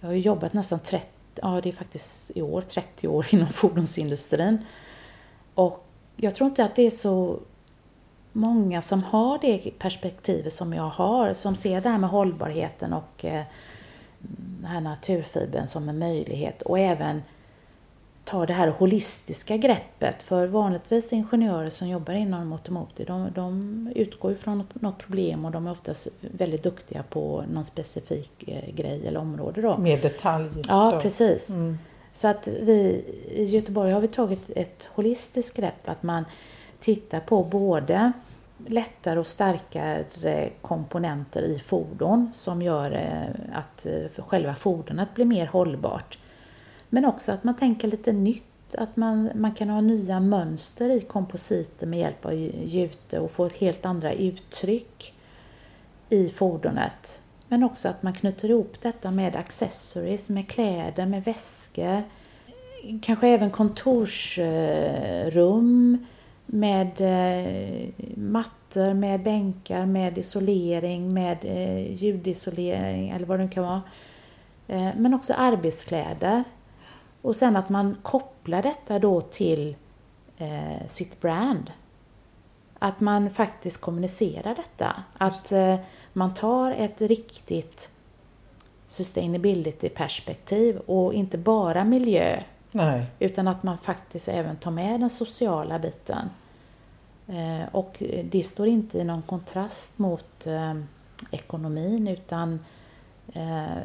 jag 0.00 0.08
har 0.08 0.12
ju 0.14 0.20
jobbat 0.20 0.52
nästan 0.52 0.78
30, 0.78 1.06
ja 1.34 1.60
det 1.62 1.68
är 1.68 1.72
faktiskt 1.72 2.30
i 2.34 2.42
år, 2.42 2.60
30 2.62 3.08
år 3.08 3.26
inom 3.34 3.48
fordonsindustrin. 3.48 4.58
Och 5.54 5.86
jag 6.16 6.34
tror 6.34 6.48
inte 6.48 6.64
att 6.64 6.76
det 6.76 6.82
är 6.86 6.90
så 6.90 7.38
många 8.32 8.82
som 8.82 9.02
har 9.02 9.38
det 9.38 9.78
perspektivet 9.78 10.54
som 10.54 10.72
jag 10.72 10.88
har, 10.88 11.34
som 11.34 11.56
ser 11.56 11.80
det 11.80 11.88
här 11.88 11.98
med 11.98 12.10
hållbarheten 12.10 12.92
och 12.92 13.24
eh, 13.24 13.42
den 14.18 14.70
här 14.70 14.80
naturfibern 14.80 15.66
som 15.66 15.88
en 15.88 15.98
möjlighet 15.98 16.62
och 16.62 16.78
även 16.78 17.22
ta 18.24 18.46
det 18.46 18.52
här 18.52 18.68
holistiska 18.68 19.56
greppet. 19.56 20.22
För 20.22 20.46
vanligtvis 20.46 21.12
ingenjörer 21.12 21.70
som 21.70 21.88
jobbar 21.88 22.14
inom 22.14 22.52
automotive, 22.52 23.06
de, 23.06 23.32
de 23.34 23.92
utgår 23.94 24.34
från 24.34 24.64
något, 24.72 24.98
problem 24.98 25.44
och 25.44 25.50
de 25.50 25.66
är 25.66 25.70
oftast 25.70 26.08
väldigt 26.20 26.62
duktiga 26.62 27.02
på 27.02 27.44
någon 27.52 27.64
specifik 27.64 28.48
eh, 28.48 28.74
grej 28.74 29.06
eller 29.06 29.20
område. 29.20 29.62
Då. 29.62 29.78
Mer 29.78 30.02
detalj. 30.02 30.50
Ja, 30.68 30.90
då. 30.94 31.00
precis. 31.00 31.50
Mm. 31.50 31.78
Så 32.12 32.28
att 32.28 32.48
vi 32.48 33.04
i 33.30 33.44
Göteborg 33.44 33.92
har 33.92 34.00
vi 34.00 34.08
tagit 34.08 34.50
ett 34.56 34.88
holistiskt 34.94 35.56
grepp 35.56 35.88
att 35.88 36.02
man 36.02 36.24
titta 36.80 37.20
på 37.20 37.44
både 37.44 38.12
lättare 38.66 39.18
och 39.18 39.26
starkare 39.26 40.50
komponenter 40.62 41.42
i 41.42 41.58
fordon 41.58 42.30
som 42.34 42.62
gör 42.62 42.92
eh, 42.92 43.58
att 43.58 43.86
eh, 43.86 44.24
själva 44.26 44.54
fordonet 44.54 45.14
blir 45.14 45.24
mer 45.24 45.46
hållbart. 45.46 46.18
Men 46.88 47.04
också 47.04 47.32
att 47.32 47.44
man 47.44 47.56
tänker 47.56 47.88
lite 47.88 48.12
nytt, 48.12 48.74
att 48.74 48.96
man, 48.96 49.30
man 49.34 49.54
kan 49.54 49.68
ha 49.68 49.80
nya 49.80 50.20
mönster 50.20 50.90
i 50.90 51.00
kompositer 51.00 51.86
med 51.86 51.98
hjälp 51.98 52.26
av 52.26 52.34
jute 52.64 53.18
och 53.18 53.30
få 53.30 53.46
ett 53.46 53.56
helt 53.56 53.86
andra 53.86 54.12
uttryck 54.12 55.14
i 56.08 56.28
fordonet. 56.28 57.20
Men 57.48 57.64
också 57.64 57.88
att 57.88 58.02
man 58.02 58.12
knyter 58.12 58.50
ihop 58.50 58.74
detta 58.82 59.10
med 59.10 59.36
accessories, 59.36 60.30
med 60.30 60.48
kläder, 60.48 61.06
med 61.06 61.24
väskor. 61.24 62.02
Kanske 63.02 63.28
även 63.28 63.50
kontorsrum 63.50 66.06
med 66.52 67.00
eh, 67.00 67.88
mattor, 68.16 68.94
med 68.94 69.22
bänkar, 69.22 69.86
med 69.86 70.18
isolering, 70.18 71.14
med 71.14 71.38
eh, 71.42 71.92
ljudisolering 71.92 73.10
eller 73.10 73.26
vad 73.26 73.38
det 73.38 73.44
nu 73.44 73.50
kan 73.50 73.64
vara. 73.64 73.82
Eh, 74.66 74.88
Men 74.96 75.14
också 75.14 75.34
arbetskläder. 75.34 76.44
Och 77.22 77.36
sen 77.36 77.56
att 77.56 77.68
man 77.68 77.96
kopplar 78.02 78.62
detta 78.62 78.98
då 78.98 79.20
till 79.20 79.76
sitt 80.86 81.20
brand. 81.20 81.72
Att 82.78 83.00
man 83.00 83.30
faktiskt 83.30 83.80
kommunicerar 83.80 84.54
detta. 84.54 85.02
Att 85.18 85.52
man 86.12 86.34
tar 86.34 86.72
ett 86.72 87.00
riktigt 87.00 87.90
sustainability-perspektiv 88.86 90.78
och 90.78 91.14
inte 91.14 91.38
bara 91.38 91.84
miljö 91.84 92.40
Nej. 92.72 93.06
utan 93.18 93.48
att 93.48 93.62
man 93.62 93.78
faktiskt 93.78 94.28
även 94.28 94.56
tar 94.56 94.70
med 94.70 95.00
den 95.00 95.10
sociala 95.10 95.78
biten. 95.78 96.30
Eh, 97.30 97.68
och 97.72 98.02
det 98.24 98.42
står 98.42 98.66
inte 98.66 98.98
i 98.98 99.04
någon 99.04 99.22
kontrast 99.22 99.98
mot 99.98 100.46
eh, 100.46 100.74
ekonomin 101.30 102.08
utan 102.08 102.60
eh, 103.32 103.78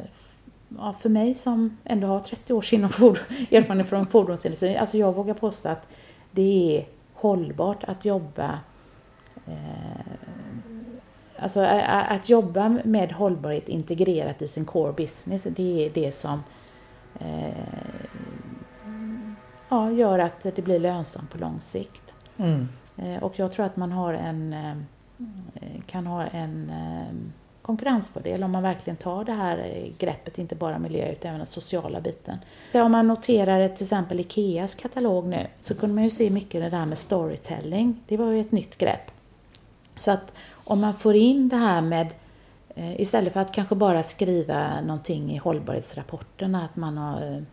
ja, 0.78 0.92
för 1.00 1.08
mig 1.08 1.34
som 1.34 1.76
ändå 1.84 2.06
har 2.06 2.20
30 2.20 2.52
års 2.52 2.72
erfarenhet 2.72 3.88
från 3.88 4.06
fordonsindustrin, 4.06 4.78
alltså 4.78 4.98
jag 4.98 5.14
vågar 5.14 5.34
påstå 5.34 5.68
att 5.68 5.88
det 6.30 6.78
är 6.78 6.86
hållbart 7.14 7.84
att 7.84 8.04
jobba 8.04 8.58
eh, 9.46 10.16
Alltså 11.38 11.60
att 11.60 12.28
jobba 12.28 12.68
med 12.84 13.12
hållbarhet 13.12 13.68
integrerat 13.68 14.42
i 14.42 14.46
sin 14.46 14.64
core 14.64 14.92
business, 14.92 15.46
det 15.50 15.86
är 15.86 15.90
det 15.90 16.12
som 16.12 16.42
eh, 17.18 17.54
ja, 19.68 19.90
gör 19.90 20.18
att 20.18 20.40
det 20.42 20.62
blir 20.62 20.78
lönsamt 20.78 21.30
på 21.30 21.38
lång 21.38 21.60
sikt. 21.60 22.14
Mm. 22.36 22.68
Eh, 22.96 23.22
och 23.22 23.38
jag 23.38 23.52
tror 23.52 23.66
att 23.66 23.76
man 23.76 23.92
har 23.92 24.14
en, 24.14 24.52
ehm, 24.52 24.84
eh, 25.54 25.82
kan 25.86 26.06
ha 26.06 26.26
en 26.26 26.70
ehm, 26.70 27.32
konkurrensfördel 27.62 28.42
om 28.42 28.50
man 28.50 28.62
verkligen 28.62 28.96
tar 28.96 29.24
det 29.24 29.32
här 29.32 29.58
eh, 29.58 29.92
greppet, 29.98 30.38
inte 30.38 30.54
bara 30.54 30.78
miljö 30.78 31.12
utan 31.12 31.28
även 31.28 31.38
den 31.38 31.46
sociala 31.46 32.00
biten. 32.00 32.38
Om 32.74 32.92
man 32.92 33.08
noterar 33.08 33.68
till 33.68 33.84
exempel 33.84 34.20
Ikeas 34.20 34.74
katalog 34.74 35.26
nu 35.26 35.46
så 35.62 35.74
kunde 35.74 35.94
man 35.94 36.04
ju 36.04 36.10
se 36.10 36.30
mycket 36.30 36.62
det 36.62 36.70
där 36.70 36.86
med 36.86 36.98
storytelling. 36.98 38.02
Det 38.06 38.16
var 38.16 38.30
ju 38.30 38.40
ett 38.40 38.52
nytt 38.52 38.78
grepp. 38.78 39.10
Så 39.98 40.10
att 40.10 40.32
om 40.52 40.80
man 40.80 40.94
får 40.94 41.14
in 41.14 41.48
det 41.48 41.56
här 41.56 41.80
med 41.80 42.14
Istället 42.78 43.32
för 43.32 43.40
att 43.40 43.52
kanske 43.52 43.74
bara 43.74 44.02
skriva 44.02 44.80
någonting 44.80 45.32
i 45.32 45.36
hållbarhetsrapporterna 45.36 46.64
att 46.64 46.76
man 46.76 46.96
har 46.96 47.44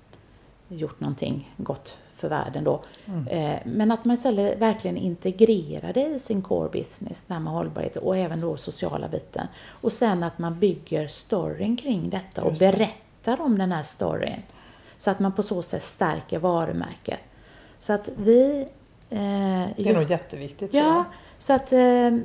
gjort 0.68 1.00
någonting 1.00 1.54
gott 1.58 1.98
för 2.24 2.30
världen 2.30 2.64
då. 2.64 2.84
Mm. 3.06 3.28
Eh, 3.28 3.60
men 3.66 3.92
att 3.92 4.06
man 4.06 4.16
istället 4.16 4.60
verkligen 4.60 4.98
integrerar 4.98 5.94
det 5.94 6.08
i 6.08 6.20
sin 6.20 6.42
core 6.42 6.70
business, 6.70 7.24
det 7.28 7.34
här 7.34 7.42
med 7.42 7.54
hållbarhet 7.54 7.96
och 7.96 8.18
även 8.18 8.42
då 8.42 8.58
sociala 8.58 9.08
biten. 9.08 9.48
Och 9.68 9.92
sen 9.92 10.24
att 10.24 10.40
man 10.40 10.60
bygger 10.60 11.08
storyn 11.08 11.78
kring 11.78 12.10
detta 12.10 12.44
och 12.44 12.54
berättar 12.54 13.42
om 13.42 13.58
den 13.58 13.72
här 13.72 13.84
storyn. 13.84 14.42
Så 14.98 15.12
att 15.12 15.20
man 15.20 15.32
på 15.32 15.44
så 15.44 15.62
sätt 15.62 15.86
stärker 15.86 16.40
varumärket. 16.40 17.20
Så 17.78 17.94
att 17.94 18.10
vi... 18.16 18.68
Eh, 19.10 19.20
det 19.78 19.90
är 19.90 19.94
nog 19.94 20.10
jätteviktigt. 20.10 20.74
Ja, 20.74 21.06
så 21.38 21.54
att 21.54 21.74
eh, 21.74 22.18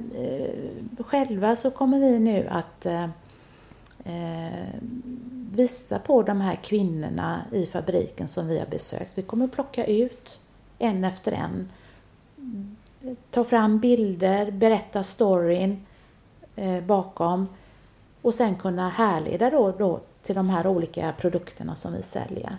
själva 0.99 1.57
så 1.57 1.71
kommer 1.71 2.01
vi 2.01 2.19
nu 2.19 2.49
att 2.51 2.87
eh, 2.87 3.05
eh 4.05 4.69
visa 5.59 5.99
på 5.99 6.23
de 6.23 6.41
här 6.41 6.55
kvinnorna 6.55 7.43
i 7.53 7.67
fabriken 7.67 8.29
som 8.29 8.47
vi 8.47 8.59
har 8.59 8.67
besökt. 8.67 9.19
Vi 9.19 9.23
kommer 9.23 9.47
plocka 9.47 9.85
ut 9.85 10.39
en 10.79 11.05
efter 11.05 11.33
en. 11.33 11.73
Ta 13.31 13.45
fram 13.45 13.79
bilder, 13.79 14.51
berätta 14.51 15.03
storyn 15.03 15.87
eh, 16.57 16.81
bakom 16.81 17.49
och 18.23 18.35
sen 18.35 18.57
kunna 18.57 18.89
härleda 18.89 19.51
då, 19.51 19.73
då 19.79 20.01
till 20.23 20.35
de 20.35 20.51
här 20.51 20.67
olika 20.67 21.15
produkterna 21.19 21.75
som 21.75 21.93
vi 21.93 22.03
säljer. 22.03 22.57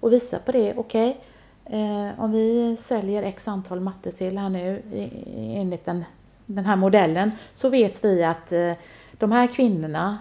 Och 0.00 0.12
visa 0.12 0.38
på 0.38 0.52
det, 0.52 0.74
okej, 0.76 1.20
okay, 1.64 1.80
eh, 1.80 2.20
om 2.20 2.32
vi 2.32 2.76
säljer 2.76 3.22
x 3.22 3.48
antal 3.48 3.80
mattor 3.80 4.10
till 4.10 4.38
här 4.38 4.48
nu 4.48 4.82
enligt 5.36 5.84
den, 5.84 6.04
den 6.46 6.64
här 6.64 6.76
modellen 6.76 7.30
så 7.54 7.68
vet 7.68 8.04
vi 8.04 8.24
att 8.24 8.52
eh, 8.52 8.72
de 9.12 9.32
här 9.32 9.46
kvinnorna 9.46 10.18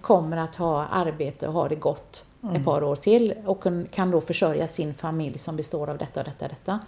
kommer 0.00 0.36
att 0.36 0.56
ha 0.56 0.86
arbete 0.86 1.48
och 1.48 1.52
ha 1.52 1.68
det 1.68 1.74
gott 1.74 2.24
mm. 2.42 2.56
ett 2.56 2.64
par 2.64 2.82
år 2.84 2.96
till 2.96 3.34
och 3.46 3.64
kan 3.90 4.10
då 4.10 4.20
försörja 4.20 4.68
sin 4.68 4.94
familj 4.94 5.38
som 5.38 5.56
består 5.56 5.90
av 5.90 5.98
detta 5.98 6.20
och 6.20 6.26
detta 6.26 6.44
och 6.44 6.50
detta. 6.50 6.80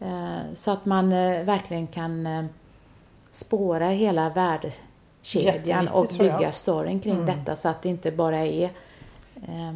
Eh, 0.00 0.54
så 0.54 0.70
att 0.70 0.84
man 0.84 1.12
eh, 1.12 1.44
verkligen 1.44 1.86
kan 1.86 2.48
spåra 3.30 3.86
hela 3.86 4.30
värdekedjan 4.30 5.88
och 5.88 6.06
bygga 6.18 6.52
storyn 6.52 7.00
kring 7.00 7.14
mm. 7.14 7.26
detta 7.26 7.56
så 7.56 7.68
att 7.68 7.82
det 7.82 7.88
inte 7.88 8.12
bara 8.12 8.38
är 8.38 8.64
eh, 9.34 9.72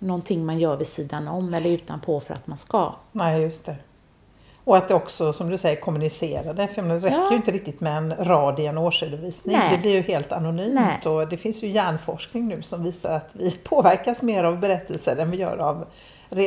någonting 0.00 0.46
man 0.46 0.58
gör 0.58 0.76
vid 0.76 0.86
sidan 0.86 1.28
om 1.28 1.54
eller 1.54 1.70
utanpå 1.70 2.20
för 2.20 2.34
att 2.34 2.46
man 2.46 2.56
ska. 2.56 2.94
Nej, 3.12 3.42
just 3.42 3.64
det. 3.64 3.76
Och 4.64 4.76
att 4.76 4.88
det 4.88 4.94
också, 4.94 5.32
som 5.32 5.50
du 5.50 5.58
säger, 5.58 5.76
kommunicerar 5.76 6.54
det. 6.54 6.68
För 6.68 6.82
det 6.82 6.98
räcker 6.98 7.16
ja. 7.16 7.30
ju 7.30 7.36
inte 7.36 7.50
riktigt 7.50 7.80
med 7.80 7.96
en 7.96 8.14
rad 8.18 8.58
i 8.60 8.66
en 8.66 8.78
årsredovisning. 8.78 9.56
Nej. 9.56 9.70
Det 9.76 9.78
blir 9.78 9.92
ju 9.92 10.00
helt 10.00 10.32
anonymt. 10.32 10.74
Nej. 10.74 11.12
Och 11.12 11.28
det 11.28 11.36
finns 11.36 11.62
ju 11.62 11.68
hjärnforskning 11.68 12.48
nu 12.48 12.62
som 12.62 12.82
visar 12.82 13.14
att 13.14 13.34
vi 13.34 13.50
påverkas 13.64 14.22
mer 14.22 14.44
av 14.44 14.60
berättelser 14.60 15.16
än 15.16 15.30
vi 15.30 15.36
gör 15.36 15.56
av 15.56 15.86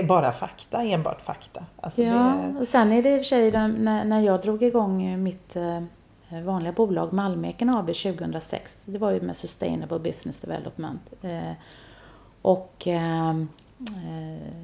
bara 0.07 0.32
fakta, 0.32 0.82
enbart 0.82 1.22
fakta. 1.22 1.66
Alltså 1.82 2.01
ja, 2.01 2.14
det... 2.14 2.59
och 2.59 2.68
sen 2.68 2.91
är 2.91 3.03
det 3.03 3.09
i 3.09 3.16
och 3.16 3.20
för 3.20 3.24
sig 3.24 3.51
när, 3.51 4.03
när 4.03 4.20
jag 4.20 4.41
drog 4.41 4.64
igång 4.64 5.24
mitt 5.24 5.55
eh, 5.55 6.41
vanliga 6.43 6.74
bolag 6.74 7.14
Malmeken 7.14 7.70
AB 7.70 7.86
2006. 7.86 8.84
Det 8.86 8.97
var 8.97 9.11
ju 9.11 9.22
med 9.22 9.36
Sustainable 9.36 9.99
Business 9.99 10.39
Development. 10.39 11.01
Eh, 11.22 11.51
och 12.41 12.88
eh, 12.88 13.34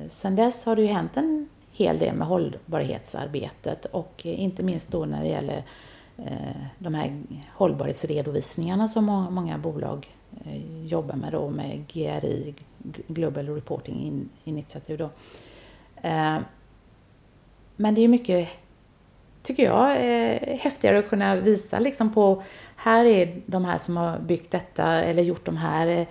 sen 0.07 0.35
dess 0.35 0.65
har 0.65 0.75
det 0.75 0.81
ju 0.81 0.87
hänt 0.87 1.17
en 1.17 1.49
hel 1.79 1.99
del 1.99 2.15
med 2.15 2.27
hållbarhetsarbetet 2.27 3.85
och 3.85 4.21
inte 4.25 4.63
minst 4.63 4.91
då 4.91 5.05
när 5.05 5.23
det 5.23 5.29
gäller 5.29 5.63
eh, 6.17 6.63
de 6.77 6.93
här 6.93 7.21
hållbarhetsredovisningarna 7.53 8.87
som 8.87 9.05
många 9.05 9.57
bolag 9.57 10.15
eh, 10.45 10.85
jobbar 10.85 11.15
med 11.15 11.31
då 11.31 11.49
med 11.49 11.87
GRI, 11.87 12.55
Global 13.07 13.49
Reporting 13.49 14.29
Initiative 14.43 14.97
då. 14.97 15.09
Eh, 16.07 16.37
men 17.75 17.95
det 17.95 18.01
är 18.01 18.07
mycket, 18.07 18.49
tycker 19.43 19.63
jag, 19.63 19.95
häftigare 20.57 20.99
att 20.99 21.09
kunna 21.09 21.35
visa 21.35 21.79
liksom 21.79 22.13
på, 22.13 22.43
här 22.75 23.05
är 23.05 23.41
de 23.45 23.65
här 23.65 23.77
som 23.77 23.97
har 23.97 24.19
byggt 24.19 24.51
detta 24.51 24.85
eller 25.03 25.23
gjort 25.23 25.45
de 25.45 25.57
här 25.57 26.07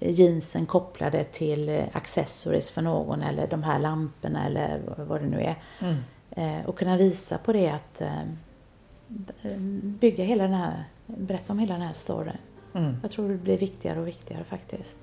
jeansen 0.00 0.66
kopplade 0.66 1.24
till 1.24 1.84
accessories 1.92 2.70
för 2.70 2.82
någon 2.82 3.22
eller 3.22 3.46
de 3.46 3.62
här 3.62 3.78
lamporna 3.78 4.46
eller 4.46 4.80
vad 4.96 5.20
det 5.20 5.26
nu 5.26 5.40
är. 5.40 5.56
Mm. 5.80 5.96
Eh, 6.30 6.66
och 6.66 6.78
kunna 6.78 6.96
visa 6.96 7.38
på 7.38 7.52
det 7.52 7.68
att 7.68 8.00
eh, 8.00 9.56
bygga 9.82 10.24
hela 10.24 10.42
den 10.42 10.54
här, 10.54 10.84
berätta 11.06 11.52
om 11.52 11.58
hela 11.58 11.74
den 11.74 11.82
här 11.82 11.92
storyn. 11.92 12.36
Mm. 12.74 12.96
Jag 13.02 13.10
tror 13.10 13.28
det 13.28 13.36
blir 13.36 13.58
viktigare 13.58 14.00
och 14.00 14.08
viktigare 14.08 14.44
faktiskt. 14.44 14.98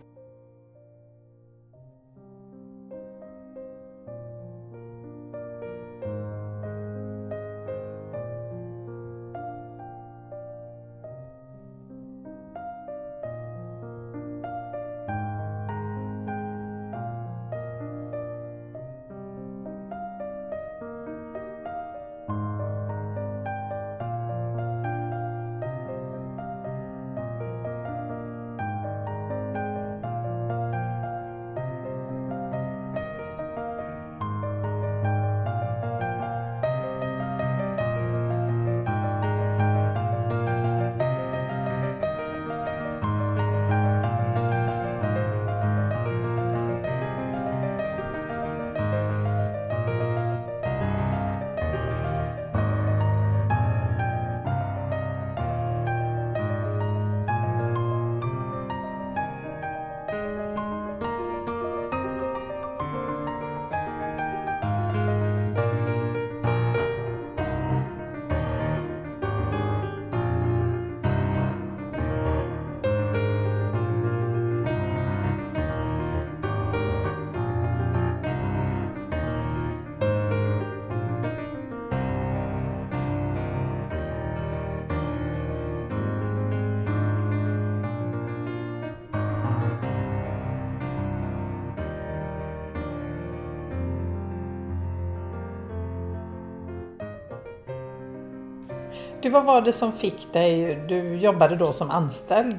Du, 99.28 99.32
vad 99.32 99.46
var 99.46 99.62
det 99.62 99.74
som 99.74 99.92
fick 99.92 100.34
dig, 100.34 100.76
du 100.88 101.16
jobbade 101.16 101.56
då 101.56 101.74
som 101.74 101.92
anställd 101.92 102.58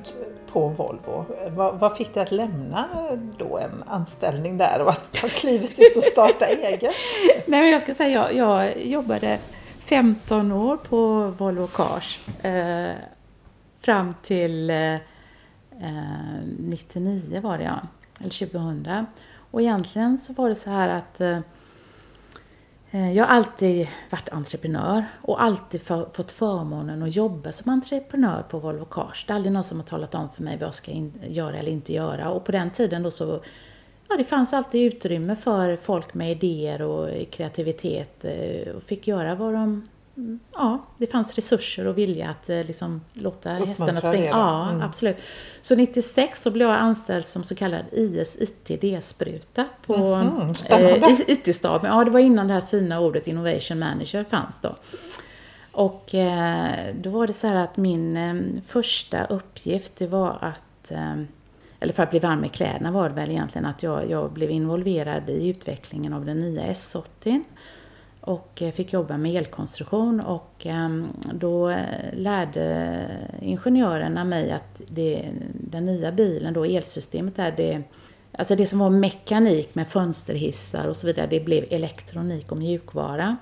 på 0.53 0.69
Volvo. 0.69 1.25
Vad, 1.51 1.79
vad 1.79 1.97
fick 1.97 2.15
dig 2.15 2.23
att 2.23 2.31
lämna 2.31 2.89
då 3.39 3.59
en 3.59 3.83
anställning 3.87 4.59
där 4.59 4.81
och 4.81 4.91
att 4.91 5.13
ta 5.13 5.29
klivet 5.29 5.79
ut 5.79 5.97
och 5.97 6.03
starta 6.03 6.47
eget? 6.63 6.95
Nej, 7.47 7.61
men 7.61 7.71
jag 7.71 7.83
ska 7.83 7.95
säga, 7.95 8.33
jag, 8.33 8.35
jag 8.35 8.87
jobbade 8.87 9.39
15 9.79 10.53
år 10.53 10.77
på 10.77 11.29
Volvo 11.39 11.67
Cars 11.67 12.21
eh, 12.43 12.91
fram 13.81 14.15
till 14.23 14.71
eh, 14.71 14.97
99 16.59 17.41
var 17.41 17.59
det 17.59 17.65
ja, 17.65 17.81
eller 18.21 18.47
2000. 18.49 19.07
Och 19.51 19.61
egentligen 19.61 20.19
så 20.19 20.33
var 20.33 20.49
det 20.49 20.55
så 20.55 20.71
här 20.71 20.89
att 20.89 21.21
eh, 21.21 21.29
Eh, 21.29 21.39
Eh, 22.91 23.13
jag 23.13 23.25
har 23.25 23.35
alltid 23.35 23.89
varit 24.11 24.29
entreprenör 24.29 25.05
och 25.23 25.43
alltid 25.43 25.83
för, 25.83 26.09
fått 26.13 26.31
förmånen 26.31 27.03
att 27.03 27.17
jobba 27.17 27.53
som 27.53 27.71
entreprenör 27.71 28.43
på 28.43 28.59
Volvo 28.59 28.85
Cars. 28.85 29.25
Det 29.27 29.33
är 29.33 29.35
aldrig 29.35 29.53
någon 29.53 29.65
som 29.65 29.81
har 29.81 29.87
talat 29.87 30.15
om 30.15 30.29
för 30.29 30.43
mig 30.43 30.57
vad 30.57 30.67
jag 30.67 30.75
ska 30.75 30.91
in, 30.91 31.13
göra 31.29 31.57
eller 31.57 31.73
inte 31.73 31.93
göra. 31.93 32.31
Och 32.31 32.45
på 32.45 32.53
den 32.53 32.71
tiden 32.71 33.03
då 33.03 33.11
så 33.11 33.41
ja, 34.09 34.17
det 34.17 34.25
fanns 34.25 34.53
alltid 34.53 34.95
utrymme 34.95 35.37
för 35.37 35.77
folk 35.77 36.15
med 36.15 36.31
idéer 36.31 36.83
och 36.83 37.31
kreativitet 37.31 38.25
eh, 38.25 38.75
och 38.77 38.83
fick 38.83 39.07
göra 39.07 39.35
vad 39.35 39.53
de 39.53 39.89
ja, 40.55 40.83
det 40.97 41.07
fanns 41.07 41.35
resurser 41.35 41.87
och 41.87 41.99
vilja 41.99 42.31
att 42.31 42.51
eh, 42.51 42.65
liksom, 42.65 43.01
låta 43.13 43.51
hästarna 43.51 44.01
springa. 44.01 44.25
Ja, 44.25 44.69
mm. 44.71 44.83
absolut. 44.83 45.17
Så 45.63 45.77
96 45.77 46.43
så 46.43 46.51
blev 46.51 46.69
jag 46.69 46.77
anställd 46.77 47.27
som 47.27 47.45
så 47.45 47.55
kallad 47.55 47.85
IS 47.93 48.37
IT-D-spruta 48.41 49.65
på 49.87 49.95
mm 49.95 50.53
eh, 50.69 51.21
IT-staben. 51.27 51.91
Ja, 51.91 52.05
det 52.05 52.11
var 52.11 52.21
innan 52.21 52.49
det 52.49 52.55
här 52.55 52.61
fina 52.61 53.01
ordet 53.01 53.29
Innovation 53.29 53.79
Manager 53.79 54.25
fanns 54.25 54.61
då. 54.61 54.77
Och 55.73 56.15
eh, 56.15 56.95
då 56.95 57.11
var 57.11 57.27
det 57.27 57.33
så 57.33 57.47
här 57.47 57.55
att 57.55 57.77
min 57.77 58.17
eh, 58.17 58.63
första 58.67 59.25
uppgift 59.25 59.93
det 59.97 60.07
var 60.07 60.39
att 60.41 60.91
eh, 60.91 61.15
eller 61.81 61.93
för 61.93 62.03
att 62.03 62.11
bli 62.11 62.19
varm 62.19 62.45
i 62.45 62.49
kläderna 62.49 62.91
var 62.91 63.09
det 63.09 63.15
väl 63.15 63.31
egentligen 63.31 63.67
att 63.67 63.83
jag, 63.83 64.11
jag 64.11 64.33
blev 64.33 64.51
involverad 64.51 65.31
i 65.31 65.49
utvecklingen 65.49 66.13
av 66.13 66.25
den 66.25 66.41
nya 66.41 66.63
S80 66.63 67.43
och 68.21 68.63
eh, 68.63 68.73
fick 68.73 68.93
jobba 68.93 69.17
med 69.17 69.35
elkonstruktion 69.37 70.21
och 70.21 70.67
ehm, 70.67 71.09
då 71.33 71.71
eh, 71.71 71.79
lärde 72.13 73.07
ingenjörerna 73.41 74.25
mig 74.25 74.51
att 74.53 74.81
det, 74.89 75.29
den 75.53 75.87
nya 75.87 76.13
bilen, 76.13 76.55
då 76.55 76.65
elsystemet 76.65 77.37
där, 77.37 77.55
det, 77.57 77.83
alltså 78.33 78.57
det 78.57 78.67
som 78.67 78.79
var 78.79 78.91
mekanik 78.91 79.75
med 79.75 79.89
fönsterhissar 79.89 80.89
och 80.89 80.97
så 80.97 81.07
vidare, 81.07 81.27
det 81.27 81.41
blev 81.41 81.65
elektronik 81.71 82.53
och 82.53 82.59
mjukvara. 82.59 83.37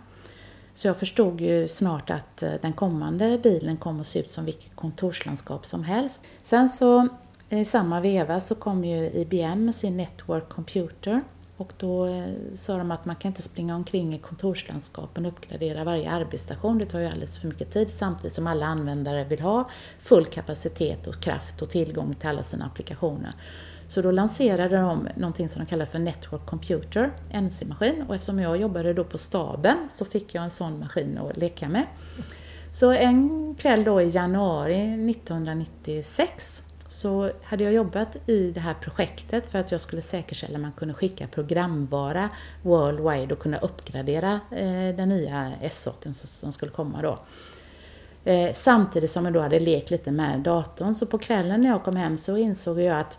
Så 0.74 0.88
jag 0.88 0.96
förstod 0.96 1.40
ju 1.40 1.68
snart 1.68 2.10
att 2.10 2.42
eh, 2.42 2.52
den 2.62 2.72
kommande 2.72 3.38
bilen 3.42 3.76
kommer 3.76 4.00
att 4.00 4.06
se 4.06 4.18
ut 4.18 4.32
som 4.32 4.44
vilket 4.44 4.76
kontorslandskap 4.76 5.66
som 5.66 5.84
helst. 5.84 6.24
Sen 6.42 6.68
så 6.68 7.08
i 7.48 7.64
samma 7.64 8.00
veva 8.00 8.40
så 8.40 8.54
kom 8.54 8.84
ju 8.84 9.10
IBM 9.10 9.64
med 9.64 9.74
sin 9.74 9.96
Network 9.96 10.48
Computer 10.48 11.20
och 11.57 11.72
då 11.76 12.07
eh, 12.07 12.24
sa 12.54 12.78
de 12.78 12.90
att 12.90 13.04
man 13.04 13.16
kan 13.16 13.28
inte 13.28 13.42
springa 13.42 13.76
omkring 13.76 14.14
i 14.14 14.18
kontorslandskapen 14.18 15.26
och 15.26 15.32
uppgradera 15.32 15.84
varje 15.84 16.11
arbetsstation. 16.11 16.78
Det 16.78 16.86
tar 16.86 16.98
ju 16.98 17.07
alldeles 17.07 17.38
för 17.38 17.48
mycket 17.48 17.72
tid 17.72 17.90
samtidigt 17.90 18.32
som 18.32 18.46
alla 18.46 18.66
användare 18.66 19.24
vill 19.24 19.40
ha 19.40 19.70
full 20.00 20.26
kapacitet 20.26 21.07
och 21.07 21.20
kraft 21.20 21.62
och 21.62 21.70
tillgång 21.70 22.14
till 22.14 22.28
alla 22.28 22.42
sina 22.42 22.64
applikationer. 22.64 23.32
Så 23.88 24.02
då 24.02 24.11
lanserade 24.11 24.76
de 24.76 25.09
någonting 25.16 25.48
som 25.48 25.64
de 25.64 25.66
kallar 25.66 25.86
för 25.86 25.98
Network 25.98 26.46
Computer, 26.46 27.11
NC-maskin. 27.32 28.04
Och 28.09 28.14
eftersom 28.14 28.38
jag 28.38 28.57
jobbade 28.57 28.92
då 28.92 29.04
på 29.04 29.18
staben 29.18 29.76
så 29.88 30.04
fick 30.04 30.34
jag 30.34 30.44
en 30.44 30.50
sån 30.50 30.80
maskin 30.80 31.18
att 31.18 31.36
leka 31.36 31.68
med. 31.68 31.86
Så 32.72 32.92
en 32.92 33.54
kväll 33.54 33.84
då 33.84 34.02
i 34.02 34.09
januari 34.09 35.11
1996 35.11 36.62
så 36.89 37.30
hade 37.43 37.64
jag 37.64 37.72
jobbat 37.72 38.16
i 38.26 38.51
det 38.51 38.61
här 38.61 38.74
projektet 38.74 39.47
för 39.47 39.59
att 39.59 39.72
jag 39.72 39.80
skulle 39.80 40.03
säkerställa 40.03 40.55
att 40.55 40.61
man 40.61 40.72
kunde 40.72 40.95
skicka 40.95 41.26
programvara 41.26 42.28
worldwide 42.62 43.34
och 43.34 43.41
kunna 43.41 43.59
uppgradera 43.59 44.41
eh, 44.51 44.97
den 44.97 45.09
nya 45.09 45.53
S8 45.62 46.12
som 46.12 46.53
skulle 46.53 46.72
komma 46.72 47.03
då. 47.03 47.18
Eh, 48.24 48.53
samtidigt 48.53 49.11
som 49.11 49.24
jag 49.24 49.34
då 49.34 49.41
hade 49.41 49.61
lekt 49.61 49.91
lite 49.91 50.11
med 50.11 50.41
datorn. 50.41 50.95
Så 50.95 51.07
på 51.07 51.18
kvällen 51.18 51.62
när 51.62 51.68
jag 51.68 51.84
kom 51.84 51.97
hem 51.97 52.16
så 52.16 52.37
insåg 52.37 52.80
jag 52.80 53.01
att 53.01 53.18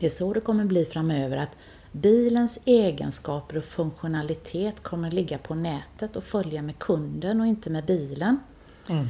det 0.00 0.06
är 0.06 0.10
så 0.10 0.32
det 0.32 0.40
kommer 0.40 0.64
bli 0.64 0.84
framöver 0.84 1.36
att 1.36 1.56
bilens 1.92 2.58
egenskaper 2.64 3.56
och 3.56 3.64
funktionalitet 3.64 4.82
kommer 4.82 5.10
ligga 5.10 5.38
på 5.38 5.54
nätet 5.54 6.16
och 6.16 6.24
följa 6.24 6.62
med 6.62 6.78
kunden 6.78 7.40
och 7.40 7.46
inte 7.46 7.70
med 7.70 7.84
bilen. 7.84 8.40
Mm. 8.88 9.08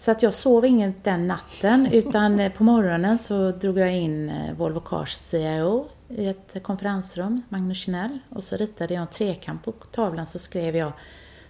Så 0.00 0.10
att 0.10 0.22
jag 0.22 0.34
sov 0.34 0.64
inget 0.64 1.04
den 1.04 1.28
natten 1.28 1.88
utan 1.92 2.40
eh, 2.40 2.52
på 2.52 2.64
morgonen 2.64 3.18
så 3.18 3.50
drog 3.50 3.78
jag 3.78 3.92
in 3.92 4.28
eh, 4.28 4.54
Volvo 4.54 4.80
Cars 4.80 5.14
CIO 5.14 5.88
i 6.08 6.26
ett 6.26 6.62
konferensrum, 6.62 7.42
Magnus 7.48 7.78
Kinell, 7.78 8.18
och 8.28 8.44
så 8.44 8.56
ritade 8.56 8.94
jag 8.94 9.00
en 9.00 9.06
trekant 9.06 9.64
på 9.64 9.72
tavlan 9.72 10.26
så 10.26 10.38
skrev 10.38 10.76
jag 10.76 10.92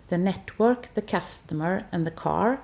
The 0.09 0.19
Network, 0.19 0.95
The 0.95 1.01
Customer 1.01 1.85
and 1.91 2.07
the 2.07 2.13
Car. 2.17 2.61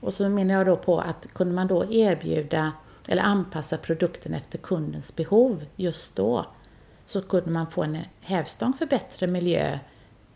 Och 0.00 0.14
så 0.14 0.28
menar 0.28 0.54
jag 0.54 0.66
då 0.66 0.76
på 0.76 1.00
att 1.00 1.26
kunde 1.32 1.54
man 1.54 1.66
då 1.66 1.92
erbjuda 1.92 2.72
eller 3.08 3.22
anpassa 3.22 3.76
produkten 3.76 4.34
efter 4.34 4.58
kundens 4.58 5.16
behov 5.16 5.64
just 5.76 6.16
då 6.16 6.46
så 7.04 7.22
kunde 7.22 7.50
man 7.50 7.66
få 7.70 7.82
en 7.82 7.98
hävstång 8.20 8.72
för 8.72 8.86
bättre 8.86 9.26
miljö 9.26 9.78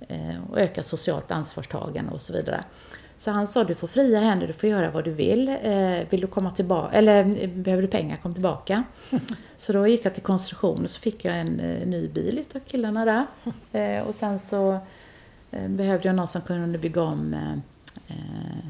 eh, 0.09 0.51
och 0.51 0.61
öka 0.61 0.83
socialt 0.83 1.31
ansvarstagande 1.31 2.13
och 2.13 2.21
så 2.21 2.33
vidare. 2.33 2.65
Så 3.17 3.31
han 3.31 3.47
sa 3.47 3.65
du 3.65 3.75
får 3.75 3.89
fria 3.89 4.21
händer, 4.21 4.47
du 4.47 4.53
får 4.53 4.69
göra 4.69 4.91
vad 4.91 5.05
du 5.05 5.11
vill. 5.11 5.49
Eh, 5.49 6.09
vill 6.11 6.21
du 6.21 6.27
komma 6.27 6.51
tillbaka, 6.51 6.97
eller 6.97 7.47
behöver 7.47 7.83
du 7.83 7.89
pengar, 7.89 8.17
kom 8.17 8.35
tillbaka. 8.35 8.85
så 9.57 9.73
då 9.73 9.87
gick 9.87 10.05
jag 10.05 10.15
till 10.15 10.23
konstruktion 10.23 10.85
och 10.85 10.91
så 10.91 11.01
fick 11.01 11.25
jag 11.25 11.41
en 11.41 11.61
eh, 11.61 11.87
ny 11.87 12.09
bil 12.09 12.39
utav 12.39 12.61
killarna 12.61 13.05
där. 13.05 13.27
Eh, 13.73 14.07
och 14.07 14.15
sen 14.15 14.39
så 14.39 14.79
eh, 15.51 15.69
behövde 15.69 16.09
jag 16.09 16.17
någon 16.17 16.29
som 16.29 16.41
kunde 16.41 16.79
bygga 16.79 17.03
om 17.03 17.35
eh, 17.35 17.53
eh, 18.09 18.67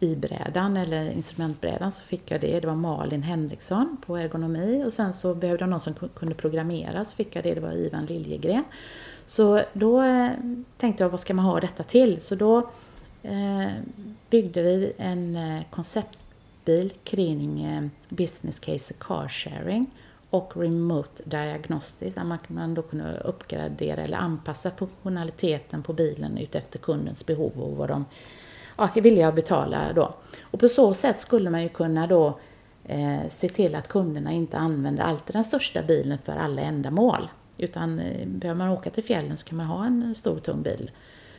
i-brädan 0.00 0.76
eller 0.76 1.10
instrumentbrädan 1.10 1.92
så 1.92 2.04
fick 2.04 2.30
jag 2.30 2.40
det. 2.40 2.60
Det 2.60 2.66
var 2.66 2.74
Malin 2.74 3.22
Henriksson 3.22 3.96
på 4.06 4.16
ergonomi 4.16 4.84
och 4.86 4.92
sen 4.92 5.14
så 5.14 5.34
behövde 5.34 5.62
jag 5.62 5.70
någon 5.70 5.80
som 5.80 5.94
kunde 5.94 6.34
programmera 6.34 7.04
så 7.04 7.16
fick 7.16 7.36
jag 7.36 7.44
det. 7.44 7.54
Det 7.54 7.60
var 7.60 7.72
Ivan 7.72 8.06
Liljegren. 8.06 8.64
Så 9.26 9.62
då 9.72 10.04
tänkte 10.78 11.04
jag, 11.04 11.10
vad 11.10 11.20
ska 11.20 11.34
man 11.34 11.44
ha 11.44 11.60
detta 11.60 11.82
till? 11.82 12.20
Så 12.20 12.34
då 12.34 12.58
Eh, 12.60 12.87
Eh, 13.28 13.72
byggde 14.30 14.62
vi 14.62 14.92
en 14.98 15.36
eh, 15.36 15.62
konceptbil 15.70 16.92
kring 17.04 17.64
eh, 17.64 17.84
business 18.08 18.58
case 18.58 18.94
car 18.98 19.28
sharing 19.28 19.86
och 20.30 20.56
remote 20.56 21.22
diagnostics 21.24 22.14
där 22.14 22.38
man 22.48 22.74
då 22.74 22.82
kunde 22.82 23.18
uppgradera 23.18 24.02
eller 24.02 24.16
anpassa 24.16 24.70
funktionaliteten 24.70 25.82
på 25.82 25.92
bilen 25.92 26.38
utefter 26.38 26.78
kundens 26.78 27.26
behov 27.26 27.52
och 27.62 27.76
vad 27.76 27.88
de 27.88 28.04
ja, 28.78 28.88
är 28.94 29.00
villiga 29.00 29.28
att 29.28 29.34
betala 29.34 29.92
då. 29.92 30.14
Och 30.42 30.60
på 30.60 30.68
så 30.68 30.94
sätt 30.94 31.20
skulle 31.20 31.50
man 31.50 31.62
ju 31.62 31.68
kunna 31.68 32.06
då 32.06 32.38
eh, 32.84 33.28
se 33.28 33.48
till 33.48 33.74
att 33.74 33.88
kunderna 33.88 34.32
inte 34.32 34.56
använder 34.56 35.02
alltid 35.02 35.34
den 35.34 35.44
största 35.44 35.82
bilen 35.82 36.18
för 36.24 36.32
alla 36.32 36.62
ändamål. 36.62 37.28
Utan 37.58 37.98
eh, 37.98 38.26
behöver 38.26 38.58
man 38.58 38.68
åka 38.68 38.90
till 38.90 39.04
fjällen 39.04 39.36
så 39.36 39.46
kan 39.46 39.56
man 39.56 39.66
ha 39.66 39.86
en 39.86 40.14
stor 40.14 40.38
tung 40.38 40.62
bil 40.62 40.90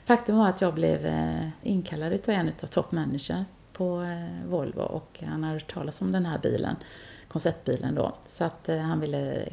Faktum 0.09 0.37
var 0.37 0.49
att 0.49 0.61
jag 0.61 0.73
blev 0.73 1.05
eh, 1.05 1.47
inkallad 1.63 2.13
av 2.13 2.29
en 2.29 2.47
av 2.47 2.67
toppmanager 2.67 3.45
på 3.73 4.01
eh, 4.01 4.49
Volvo 4.49 4.81
och 4.81 5.19
han 5.25 5.43
hade 5.43 5.55
hört 5.55 5.73
talas 5.73 6.01
om 6.01 6.11
den 6.11 6.25
här 6.25 6.39
bilen, 6.39 6.75
konceptbilen 7.27 7.95
då. 7.95 8.13
Så 8.27 8.43
att 8.43 8.69
eh, 8.69 8.77
han 8.77 8.99
ville 8.99 9.49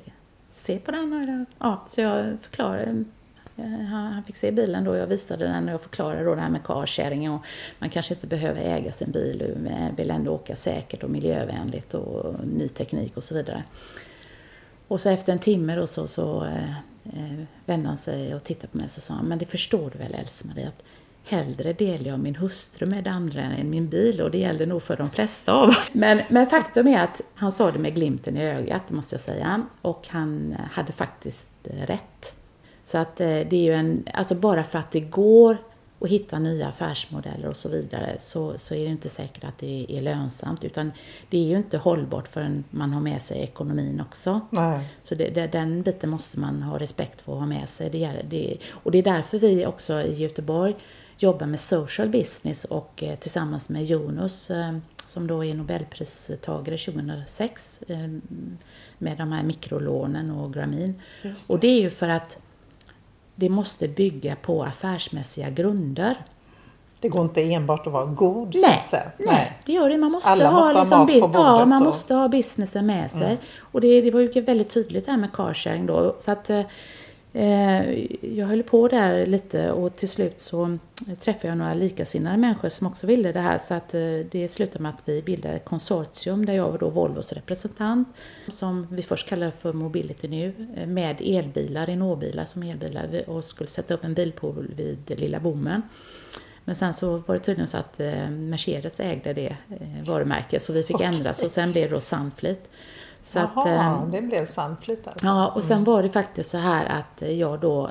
se 0.53 0.79
på 0.79 0.91
den. 0.91 1.47
Ja, 1.59 1.83
så 1.87 2.01
jag 2.01 2.37
förklarade 2.41 3.05
han 3.91 4.23
fick 4.23 4.37
se 4.37 4.53
bilen 4.53 4.85
då, 4.85 4.97
jag 4.97 5.07
visade 5.07 5.45
den 5.45 5.65
och 5.65 5.75
jag 5.75 5.81
förklarade 5.81 6.25
då 6.25 6.35
det 6.35 6.41
här 6.41 6.51
med 6.51 6.65
carsharing 6.65 7.31
och 7.31 7.41
man 7.79 7.91
kanske 7.91 8.15
inte 8.15 8.27
behöver 8.27 8.61
äga 8.61 8.93
sin 8.93 9.11
bil, 9.11 9.57
men 9.57 9.95
vill 9.95 10.11
ändå 10.11 10.33
åka 10.33 10.57
säkert 10.57 11.03
och 11.03 11.11
miljövänligt 11.11 11.95
och 11.95 12.35
ny 12.47 12.69
teknik 12.69 13.17
och 13.17 13.25
så 13.25 13.35
vidare. 13.35 13.65
Och 14.89 15.01
så 15.01 15.09
efter 15.09 15.33
en 15.33 15.39
timme 15.39 15.77
då 15.77 15.87
så, 15.87 16.07
så 16.07 16.47
Eh, 17.13 17.45
vände 17.67 17.89
han 17.89 17.99
sig 17.99 18.35
och 18.35 18.45
tittade 18.45 18.69
på 18.69 18.77
mig 18.77 18.85
och 18.85 18.91
så 18.91 19.01
sa 19.01 19.15
han, 19.15 19.27
men 19.27 19.39
det 19.39 19.47
förstår 19.47 19.91
du 19.91 19.99
väl 19.99 20.15
Else-Marie 20.15 20.69
att 20.69 20.83
hellre 21.25 21.73
delar 21.73 22.11
jag 22.11 22.21
min 22.21 22.37
hustru 22.37 22.87
med 22.87 23.07
andra 23.07 23.43
än 23.43 23.71
min 23.71 23.89
bil 23.89 24.21
och 24.21 24.31
det 24.31 24.39
gäller 24.39 24.67
nog 24.67 24.83
för 24.83 24.97
de 24.97 25.11
flesta 25.11 25.53
av 25.53 25.69
oss. 25.69 25.91
Men, 25.95 26.21
men 26.29 26.47
faktum 26.47 26.89
är 26.89 27.05
att 27.05 27.21
han 27.35 27.53
sa 27.53 27.71
det 27.71 27.79
med 27.79 27.95
glimten 27.95 28.37
i 28.37 28.45
ögat, 28.45 28.91
måste 28.91 29.15
jag 29.15 29.21
säga, 29.21 29.63
och 29.83 30.09
han 30.09 30.57
hade 30.73 30.93
faktiskt 30.93 31.51
rätt. 31.63 32.35
Så 32.83 32.99
att 32.99 33.21
eh, 33.21 33.27
det 33.27 33.57
är 33.57 33.63
ju 33.63 33.75
en, 33.75 34.05
alltså 34.15 34.35
bara 34.35 34.65
för 34.65 34.79
att 34.79 34.91
det 34.91 35.01
går 35.01 35.57
och 36.07 36.11
hitta 36.11 36.39
nya 36.39 36.69
affärsmodeller 36.69 37.49
och 37.49 37.57
så 37.57 37.69
vidare 37.69 38.17
så, 38.19 38.59
så 38.59 38.75
är 38.75 38.85
det 38.85 38.91
inte 38.91 39.09
säkert 39.09 39.45
att 39.45 39.59
det 39.59 39.87
är 39.89 40.03
lönsamt 40.03 40.65
utan 40.65 40.93
det 41.31 41.39
är 41.39 41.49
ju 41.49 41.57
inte 41.57 41.79
hållbart 41.79 42.29
förrän 42.29 42.65
man 42.71 42.93
har 42.93 43.01
med 43.01 43.23
sig 43.23 43.43
ekonomin 43.43 44.01
också. 44.01 44.41
Nej. 44.51 44.89
Så 45.03 45.15
det, 45.15 45.29
det, 45.29 45.47
den 45.47 45.83
biten 45.83 46.11
måste 46.11 46.39
man 46.39 46.63
ha 46.63 46.79
respekt 46.79 47.21
för 47.21 47.33
att 47.33 47.39
ha 47.39 47.47
med 47.47 47.69
sig. 47.69 47.91
Det, 47.91 48.23
det, 48.31 48.57
och 48.71 48.91
det 48.91 48.99
är 48.99 49.03
därför 49.03 49.39
vi 49.39 49.67
också 49.67 50.01
i 50.01 50.15
Göteborg 50.15 50.75
jobba 51.19 51.47
med 51.47 51.61
social 51.61 52.09
business 52.09 52.65
och 52.65 53.03
eh, 53.03 53.19
tillsammans 53.19 53.69
med 53.69 53.85
Jonas 53.85 54.51
eh, 54.51 54.77
som 55.07 55.27
då 55.27 55.45
är 55.45 55.55
Nobelpristagare 55.55 56.79
2006 56.79 57.81
eh, 57.89 57.99
med 58.99 59.19
de 59.19 59.33
här 59.33 59.43
mikrolånen 59.43 60.31
och 60.31 60.55
Gramin. 60.55 61.03
Det. 61.23 61.35
Och 61.49 61.61
det 61.61 61.67
är 61.67 61.81
ju 61.81 61.91
för 61.91 62.09
att 62.09 62.39
det 63.37 63.49
måste 63.49 63.89
bygga 63.89 64.37
på 64.37 64.65
affärsmässiga 64.65 65.51
grunder. 65.51 66.17
Det 67.01 67.09
går 67.09 67.25
inte 67.25 67.43
enbart 67.43 67.87
att 67.87 67.93
vara 67.93 68.05
god 68.05 68.55
nej, 68.55 68.63
så 68.63 68.69
att 68.69 68.91
säga. 68.91 69.11
Nej, 69.19 69.59
det 69.67 69.73
gör 69.73 69.89
det. 69.89 69.99
Man 69.99 70.13
måste 70.13 70.31
Alla 70.31 70.51
ha, 70.51 70.59
måste 70.59 70.79
liksom, 70.79 70.99
ha 70.99 71.07
mat 71.07 71.21
på 71.21 71.29
bordet. 71.29 71.41
Ja, 71.41 71.65
man 71.65 71.83
och... 71.83 71.87
måste 71.87 72.15
ha 72.15 72.29
businessen 72.29 72.87
med 72.87 73.11
sig. 73.11 73.27
Mm. 73.27 73.37
Och 73.61 73.81
det, 73.81 74.01
det 74.01 74.11
var 74.11 74.21
ju 74.21 74.41
väldigt 74.41 74.71
tydligt 74.71 75.07
det 75.07 75.11
här 75.11 75.19
med 75.19 75.33
carsharing 75.33 75.87
då. 75.87 76.17
Så 76.19 76.31
att, 76.31 76.51
eh, 76.51 76.61
jag 78.21 78.47
höll 78.47 78.63
på 78.63 78.89
där 78.89 79.27
lite 79.27 79.73
och 79.73 79.95
till 79.95 80.09
slut 80.09 80.41
så 80.41 80.79
träffade 81.21 81.49
jag 81.49 81.59
några 81.59 81.75
likasinnade 81.75 82.37
människor 82.37 82.69
som 82.69 82.87
också 82.87 83.07
ville 83.07 83.33
det 83.33 83.41
här. 83.41 83.59
Så 83.59 83.75
att 83.75 83.95
eh, 83.95 84.01
det 84.31 84.49
slutade 84.51 84.83
med 84.83 84.91
att 84.95 85.03
vi 85.05 85.23
bildade 85.23 85.55
ett 85.55 85.65
konsortium 85.65 86.47
där 86.47 86.55
jag 86.55 86.71
var 86.71 86.79
då 86.79 86.89
Volvos 86.89 87.33
representant 87.33 88.09
som 88.49 88.87
vi 88.91 89.03
först 89.03 89.29
kallade 89.29 89.53
för 89.53 89.73
Mobility 89.73 90.29
nu 90.29 90.53
med 90.87 91.17
elbilar, 91.21 91.87
Renault-bilar 91.87 92.45
som 92.45 92.63
elbilar 92.63 93.29
och 93.29 93.45
skulle 93.45 93.71
sätta 93.71 93.95
upp 93.95 94.05
en 94.05 94.15
bilpool 94.15 94.75
vid 94.77 95.21
Lilla 95.21 95.41
Bommen. 95.41 95.83
Men 96.65 96.75
sen 96.75 96.95
så 96.95 97.17
var 97.17 97.35
det 97.35 97.41
tydligen 97.41 97.69
så 97.69 97.77
att 97.77 98.01
eh, 98.01 98.31
Mercedes 98.31 99.01
ägde 99.01 99.33
det 99.33 99.57
eh, 99.81 100.05
varumärket 100.07 100.63
så 100.63 100.73
vi 100.73 100.83
fick 100.83 100.97
okay. 100.97 101.07
ändras 101.07 101.43
och 101.43 101.51
sen 101.51 101.73
blev 101.73 101.89
det 101.89 101.95
då 101.95 102.01
Sunfleet. 102.01 102.71
Så 103.21 103.39
Jaha, 103.39 103.47
att, 103.47 103.67
eh, 103.67 104.11
det 104.11 104.23
blev 104.23 104.47
Sunfleet 104.47 105.09
alltså? 105.09 105.27
Ja, 105.27 105.53
och 105.55 105.65
sen 105.65 105.77
mm. 105.77 105.85
var 105.85 106.03
det 106.03 106.09
faktiskt 106.09 106.51
så 106.51 106.59
här 106.59 106.87
att 106.87 107.31
jag 107.31 107.61
då, 107.61 107.91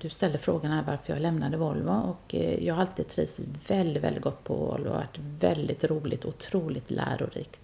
du 0.00 0.10
ställde 0.10 0.38
frågan 0.38 0.72
här 0.72 0.84
varför 0.86 1.12
jag 1.12 1.22
lämnade 1.22 1.56
Volvo 1.56 1.90
och 1.90 2.34
jag 2.58 2.74
har 2.74 2.80
alltid 2.80 3.08
trivts 3.08 3.40
väldigt, 3.68 4.02
väldigt 4.02 4.22
gott 4.22 4.44
på 4.44 4.54
Volvo 4.54 4.88
och 4.88 4.94
varit 4.94 5.18
väldigt 5.40 5.84
roligt, 5.84 6.24
otroligt 6.24 6.90
lärorikt. 6.90 7.60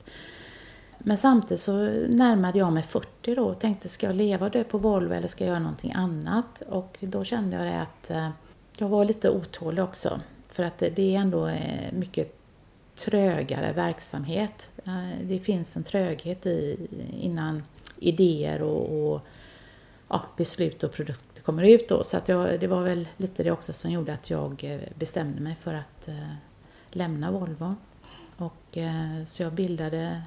Men 0.99 1.19
samtidigt 1.19 1.61
så 1.61 1.73
närmade 2.09 2.59
jag 2.59 2.73
mig 2.73 2.83
40 2.83 3.35
då 3.35 3.45
och 3.45 3.59
tänkte 3.59 3.89
ska 3.89 4.07
jag 4.07 4.17
leva 4.17 4.47
och 4.47 4.53
dö 4.53 4.65
på 4.65 4.79
Volvo 4.79 5.15
eller 5.15 5.29
ska 5.29 5.45
jag 5.45 5.49
göra 5.49 5.59
någonting 5.59 5.93
annat? 5.93 6.63
Och 6.69 6.97
då 7.01 7.25
kände 7.25 7.57
jag 7.57 7.67
det 7.67 7.81
att 7.81 8.11
jag 8.77 8.89
var 8.89 9.05
lite 9.05 9.31
otålig 9.31 9.85
också. 9.85 10.21
För 10.49 10.63
att 10.63 10.79
det 10.79 11.17
är 11.17 11.21
ändå 11.21 11.47
eh, 11.47 11.93
mycket 11.93 12.40
trögare 13.05 13.73
verksamhet. 13.73 14.71
Eh, 14.85 15.19
det 15.23 15.41
finns 15.41 15.77
en 15.77 15.85
tröghet 15.85 16.47
i, 16.47 16.89
innan 17.21 17.63
idéer 17.99 18.63
och, 18.63 19.13
och 19.13 19.21
ja, 20.09 20.23
beslut 20.37 20.83
och 20.83 20.93
produkter 20.93 21.43
kommer 21.43 21.63
ut. 21.63 21.89
Då. 21.89 22.05
Så 22.05 22.17
att 22.17 22.29
jag, 22.29 22.61
det 22.61 22.67
var 22.67 22.83
väl 22.83 23.09
lite 23.17 23.43
det 23.43 23.51
också 23.51 23.73
som 23.73 23.91
gjorde 23.91 24.13
att 24.13 24.31
jag 24.31 24.65
eh, 24.65 24.81
bestämde 24.95 25.41
mig 25.41 25.57
för 25.61 25.75
att 25.75 26.09
eh, 26.09 26.35
lämna 26.91 27.31
Volvo. 27.31 27.75
Och, 28.37 28.79
eh, 28.79 29.25
så 29.27 29.43
jag 29.43 29.53
bildade, 29.53 30.23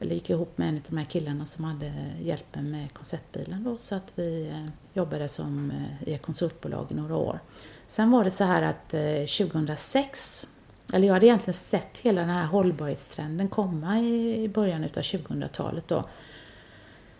eller 0.00 0.14
gick 0.14 0.30
ihop 0.30 0.58
med 0.58 0.68
en 0.68 0.76
av 0.76 0.82
de 0.88 0.96
här 0.96 1.04
killarna 1.04 1.46
som 1.46 1.64
hade 1.64 1.92
hjälpen 2.20 2.70
med 2.70 2.92
konceptbilen 2.92 3.64
då, 3.64 3.78
så 3.78 3.94
att 3.94 4.12
vi 4.14 4.48
eh, 4.48 4.66
jobbade 4.94 5.28
som 5.28 5.70
eh, 5.70 6.08
i 6.08 6.14
ett 6.14 6.22
konsultbolag 6.22 6.86
i 6.90 6.94
några 6.94 7.16
år. 7.16 7.40
Sen 7.86 8.10
var 8.10 8.24
det 8.24 8.30
så 8.30 8.44
här 8.44 8.62
att 8.62 8.88
2006, 9.38 10.46
eller 10.92 11.06
jag 11.06 11.14
hade 11.14 11.26
egentligen 11.26 11.54
sett 11.54 11.98
hela 11.98 12.20
den 12.20 12.30
här 12.30 12.46
hållbarhetstrenden 12.46 13.48
komma 13.48 14.00
i 14.00 14.50
början 14.54 14.84
utav 14.84 15.02
2000-talet 15.02 15.88
då. 15.88 16.04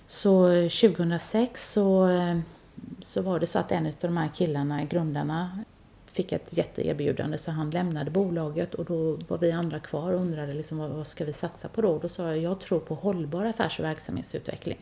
Så 0.06 0.48
2006 0.48 1.72
så, 1.72 2.08
eh, 2.08 2.38
så 3.00 3.22
var 3.22 3.40
det 3.40 3.46
så 3.46 3.58
att 3.58 3.72
en 3.72 3.86
av 3.86 3.92
de 4.00 4.16
här 4.16 4.28
killarna, 4.34 4.84
grundarna, 4.84 5.64
fick 6.12 6.32
ett 6.32 6.56
jätteerbjudande 6.56 7.38
så 7.38 7.50
han 7.50 7.70
lämnade 7.70 8.10
bolaget 8.10 8.74
och 8.74 8.84
då 8.84 9.18
var 9.28 9.38
vi 9.38 9.52
andra 9.52 9.78
kvar 9.80 10.12
och 10.12 10.20
undrade 10.20 10.54
liksom 10.54 10.78
vad, 10.78 10.90
vad 10.90 11.06
ska 11.06 11.24
vi 11.24 11.32
satsa 11.32 11.68
på 11.68 11.82
då? 11.82 11.98
Då 11.98 12.08
sa 12.08 12.22
jag, 12.22 12.38
jag 12.38 12.60
tror 12.60 12.80
på 12.80 12.94
hållbar 12.94 13.44
affärs 13.44 13.78
och 13.78 13.84
verksamhetsutveckling. 13.84 14.78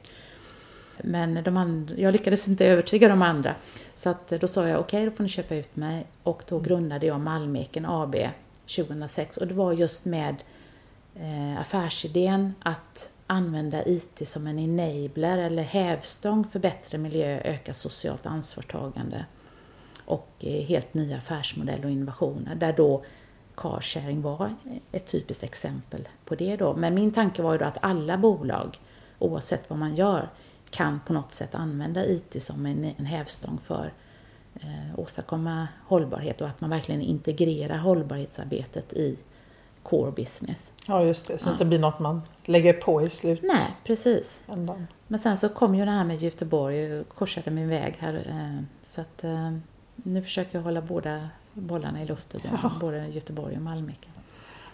Men 1.02 1.42
de 1.44 1.56
andra, 1.56 1.94
jag 1.96 2.12
lyckades 2.12 2.48
inte 2.48 2.66
övertyga 2.66 3.08
de 3.08 3.22
andra. 3.22 3.54
Så 3.94 4.10
att 4.10 4.28
då 4.28 4.48
sa 4.48 4.68
jag 4.68 4.80
okej, 4.80 4.98
okay, 4.98 5.10
då 5.10 5.16
får 5.16 5.22
ni 5.22 5.28
köpa 5.28 5.54
ut 5.54 5.76
mig. 5.76 6.06
Och 6.22 6.42
då 6.48 6.58
grundade 6.58 7.06
jag 7.06 7.20
Malmeken 7.20 7.86
AB 7.86 8.16
2006 8.76 9.36
och 9.36 9.46
det 9.46 9.54
var 9.54 9.72
just 9.72 10.04
med 10.04 10.42
eh, 11.14 11.60
affärsidén 11.60 12.54
att 12.62 13.10
använda 13.26 13.84
IT 13.86 14.28
som 14.28 14.46
en 14.46 14.58
enabler 14.58 15.38
eller 15.38 15.62
hävstång 15.62 16.44
för 16.44 16.58
bättre 16.58 16.98
miljö, 16.98 17.40
öka 17.44 17.74
socialt 17.74 18.26
ansvarstagande 18.26 19.24
och 20.04 20.30
eh, 20.40 20.64
helt 20.64 20.94
nya 20.94 21.16
affärsmodeller 21.16 21.84
och 21.84 21.90
innovationer 21.90 22.54
där 22.54 22.72
då 22.72 23.04
carsharing 23.56 24.22
var 24.22 24.54
ett 24.92 25.06
typiskt 25.06 25.44
exempel 25.44 26.08
på 26.24 26.34
det 26.34 26.56
då. 26.56 26.74
Men 26.74 26.94
min 26.94 27.12
tanke 27.12 27.42
var 27.42 27.52
ju 27.52 27.58
då 27.58 27.64
att 27.64 27.78
alla 27.82 28.18
bolag, 28.18 28.80
oavsett 29.18 29.70
vad 29.70 29.78
man 29.78 29.94
gör, 29.94 30.28
kan 30.70 31.00
på 31.06 31.12
något 31.12 31.32
sätt 31.32 31.54
använda 31.54 32.06
IT 32.06 32.42
som 32.42 32.66
en, 32.66 32.84
en 32.96 33.06
hävstång 33.06 33.58
för 33.64 33.84
eh, 33.84 33.90
åstadkomma 34.96 35.68
hållbarhet 35.86 36.40
och 36.40 36.48
att 36.48 36.60
man 36.60 36.70
verkligen 36.70 37.00
integrerar 37.00 37.76
hållbarhetsarbetet 37.76 38.92
i 38.92 39.18
core 39.82 40.10
business. 40.10 40.72
Ja, 40.86 41.04
just 41.04 41.26
det. 41.26 41.38
Så 41.38 41.48
ja. 41.48 41.54
det 41.58 41.64
blir 41.64 41.78
något 41.78 41.98
man 41.98 42.22
lägger 42.44 42.72
på 42.72 43.02
i 43.02 43.10
slut. 43.10 43.40
Nej, 43.42 43.66
precis. 43.84 44.42
Ändan. 44.48 44.86
Men 45.06 45.18
sen 45.18 45.38
så 45.38 45.48
kom 45.48 45.74
ju 45.74 45.84
det 45.84 45.90
här 45.90 46.04
med 46.04 46.16
Göteborg 46.16 47.00
och 47.00 47.08
korsade 47.08 47.50
min 47.50 47.68
väg 47.68 47.96
här. 47.98 48.14
Eh, 48.14 48.64
så 48.86 49.00
att 49.00 49.24
eh, 49.24 49.50
nu 49.94 50.22
försöker 50.22 50.58
jag 50.58 50.62
hålla 50.62 50.82
båda 50.82 51.28
bollarna 51.52 52.02
i 52.02 52.06
luften, 52.06 52.40
ja. 52.44 52.72
både 52.80 53.08
Göteborg 53.08 53.56
och 53.56 53.62
Malmö. 53.62 53.92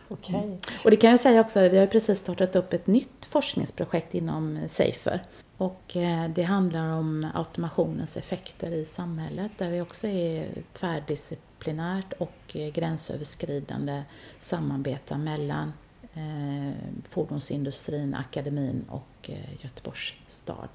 Okay. 0.08 0.34
Mm. 0.34 0.58
Och 0.84 0.90
det 0.90 0.96
kan 0.96 1.10
jag 1.10 1.20
säga 1.20 1.40
också, 1.40 1.68
vi 1.68 1.78
har 1.78 1.86
precis 1.86 2.18
startat 2.18 2.56
upp 2.56 2.72
ett 2.72 2.86
nytt 2.86 3.24
forskningsprojekt 3.24 4.14
inom 4.14 4.58
Safer 4.68 5.22
och 5.58 5.96
eh, 5.96 6.28
det 6.28 6.42
handlar 6.42 6.92
om 6.92 7.26
automationens 7.34 8.16
effekter 8.16 8.72
i 8.72 8.84
samhället 8.84 9.52
där 9.58 9.70
vi 9.70 9.80
också 9.80 10.06
är 10.06 10.48
tvärdisciplinärt 10.72 12.12
och 12.12 12.56
eh, 12.56 12.72
gränsöverskridande 12.72 14.02
samarbetar 14.38 15.18
mellan 15.18 15.72
eh, 16.14 16.72
fordonsindustrin, 17.08 18.14
akademin 18.14 18.84
och 18.88 19.30
Göteborgs 19.60 20.12
stad. 20.26 20.68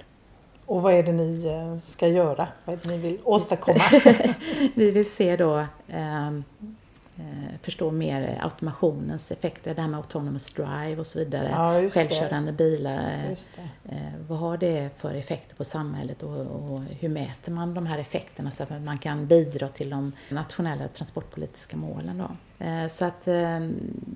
Och 0.65 0.81
vad 0.81 0.93
är 0.93 1.03
det 1.03 1.11
ni 1.11 1.81
ska 1.83 2.07
göra? 2.07 2.47
Vad 2.65 2.75
är 2.75 2.79
det 2.83 2.89
ni 2.89 2.97
vill 2.97 3.19
åstadkomma? 3.23 3.83
vi 4.75 4.91
vill 4.91 5.11
se 5.11 5.37
då 5.37 5.65
förstå 7.61 7.91
mer 7.91 8.37
automationens 8.41 9.31
effekter, 9.31 9.75
det 9.75 9.81
här 9.81 9.89
med 9.89 9.97
autonomous 9.97 10.51
drive 10.53 10.95
och 10.97 11.07
så 11.07 11.19
vidare. 11.19 11.49
Ja, 11.49 11.89
Självkörande 11.89 12.51
bilar. 12.51 13.35
Eh, 13.85 13.97
vad 14.27 14.39
har 14.39 14.57
det 14.57 14.89
för 14.97 15.13
effekter 15.13 15.55
på 15.55 15.63
samhället 15.63 16.23
och, 16.23 16.39
och, 16.39 16.79
hur 16.99 17.09
mäter 17.09 17.51
man 17.51 17.73
de 17.73 17.85
här 17.85 17.97
effekterna 17.97 18.51
så 18.51 18.63
att 18.63 18.81
man 18.81 18.97
kan 18.97 19.27
bidra 19.27 19.67
till 19.67 19.89
de 19.89 20.11
nationella 20.29 20.87
transportpolitiska 20.87 21.77
målen. 21.77 22.17
Då. 22.17 22.65
Eh, 22.65 22.87
så 22.87 23.05
att 23.05 23.27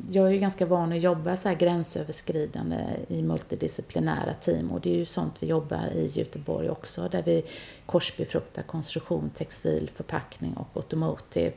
jag 0.10 0.28
är 0.28 0.32
ju 0.32 0.40
ganska 0.40 0.66
van 0.66 0.92
att 0.92 1.02
jobba 1.02 1.38
så 1.38 1.50
här 1.50 1.56
gränsöverskridande 1.56 2.78
i 3.08 3.22
multidisciplinära 3.22 4.34
team 4.34 4.72
och 4.72 4.82
det 4.82 4.94
är 4.94 4.98
ju 4.98 5.06
sånt 5.06 5.34
vi 5.40 5.48
jobbar 5.48 5.90
i 5.96 6.08
Göteborg 6.08 6.70
också 6.70 7.10
där 7.12 7.24
vi 7.24 7.44
korsbefruktar 7.86 8.62
konstruktion, 8.62 9.30
textil, 9.30 9.92
förpackning 9.96 10.54
och 10.54 10.68
automotive 10.74 11.52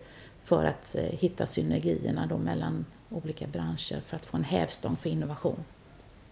för 0.48 0.64
att 0.64 0.94
eh, 0.94 1.02
hitta 1.02 1.46
synergierna 1.46 2.26
då 2.26 2.38
mellan 2.38 2.84
olika 3.10 3.46
branscher 3.46 4.00
för 4.06 4.16
att 4.16 4.26
få 4.26 4.36
en 4.36 4.44
hävstång 4.44 4.96
för 4.96 5.10
innovation. 5.10 5.64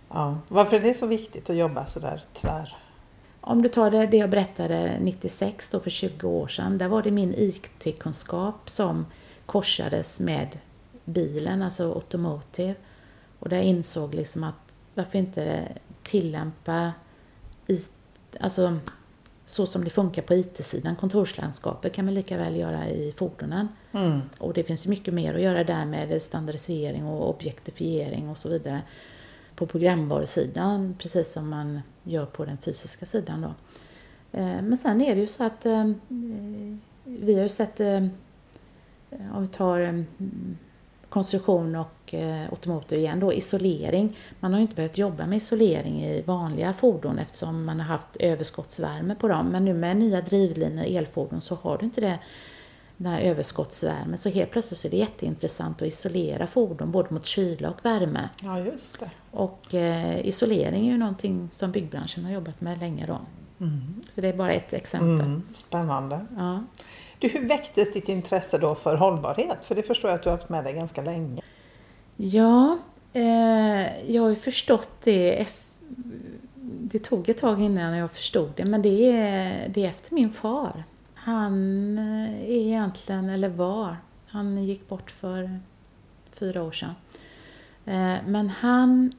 Ja, 0.09 0.39
varför 0.49 0.77
är 0.77 0.81
det 0.81 0.95
så 0.95 1.07
viktigt 1.07 1.51
att 1.51 1.57
jobba 1.57 1.87
så 1.87 2.01
där 2.01 2.23
tvär? 2.33 2.77
Om 3.41 3.62
du 3.62 3.69
tar 3.69 3.91
det, 3.91 4.07
det 4.07 4.17
jag 4.17 4.31
berättade 4.31 4.99
96, 5.01 5.71
då 5.71 5.81
för 5.81 5.91
20 5.91 6.29
år 6.29 6.49
sedan, 6.49 6.79
där 6.79 6.89
var 6.89 7.03
det 7.03 7.11
min 7.11 7.35
IT-kunskap 7.37 8.71
som 8.71 9.07
korsades 9.47 10.21
med 10.21 10.59
bilen, 11.05 11.62
alltså 11.62 11.93
automotive. 11.95 12.75
Och 13.39 13.49
där 13.49 13.57
jag 13.57 13.67
insåg 13.67 14.14
liksom 14.14 14.45
att 14.45 14.55
varför 14.95 15.19
inte 15.19 15.69
tillämpa 16.03 16.93
IT, 17.67 17.93
alltså 18.41 18.79
så 19.47 19.67
som 19.67 19.85
det 19.85 19.91
funkar 19.91 20.23
på 20.23 20.35
IT-sidan, 20.35 20.97
kontorslandskapet 20.97 21.93
kan 21.93 22.05
man 22.05 22.15
lika 22.15 22.37
väl 22.37 22.57
göra 22.57 22.89
i 22.89 23.15
fordonen. 23.17 23.69
Mm. 23.93 24.21
Och 24.39 24.55
det 24.55 24.65
finns 24.65 24.87
ju 24.87 24.91
mycket 24.91 25.15
mer 25.15 25.35
att 25.35 25.43
göra 25.43 25.65
där 25.65 25.85
med 25.85 26.23
standardisering 26.23 27.07
och 27.07 27.31
objektifiering 27.31 28.29
och 28.29 28.39
så 28.39 28.49
vidare 28.49 28.83
på 29.57 29.67
programvarusidan, 29.67 30.97
precis 30.99 31.33
som 31.33 31.49
man 31.49 31.81
gör 32.03 32.27
på 32.27 32.45
den 32.45 32.59
fysiska 32.59 33.07
sidan. 33.07 33.41
Då. 33.41 33.55
Eh, 34.39 34.63
men 34.63 34.77
sen 34.77 35.01
är 35.01 35.15
det 35.15 35.21
ju 35.21 35.27
så 35.27 35.45
att 35.45 35.67
eh, 35.67 35.91
vi 37.05 37.35
har 37.35 37.43
ju 37.43 37.49
sett, 37.49 37.81
eh, 37.81 38.07
om 39.35 39.41
vi 39.41 39.47
tar 39.47 40.05
konstruktion 41.09 41.77
och 41.77 42.15
eh, 42.15 42.51
automotor 42.51 42.99
igen 42.99 43.21
då, 43.21 43.33
isolering. 43.33 44.17
Man 44.41 44.53
har 44.53 44.61
inte 44.61 44.75
behövt 44.75 44.99
jobba 44.99 45.27
med 45.27 45.37
isolering 45.37 46.05
i 46.05 46.23
vanliga 46.23 46.73
fordon 46.73 47.19
eftersom 47.19 47.65
man 47.65 47.81
har 47.81 47.87
haft 47.87 48.17
överskottsvärme 48.17 49.15
på 49.15 49.29
dem. 49.29 49.47
Men 49.47 49.65
nu 49.65 49.75
med 49.75 49.97
nya 49.97 50.21
drivlinor, 50.21 50.85
elfordon, 50.85 51.41
så 51.41 51.55
har 51.55 51.79
du 51.79 51.85
inte 51.85 52.01
det 52.01 52.19
den 52.97 53.13
här 53.13 53.21
överskottsvärmen. 53.21 54.19
Så 54.19 54.29
helt 54.29 54.51
plötsligt 54.51 54.85
är 54.85 54.91
det 54.91 54.97
jätteintressant 54.97 55.83
att 55.83 55.89
isolera 55.89 56.47
fordon 56.47 56.93
både 56.93 57.15
mot 57.15 57.27
kyla 57.27 57.71
och 57.71 57.85
värme. 57.85 58.29
Ja, 58.43 58.61
just 58.61 59.01
det. 59.01 59.11
Och 59.31 59.75
eh, 59.75 60.27
isolering 60.27 60.87
är 60.87 60.93
ju 60.93 60.99
någonting 60.99 61.49
som 61.53 61.73
byggbranschen 61.73 62.25
har 62.25 62.33
jobbat 62.33 62.61
med 62.61 62.79
länge 62.79 63.07
då. 63.07 63.21
Mm. 63.61 64.03
Så 64.11 64.21
det 64.21 64.29
är 64.29 64.37
bara 64.37 64.53
ett 64.53 64.73
exempel. 64.73 65.27
Mm, 65.27 65.43
spännande. 65.57 66.27
Ja. 66.37 66.65
Du, 67.19 67.29
hur 67.29 67.49
väcktes 67.49 67.93
ditt 67.93 68.09
intresse 68.09 68.59
då 68.59 68.75
för 68.75 68.97
hållbarhet? 68.97 69.64
För 69.64 69.75
det 69.75 69.83
förstår 69.83 70.11
jag 70.11 70.17
att 70.19 70.23
du 70.23 70.29
har 70.31 70.37
haft 70.37 70.49
med 70.49 70.64
dig 70.64 70.73
ganska 70.73 71.03
länge. 71.03 71.43
Ja, 72.17 72.79
eh, 73.12 74.11
jag 74.12 74.23
har 74.23 74.29
ju 74.29 74.37
förstått 74.37 74.89
det. 75.05 75.47
Det 76.81 76.99
tog 76.99 77.29
ett 77.29 77.39
tag 77.39 77.61
innan 77.62 77.97
jag 77.97 78.11
förstod 78.11 78.51
det, 78.57 78.64
men 78.64 78.83
det 78.83 79.11
är, 79.12 79.69
det 79.69 79.85
är 79.85 79.89
efter 79.89 80.14
min 80.14 80.33
far. 80.33 80.85
Han 81.14 81.99
eh, 81.99 82.31
är 82.51 82.67
egentligen, 82.67 83.29
eller 83.29 83.49
var, 83.49 83.97
han 84.27 84.64
gick 84.64 84.89
bort 84.89 85.11
för 85.11 85.61
fyra 86.33 86.62
år 86.62 86.73
sedan. 86.73 86.95
Eh, 87.85 88.14
men 88.27 88.49
han, 88.49 89.12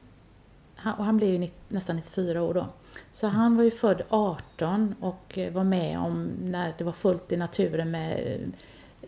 han- 0.76 0.94
och 0.98 1.04
han 1.04 1.16
blev 1.16 1.30
ju 1.42 1.48
nästan 1.68 1.96
94 1.96 2.42
år 2.42 2.54
då. 2.54 2.66
Så 3.12 3.26
han 3.26 3.56
var 3.56 3.64
ju 3.64 3.70
född 3.70 4.02
18 4.08 4.94
och 5.00 5.38
eh, 5.38 5.52
var 5.52 5.64
med 5.64 5.98
om 5.98 6.30
när 6.40 6.74
det 6.78 6.84
var 6.84 6.92
fullt 6.92 7.32
i 7.32 7.36
naturen 7.36 7.90
med 7.90 8.32
eh, 8.32 8.48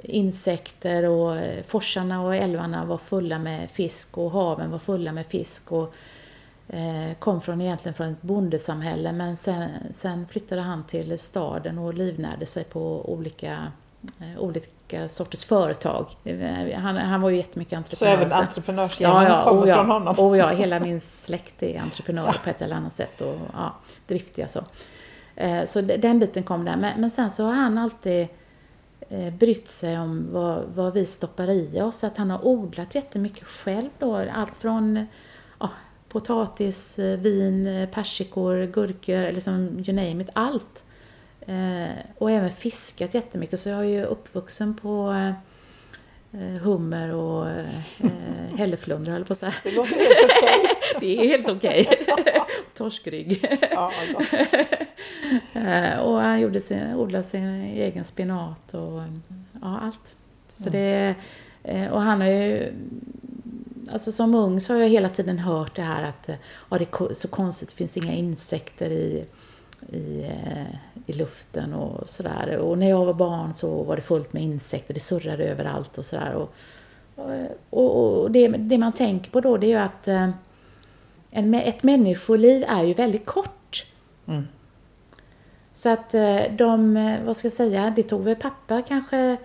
insekter 0.03 1.09
och 1.09 1.37
eh, 1.37 1.65
forsarna 1.65 2.23
och 2.23 2.37
älvarna 2.37 2.85
var 2.85 2.99
fulla 2.99 3.39
med 3.39 3.71
fisk 3.71 4.19
och 4.19 4.31
haven 4.31 4.71
var 4.71 4.79
fulla 4.79 5.13
med 5.13 5.27
fisk 5.27 5.73
och 5.73 5.95
kom 7.19 7.41
från 7.41 7.61
egentligen 7.61 7.95
från 7.95 8.09
ett 8.09 8.23
bondesamhälle. 8.23 9.13
Men 9.13 9.37
sen, 9.37 9.71
sen 9.93 10.27
flyttade 10.27 10.61
han 10.61 10.85
till 10.85 11.19
staden 11.19 11.79
och 11.79 11.95
livnärde 11.95 12.47
sig 12.47 12.65
på 12.65 13.13
olika, 13.13 13.73
olika 14.39 15.09
sorters 15.09 15.45
företag. 15.45 16.07
Eh, 16.25 16.79
Han, 16.79 16.97
han 16.97 17.21
var 17.21 17.31
ju 17.31 17.37
jättemycket 17.37 17.73
Så 17.73 17.77
entreprenör. 17.77 18.13
även 18.17 18.27
också. 18.29 18.41
entreprenörsgenen 18.41 19.45
kommer 19.45 19.63
oh 19.63 19.69
ja, 19.69 19.75
från 19.77 19.91
honom? 19.91 20.15
Oh 20.19 20.39
ja, 20.39 20.49
hela 20.49 20.81
min 20.81 21.01
släkt 21.01 21.63
är 21.63 21.81
entreprenörer 21.81 22.41
på 22.45 22.51
ett 22.51 22.63
eller 22.63 22.77
annat 22.77 22.95
sätt 22.95 23.21
och 23.21 23.37
ja, 23.53 23.75
driftiga 24.07 24.49
så. 24.49 24.61
Eh, 25.37 25.65
Så 25.65 25.81
den 25.81 26.19
biten 26.19 26.43
kom 26.43 26.65
där. 26.65 26.77
Men, 26.77 27.01
men 27.01 27.11
sen 27.11 27.31
så 27.31 27.45
har 27.45 27.53
han 27.53 27.79
alltid 27.79 28.29
eh, 29.09 29.33
brytt 29.35 29.71
sig 29.71 29.99
om 29.99 30.27
vad, 30.33 30.65
vad 30.75 30.93
vi 30.93 31.07
stoppar 31.07 31.51
i 31.51 31.81
oss. 31.83 32.05
Att 32.05 32.17
han 32.17 32.31
har 32.31 32.47
odlat 32.47 32.95
jättemycket 32.95 33.49
själv 33.49 33.89
då. 33.99 34.17
Allt 34.35 34.57
från 34.57 35.07
ja, 35.61 35.69
potatis, 36.09 36.99
eh, 36.99 37.19
vin, 37.19 37.67
eh, 37.67 37.89
persikor, 37.89 38.67
gurkor, 38.67 39.15
eller 39.23 39.41
som 39.41 39.55
you 39.87 39.93
name 39.93 40.23
it, 40.23 40.29
allt. 40.33 40.85
Eh, 41.47 41.89
och 42.19 42.31
även 42.31 42.51
fiskat 42.51 43.15
jättemycket. 43.15 43.61
Så 43.61 43.69
jag 43.69 43.79
är 43.79 43.85
ju 43.85 44.05
uppvuxen 44.05 44.75
på 44.75 45.11
eh, 46.33 46.39
hummer 46.63 47.15
och 47.15 47.49
eh, 47.49 47.67
hälleflundra 48.57 49.13
höll 49.13 49.25
på 49.25 49.33
att 49.33 49.39
säga. 49.39 49.55
Det 49.63 49.71
låter 49.71 49.97
helt 49.97 50.31
okej. 50.31 50.77
Det 51.01 51.19
är 51.19 51.29
helt 51.29 51.49
okej. 51.49 52.07
Torskrygg. 52.75 53.59
Ja. 53.71 53.93
Eh, 55.53 55.99
och 55.99 56.21
han 56.21 56.41
gjorde 56.41 56.61
sin, 56.61 56.95
odlade 56.95 57.25
sin 57.25 57.45
egen 57.65 58.05
spenat 58.05 58.75
och 58.75 59.03
ja, 59.63 59.81
allt. 59.83 60.17
Så 60.49 60.71
det, 60.71 61.15
eh, 61.63 61.91
och 61.91 62.03
han 62.03 62.21
har 62.21 62.29
ju, 62.29 62.73
alltså 63.93 64.13
som 64.13 64.35
ung 64.35 64.61
så 64.61 64.73
har 64.73 64.81
jag 64.81 64.89
hela 64.89 65.09
tiden 65.09 65.39
hört 65.39 65.77
det 65.77 65.83
här 65.83 66.03
att 66.03 66.31
ja, 66.71 66.79
det 66.79 66.85
är 66.85 67.15
så 67.15 67.29
konstigt, 67.29 67.69
det 67.69 67.75
finns 67.75 67.97
inga 67.97 68.13
insekter 68.13 68.91
i, 68.91 69.25
i, 69.93 70.31
i 71.11 71.13
luften 71.13 71.75
och 71.75 72.09
sådär. 72.09 72.57
Och 72.57 72.79
när 72.79 72.89
jag 72.89 73.05
var 73.05 73.15
barn 73.15 73.55
så 73.55 73.83
var 73.83 73.97
det 73.97 74.03
fullt 74.03 74.33
med 74.33 74.43
insekter, 74.43 74.95
det 74.95 75.01
surrade 75.01 75.45
överallt 75.45 75.99
och 75.99 76.07
sådär. 76.07 76.35
Och, 76.35 76.55
och, 77.71 78.21
och 78.21 78.31
det, 78.31 78.49
det 78.49 78.79
man 78.79 78.93
tänker 78.93 79.31
på 79.31 79.41
då 79.41 79.57
det 79.57 79.67
är 79.67 79.69
ju 79.69 79.77
att 79.77 80.09
eh, 80.09 80.31
en, 81.31 81.55
ett 81.55 81.83
människoliv 81.83 82.65
är 82.69 82.83
ju 82.83 82.95
väldigt 82.95 83.27
kort. 83.27 83.87
Mm. 84.27 84.49
Så 85.73 85.89
att 85.89 86.15
eh, 86.15 86.41
de, 86.51 86.97
eh, 86.97 87.23
vad 87.25 87.37
ska 87.37 87.47
jag 87.47 87.53
säga, 87.53 87.93
det 87.97 88.03
tog 88.03 88.25
väl 88.25 88.37
pappa 88.37 88.83
kanske 88.83 89.37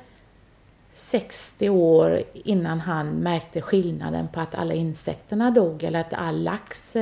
60 0.92 1.70
år 1.70 2.24
innan 2.34 2.80
han 2.80 3.10
märkte 3.10 3.62
skillnaden 3.62 4.28
på 4.28 4.40
att 4.40 4.56
alla 4.56 4.74
insekterna 4.74 5.52
dog 5.52 5.84
eller 5.84 6.02
att 6.02 6.14
all 6.14 6.44
lax 6.44 6.96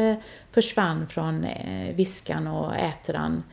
försvann 0.52 1.08
från 1.08 1.46
viskan 1.96 2.48
och 2.48 2.76
ätran. 2.76 3.44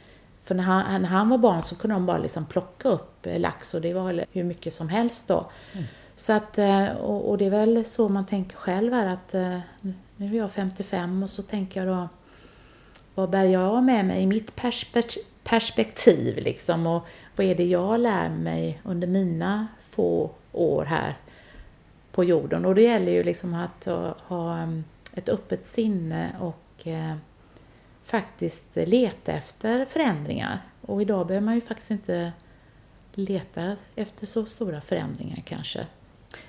För 0.50 0.54
när 0.54 0.64
han, 0.64 1.02
när 1.02 1.08
han 1.08 1.28
var 1.28 1.38
barn 1.38 1.62
så 1.62 1.74
kunde 1.74 1.94
de 1.94 2.06
bara 2.06 2.18
liksom 2.18 2.46
plocka 2.46 2.88
upp 2.88 3.26
eh, 3.26 3.38
lax 3.38 3.74
och 3.74 3.80
det 3.80 3.94
var 3.94 4.24
hur 4.32 4.44
mycket 4.44 4.74
som 4.74 4.88
helst 4.88 5.28
då. 5.28 5.50
Så 6.16 6.32
att, 6.32 6.58
eh, 6.58 6.86
och, 6.88 7.30
och 7.30 7.38
det 7.38 7.44
är 7.44 7.50
väl 7.50 7.84
så 7.84 8.08
man 8.08 8.26
tänker 8.26 8.56
själv 8.56 8.92
här 8.92 9.06
att 9.06 9.34
eh, 9.34 9.58
nu 10.16 10.34
är 10.34 10.38
jag 10.38 10.52
55 10.52 11.22
och 11.22 11.30
så 11.30 11.42
tänker 11.42 11.84
jag 11.84 11.96
då 11.96 12.08
vad 13.14 13.30
bär 13.30 13.44
jag 13.44 13.82
med 13.82 14.04
mig 14.04 14.22
i 14.22 14.26
mitt 14.26 14.56
perspekt- 14.56 15.44
perspektiv 15.44 16.36
liksom? 16.36 16.86
Och 16.86 17.06
vad 17.36 17.46
är 17.46 17.54
det 17.54 17.64
jag 17.64 18.00
lär 18.00 18.28
mig 18.28 18.80
under 18.84 19.06
mina 19.06 19.66
få 19.90 20.30
år 20.52 20.84
här 20.84 21.16
på 22.12 22.24
jorden? 22.24 22.64
Och 22.64 22.74
det 22.74 22.82
gäller 22.82 23.12
ju 23.12 23.22
liksom 23.22 23.54
att 23.54 23.84
ha, 24.28 24.68
ett 25.14 25.28
öppet 25.28 25.66
sinne 25.66 26.30
och 26.40 26.86
faktiskt 28.10 28.66
leta 28.74 29.32
efter 29.32 29.84
förändringar 29.84 30.58
och 30.80 31.02
idag 31.02 31.26
behöver 31.26 31.44
man 31.44 31.54
ju 31.54 31.60
faktiskt 31.60 31.90
inte 31.90 32.32
leta 33.14 33.76
efter 33.96 34.26
så 34.26 34.46
stora 34.46 34.80
förändringar 34.80 35.42
kanske. 35.46 35.86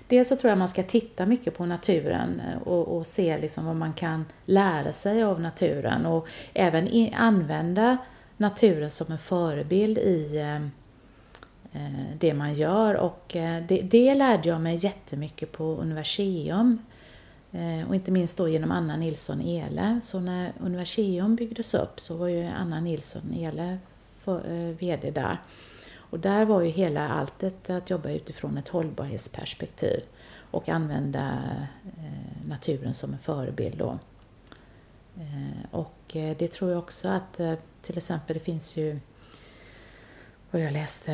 Dels 0.07 0.29
så 0.29 0.35
tror 0.35 0.49
jag 0.49 0.57
man 0.57 0.69
ska 0.69 0.83
titta 0.83 1.25
mycket 1.25 1.57
på 1.57 1.65
naturen 1.65 2.39
eh, 2.39 2.61
och, 2.61 2.97
och 2.97 3.07
se 3.07 3.37
liksom 3.37 3.65
vad 3.65 3.75
man 3.75 3.93
kan 3.93 4.25
lära 4.45 4.93
sig 4.93 5.23
av 5.23 5.41
naturen 5.41 6.05
och 6.05 6.27
även 6.53 6.87
i, 6.87 7.13
använda 7.17 7.97
naturen 8.37 8.89
som 8.89 9.11
en 9.11 9.19
förebild 9.19 9.97
i 9.97 10.37
eh, 10.37 10.55
eh 11.81 12.15
det 12.19 12.33
man 12.33 12.53
gör. 12.53 12.95
Och 12.95 13.35
eh, 13.35 13.63
det, 13.67 13.81
det 13.81 14.15
lärde 14.15 14.49
jag 14.49 14.61
mig 14.61 14.75
jättemycket 14.75 15.51
på 15.51 15.63
Universium. 15.63 16.77
Eh, 17.51 17.87
och 17.89 17.95
inte 17.95 18.11
minst 18.11 18.37
då 18.37 18.47
genom 18.47 18.71
Anna 18.71 18.97
Nilsson 18.97 19.41
Ele. 19.41 20.01
Så 20.01 20.19
när 20.19 20.53
Universium 20.59 21.35
byggdes 21.35 21.73
upp 21.73 21.99
så 21.99 22.15
var 22.15 22.27
ju 22.27 22.43
Anna 22.43 22.79
Nilsson 22.79 23.33
Ele 23.33 23.77
eh, 24.27 24.77
VD 24.79 25.11
där. 25.11 25.37
Och 25.95 26.19
där 26.19 26.45
var 26.45 26.61
ju 26.61 26.69
hela 26.69 27.09
alltet 27.09 27.69
att 27.69 27.89
jobba 27.89 28.09
utifrån 28.09 28.57
ett 28.57 28.67
hållbarhetsperspektiv 28.67 30.03
och 30.51 30.69
använda 30.69 31.43
eh, 31.97 32.47
naturen 32.47 32.93
som 32.93 33.13
en 33.13 33.19
förebild 33.19 33.77
då. 33.77 33.99
Och 35.71 35.97
det 36.13 36.51
tror 36.51 36.71
jag 36.71 36.79
också 36.79 37.07
att 37.07 37.39
till 37.81 37.97
exempel 37.97 38.33
det 38.33 38.43
finns 38.43 38.77
ju 38.77 38.99
vad 40.51 40.61
jag 40.61 40.73
läste 40.73 41.11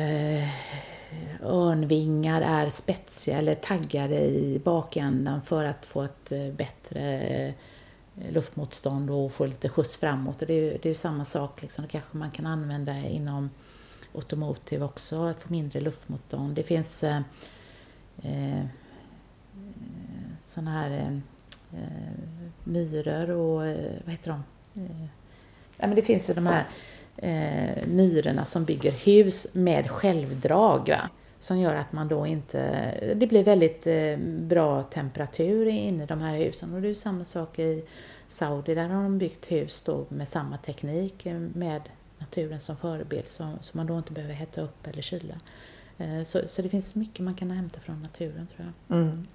Eh, 1.10 1.46
örnvingar 1.46 2.42
är 2.42 2.70
spetsiga 2.70 3.38
eller 3.38 3.54
taggade 3.54 4.20
i 4.20 4.60
bakändan 4.64 5.42
för 5.42 5.64
att 5.64 5.86
få 5.86 6.02
ett 6.02 6.32
eh, 6.32 6.48
bättre 6.48 7.20
eh, 7.20 7.54
luftmotstånd 8.32 9.10
och 9.10 9.32
få 9.32 9.46
lite 9.46 9.68
skjuts 9.68 9.96
framåt. 9.96 10.40
Och 10.40 10.46
det 10.46 10.54
är 10.54 10.62
ju 10.62 10.70
det 10.70 10.84
är 10.84 10.90
ju 10.90 10.94
samma 10.94 11.24
sak, 11.24 11.62
liksom. 11.62 11.82
det 11.82 11.88
kanske 11.88 12.16
man 12.16 12.30
kan 12.30 12.46
använda 12.46 12.96
inom 12.96 13.50
automotive 14.14 14.84
också, 14.84 15.22
att 15.22 15.38
få 15.38 15.52
mindre 15.52 15.80
luftmotstånd. 15.80 16.54
Det 16.54 16.62
finns 16.62 17.04
eh, 17.04 17.20
eh, 18.22 18.64
sådana 20.40 20.70
här 20.70 21.20
eh, 21.72 21.80
myror 22.64 23.30
och 23.30 23.56
vad 24.04 24.12
heter 24.12 24.30
de? 24.30 24.42
Eh, 24.82 25.06
ja, 25.76 25.86
men 25.86 25.94
det 25.94 26.02
finns 26.02 26.30
ju 26.30 26.34
de 26.34 26.46
här 26.46 26.64
eh, 27.18 27.86
myrorna 27.86 28.44
som 28.44 28.64
bygger 28.64 28.90
hus 28.92 29.46
med 29.52 29.90
självdrag. 29.90 30.88
Va? 30.88 31.10
Som 31.38 31.58
gör 31.58 31.74
att 31.74 31.92
man 31.92 32.08
då 32.08 32.26
inte... 32.26 33.14
Det 33.14 33.26
blir 33.26 33.44
väldigt 33.44 33.86
eh, 33.86 34.16
bra 34.26 34.82
temperatur 34.82 35.66
inne 35.66 36.02
i 36.02 36.06
de 36.06 36.20
här 36.20 36.36
husen. 36.36 36.74
Och 36.74 36.82
det 36.82 36.88
är 36.88 36.94
samma 36.94 37.24
sak 37.24 37.58
i 37.58 37.84
Saudi. 38.28 38.74
Där 38.74 38.88
har 38.88 39.02
de 39.02 39.18
byggt 39.18 39.50
hus 39.52 39.82
då 39.82 40.06
med 40.08 40.28
samma 40.28 40.58
teknik 40.58 41.26
eh, 41.26 41.38
med 41.38 41.82
naturen 42.18 42.60
som 42.60 42.76
förebild. 42.76 43.28
Så, 43.28 43.52
så 43.60 43.76
man 43.76 43.86
då 43.86 43.98
inte 43.98 44.12
behöver 44.12 44.34
hetta 44.34 44.60
upp 44.60 44.86
eller 44.86 45.02
kyla. 45.02 45.34
Eh, 45.98 46.22
så, 46.22 46.40
så 46.46 46.62
det 46.62 46.68
finns 46.68 46.94
mycket 46.94 47.24
man 47.24 47.34
kan 47.34 47.50
hämta 47.50 47.80
från 47.80 48.02
naturen 48.02 48.46
tror 48.56 48.72
jag. 48.88 48.98
Mm. 48.98 49.26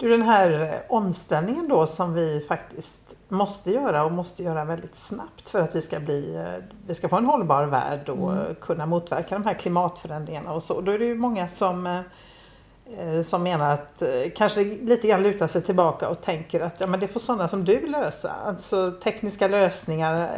Du, 0.00 0.08
den 0.08 0.22
här 0.22 0.60
eh, 0.60 0.94
omställningen 0.96 1.68
då 1.68 1.86
som 1.86 2.14
vi 2.14 2.44
faktiskt 2.48 3.16
måste 3.28 3.70
göra 3.70 4.04
och 4.04 4.12
måste 4.12 4.42
göra 4.42 4.64
väldigt 4.64 4.96
snabbt 4.96 5.50
för 5.50 5.60
att 5.60 5.74
vi 5.74 5.80
ska, 5.80 6.00
bli, 6.00 6.36
eh, 6.36 6.64
vi 6.86 6.94
ska 6.94 7.08
få 7.08 7.16
en 7.16 7.26
hållbar 7.26 7.64
värld 7.64 8.08
och 8.08 8.32
Mm. 8.32 8.54
kunna 8.54 8.86
motverka 8.86 9.34
de 9.34 9.44
här 9.44 9.54
klimatförändringarna 9.54 10.52
och 10.52 10.62
så. 10.62 10.80
Då 10.80 10.92
är 10.92 10.98
det 10.98 11.04
ju 11.04 11.14
många 11.14 11.48
som, 11.48 11.86
eh, 11.86 13.22
som 13.24 13.42
menar 13.42 13.72
att 13.72 14.02
kanske 14.36 14.64
lite 14.64 15.08
grann 15.08 15.22
lutar 15.22 15.46
sig 15.46 15.62
tillbaka 15.62 16.08
och 16.08 16.20
tänker 16.20 16.60
att 16.60 16.80
ja, 16.80 16.86
men 16.86 17.00
det 17.00 17.08
får 17.08 17.20
sådana 17.20 17.48
som 17.48 17.64
du 17.64 17.86
lösa. 17.86 18.32
Alltså 18.46 18.92
tekniska 19.02 19.48
lösningar, 19.48 20.30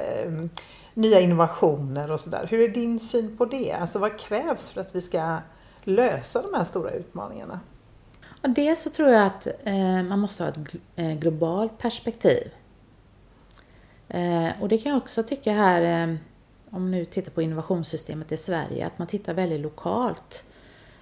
nya 0.95 1.21
innovationer 1.21 2.11
och 2.11 2.21
sådär. 2.21 2.47
Hur 2.51 2.61
är 2.61 2.69
din 2.69 3.01
syn 3.01 3.37
på 3.37 3.45
det? 3.45 3.73
Alltså 3.73 3.99
vad 3.99 4.19
krävs 4.19 4.71
för 4.71 4.81
att 4.81 4.95
vi 4.95 5.01
ska 5.01 5.37
lösa 5.85 6.43
de 6.43 6.55
här 6.55 6.65
stora 6.65 6.91
utmaningarna? 6.91 7.61
Ja, 8.43 8.49
dels 8.49 8.83
så 8.83 8.91
tror 8.91 9.09
jag 9.09 9.27
att 9.27 9.47
eh, 9.65 10.03
man 10.03 10.19
måste 10.19 10.43
ha 10.43 10.51
ett 10.51 10.59
eh, 10.97 11.13
globalt 11.13 11.79
perspektiv. 11.79 12.51
Eh, 14.09 14.49
och 14.61 14.69
det 14.69 14.79
kan 14.79 14.93
jag 14.93 14.99
också 14.99 15.23
tycka 15.23 15.53
här, 15.53 16.09
eh, 16.09 16.17
om 16.71 16.91
nu 16.91 17.05
tittar 17.05 17.33
på 17.33 17.43
innovationssystemet 17.43 18.33
i 18.33 18.37
Sverige, 18.37 18.87
att 18.87 18.99
man 18.99 19.09
tittar 19.09 19.35
väldigt 19.35 19.61
lokalt. 19.61 20.45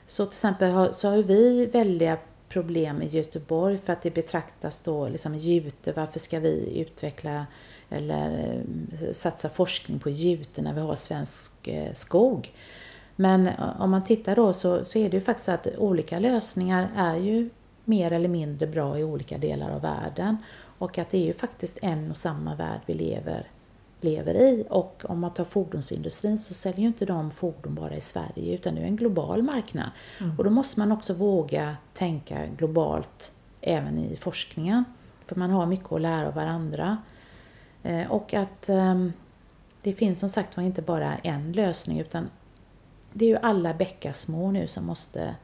Så 0.07 0.27
till 0.27 0.33
exempel 0.33 0.71
har, 0.71 0.93
så 0.93 1.09
har 1.09 1.17
vi 1.17 1.67
väldiga 1.67 2.19
problem 2.49 3.03
i 3.03 3.09
Göteborg 3.09 3.79
för 3.79 3.93
att 3.93 4.03
det 4.03 4.11
betraktas 4.11 4.81
då 4.81 5.09
liksom 5.09 5.35
jute, 5.35 5.93
varför 5.93 6.19
ska 6.19 6.41
vi 6.41 6.81
utveckla 6.81 7.47
eller 7.91 8.63
eh, 8.93 9.13
satsa 9.13 9.49
forskning 9.49 9.99
på 9.99 10.11
jute 10.11 10.63
när 10.63 10.73
vi 10.73 10.81
har 10.81 10.95
svensk 10.95 11.69
eh, 11.69 11.93
skog? 11.93 12.53
Men 13.17 13.47
eh, 13.47 13.81
om 13.81 13.91
man 13.91 14.05
tittar 14.05 14.37
då 14.37 14.53
så, 14.53 14.85
så 14.85 14.99
är 14.99 15.11
det 15.11 15.17
ju 15.17 15.21
faktiskt 15.21 15.49
att 15.49 15.67
olika 15.79 16.19
lösningar 16.19 16.89
är 16.97 17.17
ju 17.17 17.51
mer 17.85 18.13
eller 18.13 18.29
mindre 18.29 18.67
bra 18.67 18.99
i 18.99 19.05
olika 19.05 19.39
delar 19.39 19.71
av 19.71 19.81
världen. 19.81 20.37
Och 20.79 20.99
att 20.99 21.11
det 21.11 21.19
är 21.19 21.25
ju 21.25 21.33
faktiskt 21.33 21.79
en 21.83 22.11
och 22.11 22.17
samma 22.17 22.55
värld 22.55 22.81
vi 22.87 22.95
lever, 22.95 23.49
lever 24.01 24.35
i. 24.35 24.65
Och 24.71 25.03
om 25.09 25.21
man 25.21 25.35
tar 25.35 25.45
fordonsindustrin 25.45 26.39
så 26.39 26.55
säljer 26.55 26.81
ju 26.81 26.87
inte 26.87 27.07
de 27.07 27.31
fordon 27.31 27.75
bara 27.75 27.95
i 27.95 28.01
Sverige 28.01 28.55
utan 28.55 28.75
det 28.75 28.81
är 28.81 28.85
en 28.85 28.97
global 28.97 29.43
marknad. 29.43 29.91
Mm. 30.21 30.39
Och 30.39 30.45
då 30.45 30.51
måste 30.51 30.81
man 30.81 30.93
också 30.93 31.15
våga 31.15 31.77
tänka 31.95 32.47
globalt 32.47 33.33
även 33.61 33.99
i 33.99 34.17
forskningen. 34.17 34.85
För 35.27 35.37
man 35.37 35.51
har 35.51 35.67
mycket 35.67 35.93
att 35.93 36.01
lära 36.01 36.29
av 36.29 36.35
varandra. 36.35 36.99
Eh, 37.83 38.11
och 38.11 38.35
att 38.35 38.69
ehm, 38.69 39.13
det 39.83 39.93
finns 39.93 40.21
som 40.21 40.29
sagt 40.29 40.57
var 40.57 40.65
inte 40.65 40.83
bara 40.83 41.17
en 41.17 41.53
lösning 41.53 42.01
utan 42.01 42.29
det 43.13 43.25
är 43.25 43.29
ju 43.29 43.37
alla 43.37 43.75
bäckar 43.75 44.13
små 44.13 44.51
nu 44.51 44.67
som 44.67 44.87
måste 44.87 45.35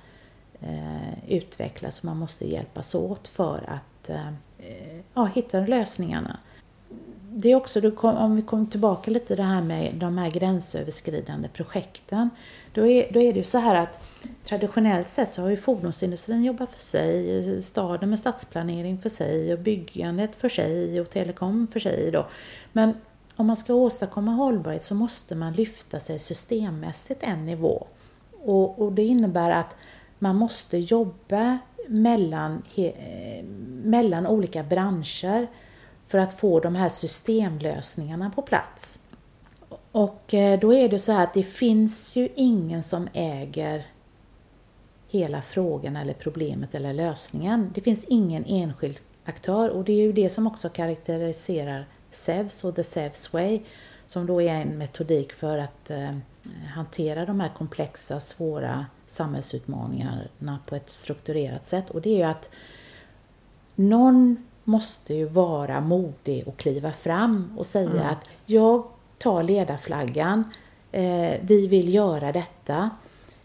eh, 0.60 1.28
utvecklas 1.28 1.98
och 1.98 2.04
man 2.04 2.16
måste 2.16 2.48
hjälpas 2.48 2.94
åt 2.94 3.28
för 3.28 3.64
att 3.68 4.10
eh, 4.10 4.32
ja, 5.14 5.24
hitta 5.24 5.60
lösningarna. 5.60 6.38
Det 7.38 7.52
är 7.52 7.54
också, 7.54 7.92
om 8.00 8.36
vi 8.36 8.42
kommer 8.42 8.66
tillbaka 8.66 9.10
lite 9.10 9.26
till 9.26 9.36
det 9.36 9.42
här 9.42 9.62
med 9.62 9.94
de 9.94 10.18
här 10.18 10.30
gränsöverskridande 10.30 11.48
projekten. 11.48 12.30
Då 12.72 12.86
är, 12.86 13.12
då 13.12 13.20
är 13.20 13.32
det 13.32 13.38
ju 13.38 13.44
så 13.44 13.58
här 13.58 13.74
att 13.74 13.98
traditionellt 14.44 15.08
sett 15.08 15.32
så 15.32 15.42
har 15.42 15.48
ju 15.48 15.56
fordonsindustrin 15.56 16.44
jobbat 16.44 16.72
för 16.72 16.80
sig, 16.80 17.62
staden 17.62 18.10
med 18.10 18.18
stadsplanering 18.18 18.98
för 18.98 19.08
sig 19.08 19.52
och 19.52 19.58
byggandet 19.58 20.36
för 20.36 20.48
sig 20.48 21.00
och 21.00 21.10
telekom 21.10 21.68
för 21.72 21.80
sig 21.80 22.10
då. 22.10 22.26
Men 22.72 22.94
om 23.36 23.46
man 23.46 23.56
ska 23.56 23.74
åstadkomma 23.74 24.30
hållbarhet 24.30 24.84
så 24.84 24.94
måste 24.94 25.34
man 25.34 25.52
lyfta 25.52 26.00
sig 26.00 26.18
systemmässigt 26.18 27.22
en 27.22 27.46
nivå. 27.46 27.86
Och, 28.32 28.82
och 28.82 28.92
det 28.92 29.04
innebär 29.04 29.50
att 29.50 29.76
man 30.18 30.36
måste 30.36 30.78
jobba 30.78 31.58
mellan, 31.88 32.62
he, 32.74 32.88
eh, 32.88 33.44
mellan 33.84 34.26
olika 34.26 34.62
branscher 34.62 35.46
för 36.06 36.18
att 36.18 36.40
få 36.40 36.60
de 36.60 36.74
här 36.74 36.88
systemlösningarna 36.88 38.30
på 38.34 38.42
plats. 38.42 38.98
Och 39.92 40.34
eh, 40.34 40.60
då 40.60 40.74
är 40.74 40.88
det 40.88 40.98
så 40.98 41.12
här 41.12 41.24
att 41.24 41.34
det 41.34 41.42
finns 41.42 42.16
ju 42.16 42.28
ingen 42.34 42.82
som 42.82 43.08
äger 43.12 43.86
hela 45.08 45.42
frågan 45.42 45.96
eller 45.96 46.14
problemet 46.14 46.74
eller 46.74 46.92
lösningen. 46.92 47.70
Det 47.74 47.80
finns 47.80 48.04
ingen 48.04 48.44
enskild 48.44 49.00
aktör 49.24 49.68
och 49.68 49.84
det 49.84 49.92
är 49.92 50.02
ju 50.02 50.12
det 50.12 50.30
som 50.30 50.46
också 50.46 50.68
karaktäriserar 50.68 51.86
SEVS 52.16 52.64
och 52.64 52.76
The 52.76 52.84
SEVS 52.84 53.32
Way 53.32 53.60
som 54.06 54.26
då 54.26 54.42
är 54.42 54.54
en 54.54 54.78
metodik 54.78 55.32
för 55.32 55.58
att 55.58 55.90
eh, 55.90 56.16
hantera 56.74 57.26
de 57.26 57.40
här 57.40 57.48
komplexa, 57.48 58.20
svåra 58.20 58.86
samhällsutmaningarna 59.06 60.58
på 60.66 60.76
ett 60.76 60.90
strukturerat 60.90 61.66
sätt. 61.66 61.90
Och 61.90 62.00
det 62.00 62.10
är 62.10 62.16
ju 62.16 62.22
att 62.22 62.50
någon 63.74 64.46
måste 64.64 65.14
ju 65.14 65.24
vara 65.24 65.80
modig 65.80 66.48
och 66.48 66.56
kliva 66.56 66.92
fram 66.92 67.52
och 67.58 67.66
säga 67.66 67.90
mm. 67.90 68.06
att 68.06 68.28
jag 68.46 68.86
tar 69.18 69.42
ledarflaggan, 69.42 70.44
eh, 70.92 71.32
vi 71.42 71.66
vill 71.66 71.94
göra 71.94 72.32
detta. 72.32 72.90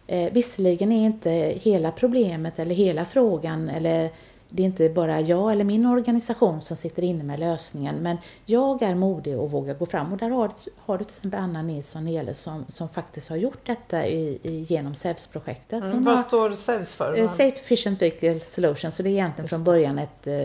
Eh, 0.07 0.34
visserligen 0.34 0.91
är 0.91 1.05
inte 1.05 1.30
hela 1.61 1.91
problemet 1.91 2.59
eller 2.59 2.76
hela 2.76 3.05
frågan 3.05 3.69
eller 3.69 4.11
det 4.54 4.64
är 4.64 4.66
inte 4.66 4.89
bara 4.89 5.22
jag 5.22 5.52
eller 5.52 5.64
min 5.64 5.86
organisation 5.86 6.62
som 6.62 6.78
sitter 6.78 7.04
inne 7.04 7.24
med 7.24 7.39
lösningen, 7.39 7.95
men 7.95 8.18
jag 8.45 8.82
är 8.82 8.95
modig 8.95 9.39
och 9.39 9.52
vågar 9.52 9.74
gå 9.74 9.86
fram. 9.86 10.12
Och 10.12 10.18
där 10.18 10.30
har, 10.30 10.52
har 10.78 10.97
du 10.97 11.04
till 11.04 11.12
exempel 11.12 11.39
Anna 11.39 11.62
Nilsson 11.62 12.06
Hele 12.06 12.34
som, 12.34 12.66
som 12.70 12.89
faktiskt 12.89 13.30
har 13.30 13.38
gjort 13.38 13.60
detta 13.66 14.08
i, 14.08 14.39
i, 14.43 14.60
genom 14.62 14.95
SEVS-projektet. 14.95 15.84
Mm, 15.84 16.04
vad 16.04 16.26
står 16.26 16.54
SEVS 16.54 16.93
för? 16.93 17.20
Eh, 17.20 17.28
Safe 17.28 17.60
Efficient 17.60 18.02
Vehicle 18.02 18.39
Solution, 18.39 18.91
så 18.91 19.04
det 19.04 19.10
är 19.10 19.12
egentligen 19.12 19.49
från 19.49 19.64
början 19.64 19.99
ett 19.99 20.28
eh, 20.28 20.36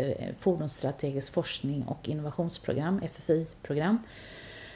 fordonsstrategiskt 0.40 1.34
forskning 1.34 1.84
och 1.88 2.09
innovationsprogram, 2.09 3.00
FFI-program. 3.14 3.98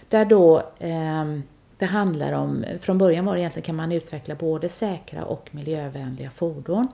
Där 0.08 0.24
då 0.24 0.58
eh, 0.78 1.24
det 1.78 1.86
handlar 1.86 2.32
om, 2.32 2.64
från 2.80 2.98
början 2.98 3.24
var 3.24 3.34
det 3.34 3.40
egentligen 3.40 3.66
kan 3.66 3.76
man 3.76 3.92
utveckla 3.92 4.34
både 4.34 4.68
säkra 4.68 5.24
och 5.24 5.48
miljövänliga 5.50 6.30
fordon. 6.30 6.88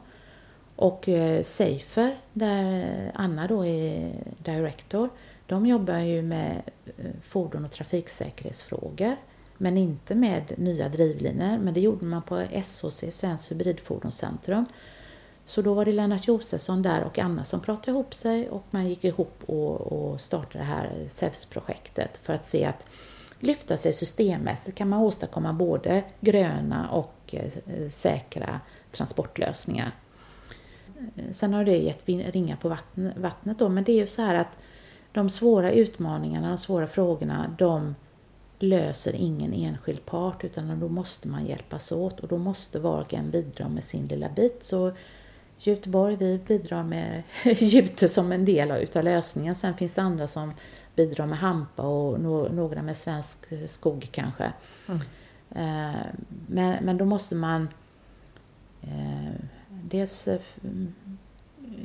Och 0.77 1.09
eh, 1.09 1.43
Safer, 1.43 2.16
där 2.33 3.12
Anna 3.14 3.47
då 3.47 3.66
är 3.66 4.12
director, 4.39 5.11
de 5.47 5.66
jobbar 5.66 5.99
ju 5.99 6.22
med 6.22 6.62
eh, 6.97 7.11
fordon 7.22 7.64
och 7.64 7.70
trafiksäkerhetsfrågor. 7.70 9.16
Men 9.59 9.77
inte 9.77 10.14
med 10.14 10.53
nya 10.57 10.89
drivlinor, 10.89 11.59
men 11.59 11.74
det 11.74 11.81
gjorde 11.81 12.07
man 12.07 12.22
på 12.22 12.45
SHC, 12.62 13.05
Svenskt 13.11 13.51
Hybridfordonscentrum. 13.51 14.66
Så 15.47 15.62
då 15.62 15.74
var 15.74 15.85
det 15.85 15.93
Lennart 15.93 16.29
Josefsson 16.29 16.83
där 16.83 17.05
och 17.05 17.18
Anna 17.18 17.45
som 17.45 17.61
pratade 17.61 17.91
ihop 17.91 18.14
sig 18.14 18.49
och 18.51 18.64
man 18.70 18.87
gick 18.87 19.05
ihop 19.05 19.43
och, 19.47 19.81
och 19.81 20.20
startade 20.20 20.59
det 20.59 20.64
här 20.64 20.93
SEVS-projektet 21.09 22.20
för 22.22 22.33
att 22.33 22.47
se 22.47 22.64
att 22.64 22.87
lyfta 23.41 23.77
sig 23.77 23.93
systemmässigt 23.93 24.79
kan 24.79 24.89
man 24.89 25.01
åstadkomma 25.01 25.53
både 25.53 26.05
gröna 26.20 26.91
och 26.91 27.35
eh, 27.35 27.89
säkra 27.89 28.61
transportlösningar. 28.93 29.93
Sen 31.30 31.55
har 31.55 31.64
det 31.64 31.76
gett 31.76 32.09
ringar 32.09 32.57
på 32.57 32.76
vattnet 33.16 33.59
då, 33.59 33.68
men 33.68 33.84
det 33.84 33.92
är 33.92 33.97
ju 33.97 34.07
så 34.07 34.22
här 34.22 34.34
att 34.34 34.59
de 35.12 35.30
svåra 35.30 35.72
utmaningarna, 35.72 36.49
de 36.49 36.59
svåra 36.59 36.86
frågorna, 36.86 37.55
de 37.59 37.94
löser 38.59 39.14
ingen 39.14 39.53
enskild 39.53 40.07
part 40.07 40.44
utan 40.44 40.80
då 40.80 40.88
måste 40.88 41.28
man 41.28 41.47
hjälpas 41.47 41.92
åt 41.92 42.20
och 42.20 42.28
då 42.28 42.38
måste 42.38 42.78
var 42.78 43.01
och 43.01 43.14
en 43.14 43.30
bidra 43.30 43.68
med 43.68 43.84
sin 43.84 44.07
lilla 44.07 44.28
bit. 44.28 44.64
Så 44.64 44.92
Göteborg, 45.59 46.16
vi 46.16 46.38
bidrar 46.38 46.82
med 46.82 47.22
Jute 47.44 48.09
som 48.09 48.32
en 48.32 48.44
del 48.44 48.70
av 48.70 49.05
lösningen. 49.05 49.55
Sen 49.55 49.74
finns 49.74 49.94
det 49.94 50.03
andra 50.03 50.26
som 50.26 50.53
bidrar 50.94 51.26
med 51.26 51.38
hampa 51.38 51.82
och 51.82 52.20
några 52.55 52.82
med 52.82 52.97
svensk 52.97 53.68
skog 53.70 54.09
kanske. 54.12 54.53
Mm. 54.88 55.01
Eh, 55.51 56.01
men, 56.49 56.84
men 56.84 56.97
då 56.97 57.05
måste 57.05 57.34
man 57.34 57.68
eh, 58.82 59.40
dels 59.85 60.29
eh, 60.29 60.41
mm, 60.64 60.95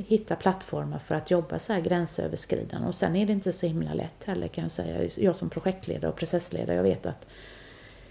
hitta 0.08 0.36
plattformar 0.36 1.00
för 1.00 1.16
att 1.16 1.32
jobba 1.32 1.60
så 1.60 1.74
här 1.74 1.82
gränsöverskridande. 1.82 2.88
Och 2.88 2.96
sen 2.96 3.16
är 3.16 3.26
det 3.26 3.34
inte 3.34 3.52
så 3.52 3.68
himla 3.68 3.94
lätt 3.94 4.24
heller 4.24 4.48
kan 4.48 4.62
jag 4.62 4.72
säga. 4.72 5.10
Jag 5.18 5.36
som 5.36 5.50
projektledare 5.50 6.12
och 6.12 6.18
processledare, 6.18 6.76
jag 6.76 6.84
vet 6.84 7.06
att 7.06 7.28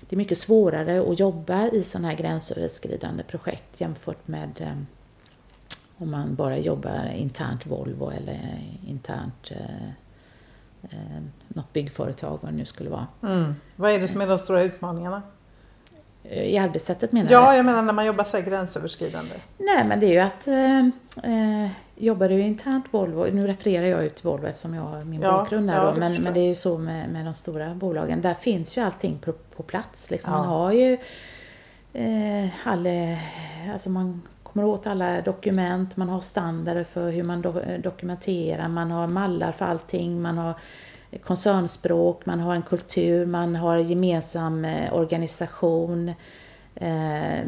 det 0.00 0.16
är 0.16 0.18
mycket 0.18 0.38
svårare 0.38 1.10
att 1.10 1.20
jobba 1.20 1.68
i 1.68 1.82
sådana 1.82 2.08
här 2.08 2.16
gränsöverskridande 2.16 3.22
projekt 3.22 3.80
jämfört 3.80 4.28
med 4.28 4.60
eh, 4.60 4.76
om 5.96 6.10
man 6.10 6.34
bara 6.34 6.58
jobbar 6.58 7.12
internt 7.14 7.66
Volvo 7.66 8.10
eller 8.10 8.60
internt 8.86 9.50
eh, 9.50 9.88
eh, 10.82 11.22
något 11.48 11.72
byggföretag, 11.72 12.38
vad 12.42 12.52
det 12.52 12.56
nu 12.56 12.64
skulle 12.64 12.90
vara. 12.90 13.06
Mm. 13.22 13.54
Vad 13.76 13.92
är 13.92 13.98
det 13.98 14.08
som 14.08 14.20
är 14.20 14.26
de 14.26 14.38
stora 14.38 14.62
utmaningarna? 14.62 15.22
I 16.22 16.58
arbetssättet 16.58 17.12
menar 17.12 17.32
Ja, 17.32 17.56
jag 17.56 17.66
menar 17.66 17.82
när 17.82 17.92
man 17.92 18.06
jobbar 18.06 18.24
så 18.24 18.36
här 18.36 18.44
gränsöverskridande. 18.44 19.34
Nej, 19.58 19.84
men 19.84 20.00
det 20.00 20.06
är 20.06 20.10
ju 20.10 20.18
att 20.18 20.48
eh, 20.48 20.78
eh, 21.32 21.70
jobbar 21.96 22.28
du 22.28 22.40
internt 22.40 22.84
Volvo, 22.90 23.26
nu 23.32 23.46
refererar 23.46 23.86
jag 23.86 24.04
ut 24.04 24.14
till 24.14 24.24
Volvo 24.24 24.46
eftersom 24.46 24.74
jag 24.74 24.82
har 24.82 25.04
min 25.04 25.20
ja, 25.20 25.32
bakgrund 25.32 25.68
där 25.68 25.74
ja, 25.76 25.84
då, 25.84 26.00
men, 26.00 26.22
men 26.22 26.34
det 26.34 26.40
är 26.40 26.48
ju 26.48 26.54
så 26.54 26.78
med, 26.78 27.08
med 27.10 27.24
de 27.24 27.34
stora 27.34 27.74
bolagen, 27.74 28.22
där 28.22 28.34
finns 28.34 28.78
ju 28.78 28.82
allting 28.82 29.18
på, 29.18 29.32
på 29.32 29.62
plats. 29.62 30.10
Liksom. 30.10 30.32
Ja. 30.32 30.38
Man 30.38 30.48
har 30.48 30.72
ju 30.72 30.98
eh, 31.92 32.50
alla, 32.64 33.18
alltså 33.72 33.90
man 33.90 34.22
kommer 34.42 34.64
åt 34.64 34.86
alla 34.86 35.20
dokument, 35.20 35.96
man 35.96 36.08
har 36.08 36.20
standarder 36.20 36.84
för 36.84 37.10
hur 37.10 37.22
man 37.22 37.42
do, 37.42 37.60
dokumenterar, 37.78 38.68
man 38.68 38.90
har 38.90 39.06
mallar 39.06 39.52
för 39.52 39.64
allting, 39.64 40.22
man 40.22 40.38
har 40.38 40.54
koncernspråk, 41.18 42.26
man 42.26 42.40
har 42.40 42.54
en 42.54 42.62
kultur, 42.62 43.26
man 43.26 43.56
har 43.56 43.76
gemensam 43.76 44.64
eh, 44.64 44.94
organisation. 44.94 46.12
Eh, 46.74 47.44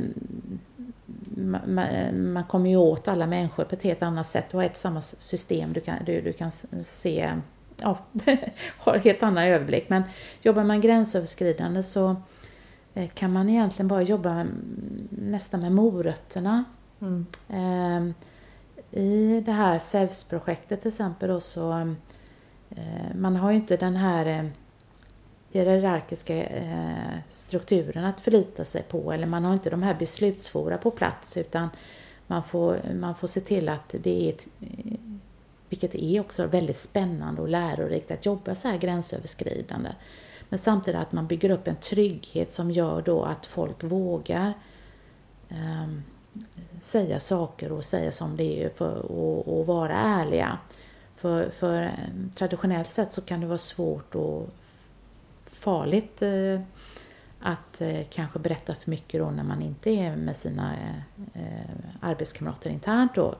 man, 2.14 2.44
kommer 2.48 2.70
ju 2.70 2.76
åt 2.76 3.08
alla 3.08 3.26
människor 3.26 3.64
på 3.64 3.74
ett 3.74 3.82
helt 3.82 4.02
annat 4.02 4.26
sätt. 4.26 4.46
Du 4.50 4.56
har 4.56 4.64
ett 4.64 4.76
samma 4.76 5.02
system, 5.02 5.72
du 5.72 5.80
kan, 5.80 5.96
du, 6.06 6.20
du 6.20 6.32
kan 6.32 6.52
se, 6.84 7.32
ja, 7.76 7.98
har 8.78 8.98
helt 8.98 9.22
annan 9.22 9.44
överblick. 9.44 9.88
Men 9.88 10.02
jobbar 10.42 10.64
man 10.64 10.80
gränsöverskridande 10.80 11.82
så 11.82 12.16
eh, 12.94 13.08
kan 13.08 13.32
man 13.32 13.48
egentligen 13.48 13.88
bara 13.88 14.02
jobba 14.02 14.46
nästan 15.10 15.60
med 15.60 15.72
morötterna. 15.72 16.64
Mm. 17.00 18.14
I 18.90 19.42
det 19.46 19.52
här 19.52 19.78
SEVS-projektet 19.78 20.82
till 20.82 20.88
exempel 20.88 21.28
då 21.28 21.40
så 21.40 21.94
Eh, 22.77 23.14
man 23.14 23.37
har 23.37 23.51
ju 23.51 23.57
inte 23.57 23.77
den 23.77 23.97
här 23.97 24.27
eh, 24.27 24.45
hierarkiska 25.51 26.45
eh, 26.45 27.18
strukturen 27.29 28.05
att 28.05 28.20
förlita 28.20 28.64
sig 28.64 28.83
på 28.83 29.12
eller 29.12 29.27
man 29.27 29.45
har 29.45 29.53
inte 29.53 29.70
de 29.70 29.83
här 29.83 29.95
beslutsfora 29.95 30.79
på 30.79 30.91
plats 30.91 31.37
utan 31.37 31.68
man 32.27 32.45
får, 32.45 32.81
man 32.95 33.14
får 33.14 33.29
se 33.29 33.41
till 33.41 33.68
att 33.68 33.95
det 34.03 34.29
är 34.29 34.33
ett, 34.33 34.47
vilket 35.68 35.95
är 35.95 36.20
också 36.20 36.47
väldigt 36.47 36.79
spännande 36.79 37.43
och 37.43 37.49
lärorikt 37.49 38.11
att 38.11 38.27
jobba 38.27 38.55
så 38.55 38.68
här 38.68 38.79
gränsöverskridande. 38.79 39.91
Men 40.49 40.59
samtidigt 40.59 41.01
att 41.01 41.12
man 41.12 41.27
bygger 41.27 41.51
upp 41.51 41.68
en 41.68 41.77
trygghet 41.77 42.53
som 42.53 42.70
gör 42.70 43.03
då 43.03 43.23
att 43.23 43.47
folk 43.47 43.85
vågar 43.85 44.53
eh, 45.49 45.89
säga 46.81 47.20
saker 47.20 47.73
och 47.73 47.85
säga 47.85 48.12
som 48.12 48.37
det 48.37 48.64
är 48.64 48.68
för, 48.68 49.12
och, 49.12 49.59
och 49.59 49.66
vara 49.66 49.95
ärliga. 49.95 50.59
För, 51.23 51.51
för 51.51 51.83
ehm, 51.83 52.31
traditionellt 52.35 52.89
sett 52.89 53.12
så 53.12 53.20
kan 53.20 53.41
det 53.41 53.47
vara 53.47 53.59
svårt 53.59 54.14
och 54.14 54.49
farligt 55.45 56.23
eh, 56.23 56.61
att 57.41 57.81
eh, 57.81 58.01
kanske 58.11 58.39
berätta 58.39 58.75
för 58.75 58.91
mycket 58.91 59.20
då 59.20 59.31
när 59.31 59.45
man 59.45 59.62
inte 59.62 59.91
är 59.91 60.16
med 60.16 60.37
sina 60.37 60.75
eh, 61.35 61.43
arbetskamrater 62.01 62.70
internt 62.70 63.14
då. 63.14 63.35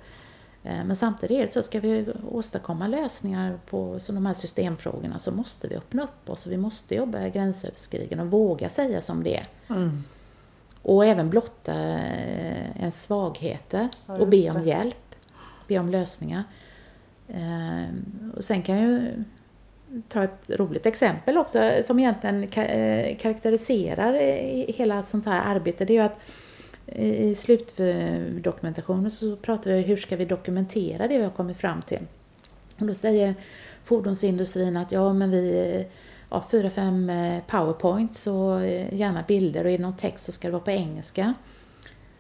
Men 0.62 0.97
samtidigt 0.97 1.53
så 1.53 1.62
ska 1.62 1.80
vi 1.80 2.07
åstadkomma 2.30 2.87
lösningar 2.87 3.59
på 3.70 4.01
så 4.01 4.12
de 4.12 4.26
här 4.26 4.35
systemfrågorna 4.35 5.18
så 5.18 5.30
måste 5.30 5.68
vi 5.68 5.76
öppna 5.76 6.03
upp 6.03 6.30
oss 6.30 6.47
och 6.47 6.53
vi 6.53 6.57
måste 6.57 6.95
jobba 6.95 7.28
gränsöverskridande 7.28 8.24
och 8.24 8.30
våga 8.30 8.68
säga 8.68 9.01
som 9.01 9.22
det 9.22 9.37
är. 9.37 9.49
Mm. 9.68 10.05
Och 10.83 11.07
även 11.07 11.30
blotta 11.30 11.74
ens 12.76 13.03
svagheter 13.03 13.89
ja, 14.07 14.14
och 14.18 14.28
be 14.28 14.51
om 14.51 14.62
hjälp, 14.62 15.14
be 15.68 15.78
om 15.78 15.89
lösningar. 15.89 16.45
Ehm, 17.28 18.32
och 18.36 18.44
sen 18.44 18.62
kan 18.62 18.78
ju 18.78 19.12
ta 20.08 20.24
ett 20.24 20.42
roligt 20.48 20.86
exempel 20.86 21.38
också 21.38 21.72
som 21.82 21.98
egentligen 21.98 22.42
eh, 22.42 23.16
karaktäriserar 23.16 24.14
eh, 24.14 24.74
hela 24.74 25.02
sånt 25.02 25.26
här 25.26 25.54
arbete. 25.54 25.84
Det 25.84 25.92
är 25.92 25.94
ju 25.94 26.00
att 26.00 26.18
eh, 26.86 27.22
i 27.22 27.34
slutdokumentationen 27.34 29.10
så 29.10 29.36
pratar 29.36 29.70
vi 29.70 29.76
om 29.76 29.84
hur 29.84 29.96
ska 29.96 30.16
vi 30.16 30.24
dokumentera 30.24 31.08
det 31.08 31.18
vi 31.18 31.24
har 31.24 31.30
kommit 31.30 31.56
fram 31.56 31.82
till. 31.82 32.06
Och 32.78 32.86
då 32.86 32.94
säger 32.94 33.34
fordonsindustrin 33.84 34.76
att 34.76 34.92
ja 34.92 35.12
men 35.12 35.30
vi 35.30 35.86
ja, 36.30 36.44
fyra, 36.50 36.70
fem 36.70 37.12
powerpoints 37.46 38.26
och 38.26 38.66
gärna 38.92 39.24
bilder 39.28 39.64
och 39.64 39.70
är 39.70 39.78
det 39.78 39.82
någon 39.82 39.96
text 39.96 40.24
så 40.24 40.32
ska 40.32 40.48
det 40.48 40.52
vara 40.52 40.62
på 40.62 40.70
engelska. 40.70 41.34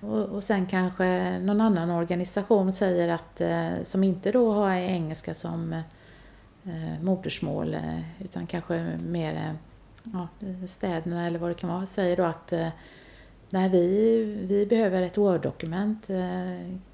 Och, 0.02 0.24
och 0.24 0.44
sen 0.44 0.66
kanske 0.66 1.38
någon 1.38 1.60
annan 1.60 1.90
organisation 1.90 2.72
säger 2.72 3.08
att 3.08 3.40
som 3.86 4.04
inte 4.04 4.32
då 4.32 4.52
har 4.52 4.70
engelska 4.74 5.34
som 5.34 5.82
eh, 6.64 7.02
modersmål 7.02 7.74
eh, 7.74 8.00
utan 8.24 8.46
kanske 8.46 8.98
mer 9.08 9.34
eh, 9.34 9.54
ja, 10.12 10.28
städerna 10.66 11.26
eller 11.26 11.38
vad 11.38 11.50
det 11.50 11.54
kan 11.54 11.70
vara 11.70 11.86
säger 11.86 12.16
då 12.16 12.22
att 12.22 12.52
eh, 12.52 12.68
nej, 13.50 13.68
vi, 13.68 14.24
vi 14.48 14.66
behöver 14.66 15.02
ett 15.02 15.18
Word-dokument, 15.18 16.08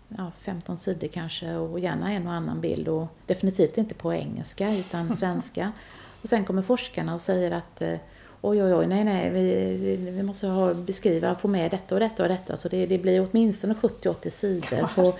ja, 0.09 0.33
15 0.41 0.77
sidor 0.77 1.09
kanske 1.09 1.55
och 1.55 1.81
gärna 1.81 2.13
en 2.13 2.27
och 2.27 2.33
annan 2.33 2.61
bild 2.61 2.89
och 2.89 3.07
definitivt 3.27 3.79
inte 3.79 3.95
på 3.95 4.15
engelska 4.15 4.75
utan 4.75 5.13
svenska. 5.17 5.73
Och 6.23 6.29
sen 6.29 6.45
kommer 6.45 6.63
forskarna 6.63 7.15
och 7.15 7.23
säger 7.23 7.51
att 7.51 7.83
oj, 8.41 8.63
oj, 8.63 8.75
oj, 8.75 8.87
nej, 8.87 9.05
nej, 9.05 9.31
vi, 9.31 9.97
vi 9.97 10.23
måste 10.23 10.47
ha, 10.47 10.75
beskriva, 10.75 11.35
få 11.35 11.49
med 11.49 11.71
detta 11.71 11.95
och 11.95 12.01
detta 12.01 12.23
och 12.23 12.29
detta. 12.29 12.57
Så 12.57 12.69
det, 12.69 12.87
det 12.87 12.99
blir 12.99 13.29
åtminstone 13.31 13.75
70-80 13.75 14.31
sidor 14.31 14.89
på 14.95 15.15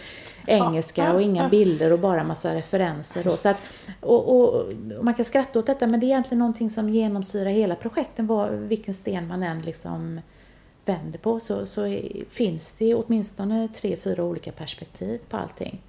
engelska 0.47 1.13
och 1.13 1.23
inga 1.23 1.49
bilder 1.49 1.93
och 1.93 1.99
bara 1.99 2.25
massa 2.25 2.55
referenser. 2.55 3.25
Då. 3.25 3.31
Så 3.31 3.49
att, 3.49 3.57
och, 4.01 4.29
och, 4.29 4.55
och, 4.55 4.73
man 5.03 5.15
kan 5.15 5.25
skratta 5.25 5.59
åt 5.59 5.67
detta, 5.67 5.87
men 5.87 6.01
det 6.01 6.07
är 6.07 6.09
egentligen 6.09 6.39
någonting 6.39 6.71
som 6.71 6.89
genomsyrar 6.89 7.51
hela 7.51 7.75
projekten, 7.75 8.27
var, 8.27 8.51
vilken 8.51 8.95
sten 8.95 9.29
man 9.29 9.43
än 9.43 9.63
liksom 9.63 10.21
vänder 10.85 11.19
på, 11.19 11.41
så, 11.41 11.67
så 11.67 12.01
finns 12.31 12.73
det 12.73 12.95
åtminstone 12.95 13.69
tre, 13.69 13.97
fyra 13.97 14.25
olika 14.25 14.53
perspektiv 14.53 15.21
på 15.29 15.37
allting. 15.37 15.83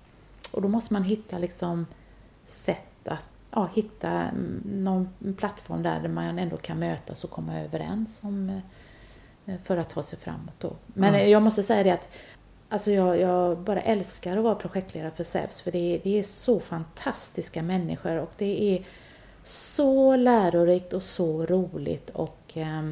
Och 0.51 0.61
då 0.61 0.67
måste 0.67 0.93
man 0.93 1.03
hitta 1.03 1.37
liksom 1.37 1.85
sätt 2.45 2.88
ja, 3.51 3.69
hitta 3.73 4.27
någon 4.65 5.09
plattform 5.37 5.83
där 5.83 6.07
man 6.07 6.39
ändå 6.39 6.57
kan 6.57 6.79
mötas 6.79 7.23
och 7.23 7.29
komma 7.29 7.59
överens 7.59 8.21
om 8.23 8.61
eh, 9.45 9.55
för 9.63 9.77
att 9.77 9.89
ta 9.89 10.03
sig 10.03 10.19
framåt 10.19 10.53
då. 10.59 10.75
Men 10.85 11.15
mm. 11.15 11.29
jag 11.29 11.41
måste 11.41 11.63
säga 11.63 11.83
det 11.83 11.91
att 11.91 12.09
Alltså 12.71 12.91
jag, 12.91 13.19
jag, 13.19 13.57
bara 13.57 13.81
älskar 13.81 14.37
att 14.37 14.43
vara 14.43 14.55
projektledare 14.55 15.11
för 15.11 15.23
SEVS 15.23 15.61
för 15.61 15.71
det 15.71 15.95
är, 15.95 15.99
det 16.03 16.19
är 16.19 16.23
så 16.23 16.59
fantastiska 16.59 17.63
människor 17.63 18.17
och 18.17 18.31
det 18.37 18.75
är 18.75 18.85
så 19.43 20.15
lärorikt 20.15 20.93
och 20.93 21.03
så 21.03 21.45
roligt 21.45 22.09
och 22.09 22.57
eh, 22.57 22.89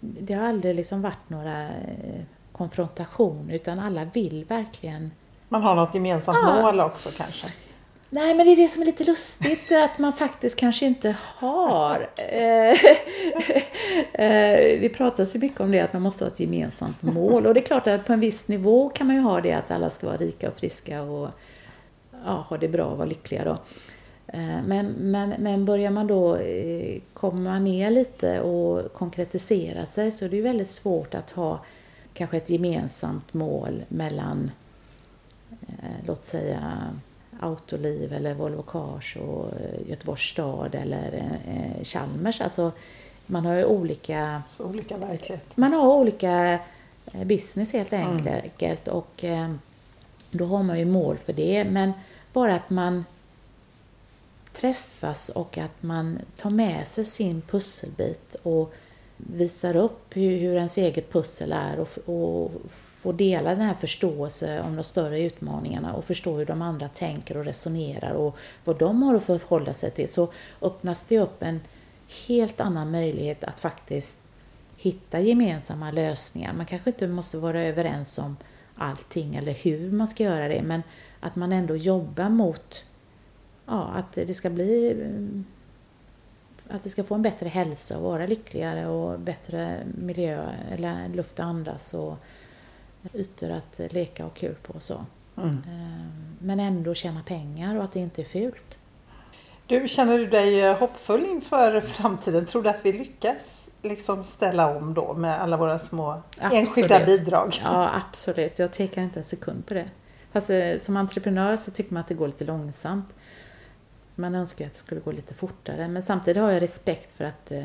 det 0.00 0.34
har 0.34 0.46
aldrig 0.46 0.74
liksom 0.74 1.02
varit 1.02 1.28
några 1.28 1.62
eh, 1.68 2.22
konfrontation 2.52 3.50
utan 3.50 3.78
alla 3.78 4.04
vill 4.04 4.44
verkligen 4.44 5.10
Man 5.48 5.62
har 5.62 5.74
något 5.74 5.94
gemensamt 5.94 6.38
ja. 6.42 6.62
mål 6.62 6.80
också 6.80 7.08
kanske? 7.16 7.46
Nej, 8.12 8.34
men 8.34 8.46
det 8.46 8.52
är 8.52 8.56
det 8.56 8.68
som 8.68 8.82
är 8.82 8.86
lite 8.86 9.04
lustigt, 9.04 9.72
att 9.84 9.98
man 9.98 10.12
faktiskt 10.12 10.56
kanske 10.56 10.86
inte 10.86 11.16
har. 11.20 12.10
Eh, 12.16 12.70
eh, 14.12 14.80
det 14.80 14.94
pratas 14.94 15.36
ju 15.36 15.40
mycket 15.40 15.60
om 15.60 15.70
det, 15.70 15.80
att 15.80 15.92
man 15.92 16.02
måste 16.02 16.24
ha 16.24 16.30
ett 16.30 16.40
gemensamt 16.40 17.02
mål. 17.02 17.46
Och 17.46 17.54
det 17.54 17.60
är 17.60 17.64
klart 17.64 17.86
att 17.86 18.06
på 18.06 18.12
en 18.12 18.20
viss 18.20 18.48
nivå 18.48 18.88
kan 18.88 19.06
man 19.06 19.16
ju 19.16 19.22
ha 19.22 19.40
det, 19.40 19.52
att 19.52 19.70
alla 19.70 19.90
ska 19.90 20.06
vara 20.06 20.16
rika 20.16 20.48
och 20.48 20.54
friska 20.54 21.02
och 21.02 21.28
ja, 22.24 22.46
ha 22.48 22.58
det 22.58 22.68
bra 22.68 22.84
och 22.84 22.96
vara 22.96 23.08
lyckliga 23.08 23.44
då. 23.44 23.58
Eh, 24.26 24.62
men, 24.66 24.86
men, 24.86 25.34
men 25.38 25.64
börjar 25.64 25.90
man 25.90 26.06
då 26.06 26.38
komma 27.14 27.58
ner 27.58 27.90
lite 27.90 28.40
och 28.40 28.92
konkretisera 28.92 29.86
sig 29.86 30.12
så 30.12 30.24
är 30.24 30.28
det 30.28 30.36
ju 30.36 30.42
väldigt 30.42 30.70
svårt 30.70 31.14
att 31.14 31.30
ha 31.30 31.60
kanske 32.14 32.36
ett 32.36 32.50
gemensamt 32.50 33.34
mål 33.34 33.84
mellan, 33.88 34.50
låt 36.06 36.24
säga, 36.24 36.90
Autoliv 37.40 38.12
eller 38.12 38.34
Volvo 38.34 38.62
Cars 38.62 39.16
och 39.16 39.46
eh, 39.46 39.88
Göteborgs 39.88 40.22
stad 40.22 40.74
eller 40.74 41.12
eh, 41.46 41.84
Chalmers. 41.84 42.40
Alltså, 42.40 42.72
man 43.26 43.46
har 43.46 43.54
ju 43.54 43.64
olika... 43.64 44.42
Så 44.50 44.64
olika 44.64 44.96
verklighet. 44.96 45.56
Man 45.56 45.72
har 45.72 45.94
olika 45.94 46.58
eh, 47.12 47.24
business 47.24 47.72
helt 47.72 47.92
mm. 47.92 48.26
enkelt 48.26 48.88
mm. 48.88 48.98
och 48.98 49.24
då 50.30 50.44
har 50.44 50.62
man 50.62 50.78
ju 50.78 50.84
mål 50.84 51.18
för 51.18 51.32
det. 51.32 51.64
Men 51.64 51.92
bara 52.32 52.54
att 52.54 52.70
man 52.70 53.04
träffas 54.52 55.28
och 55.28 55.58
att 55.58 55.82
man 55.82 56.18
tar 56.36 56.50
med 56.50 56.88
sig 56.88 57.04
sin 57.04 57.40
pusselbit 57.40 58.36
och 58.42 58.74
visar 59.16 59.76
upp 59.76 60.16
hur, 60.16 60.38
hur 60.38 60.54
ens 60.54 60.78
eget 60.78 61.12
pussel 61.12 61.52
är 61.52 61.80
och, 61.80 61.98
och 62.08 62.52
få 63.00 63.12
dela 63.12 63.50
den 63.50 63.60
här 63.60 63.74
förståelsen 63.74 64.64
om 64.64 64.76
de 64.76 64.84
större 64.84 65.20
utmaningarna 65.20 65.94
och 65.94 66.04
förstå 66.04 66.38
hur 66.38 66.46
de 66.46 66.62
andra 66.62 66.88
tänker 66.88 67.36
och 67.36 67.44
resonerar 67.44 68.12
och 68.12 68.36
vad 68.64 68.78
de 68.78 69.02
har 69.02 69.14
att 69.14 69.24
förhålla 69.24 69.72
sig 69.72 69.90
till 69.90 70.08
så 70.08 70.32
öppnas 70.62 71.04
det 71.04 71.18
upp 71.18 71.42
en 71.42 71.60
helt 72.28 72.60
annan 72.60 72.90
möjlighet 72.90 73.44
att 73.44 73.60
faktiskt 73.60 74.18
hitta 74.76 75.20
gemensamma 75.20 75.90
lösningar. 75.90 76.52
Man 76.52 76.66
kanske 76.66 76.90
inte 76.90 77.08
måste 77.08 77.38
vara 77.38 77.62
överens 77.62 78.18
om 78.18 78.36
allting 78.76 79.36
eller 79.36 79.52
hur 79.52 79.92
man 79.92 80.08
ska 80.08 80.24
göra 80.24 80.48
det 80.48 80.62
men 80.62 80.82
att 81.20 81.36
man 81.36 81.52
ändå 81.52 81.76
jobbar 81.76 82.28
mot 82.28 82.84
ja, 83.66 83.82
att 83.94 84.12
det 84.12 84.34
ska 84.34 84.50
bli 84.50 84.96
att 86.68 86.86
vi 86.86 86.90
ska 86.90 87.04
få 87.04 87.14
en 87.14 87.22
bättre 87.22 87.48
hälsa 87.48 87.98
och 87.98 88.02
vara 88.02 88.26
lyckligare 88.26 88.86
och 88.86 89.20
bättre 89.20 89.86
miljö 89.98 90.52
eller 90.70 91.08
luft 91.08 91.32
att 91.32 91.46
andas 91.46 91.94
och 91.94 92.16
ytor 93.14 93.50
att 93.50 93.80
leka 93.92 94.26
och 94.26 94.34
kul 94.34 94.54
på 94.62 94.72
och 94.72 94.82
så. 94.82 95.04
Mm. 95.36 95.50
Ehm, 95.50 96.36
men 96.38 96.60
ändå 96.60 96.94
tjäna 96.94 97.22
pengar 97.22 97.76
och 97.76 97.84
att 97.84 97.92
det 97.92 98.00
inte 98.00 98.22
är 98.22 98.24
fult. 98.24 98.78
Du, 99.66 99.88
känner 99.88 100.18
du 100.18 100.26
dig 100.26 100.60
eh, 100.60 100.76
hoppfull 100.76 101.26
inför 101.26 101.80
framtiden? 101.80 102.46
Tror 102.46 102.62
du 102.62 102.68
att 102.68 102.86
vi 102.86 102.92
lyckas 102.92 103.70
liksom 103.82 104.24
ställa 104.24 104.76
om 104.76 104.94
då 104.94 105.14
med 105.14 105.40
alla 105.40 105.56
våra 105.56 105.78
små 105.78 106.10
absolut. 106.10 106.52
enskilda 106.52 107.04
bidrag? 107.04 107.60
Ja, 107.62 107.90
absolut. 107.94 108.58
Jag 108.58 108.72
tvekar 108.72 109.02
inte 109.02 109.20
en 109.20 109.24
sekund 109.24 109.66
på 109.66 109.74
det. 109.74 109.88
Fast 110.32 110.50
eh, 110.50 110.78
som 110.80 110.96
entreprenör 110.96 111.56
så 111.56 111.70
tycker 111.70 111.92
man 111.94 112.00
att 112.00 112.08
det 112.08 112.14
går 112.14 112.26
lite 112.26 112.44
långsamt. 112.44 113.06
Man 114.16 114.34
önskar 114.34 114.66
att 114.66 114.72
det 114.72 114.78
skulle 114.78 115.00
gå 115.00 115.12
lite 115.12 115.34
fortare. 115.34 115.88
Men 115.88 116.02
samtidigt 116.02 116.42
har 116.42 116.50
jag 116.50 116.62
respekt 116.62 117.12
för 117.12 117.24
att 117.24 117.50
eh, 117.50 117.64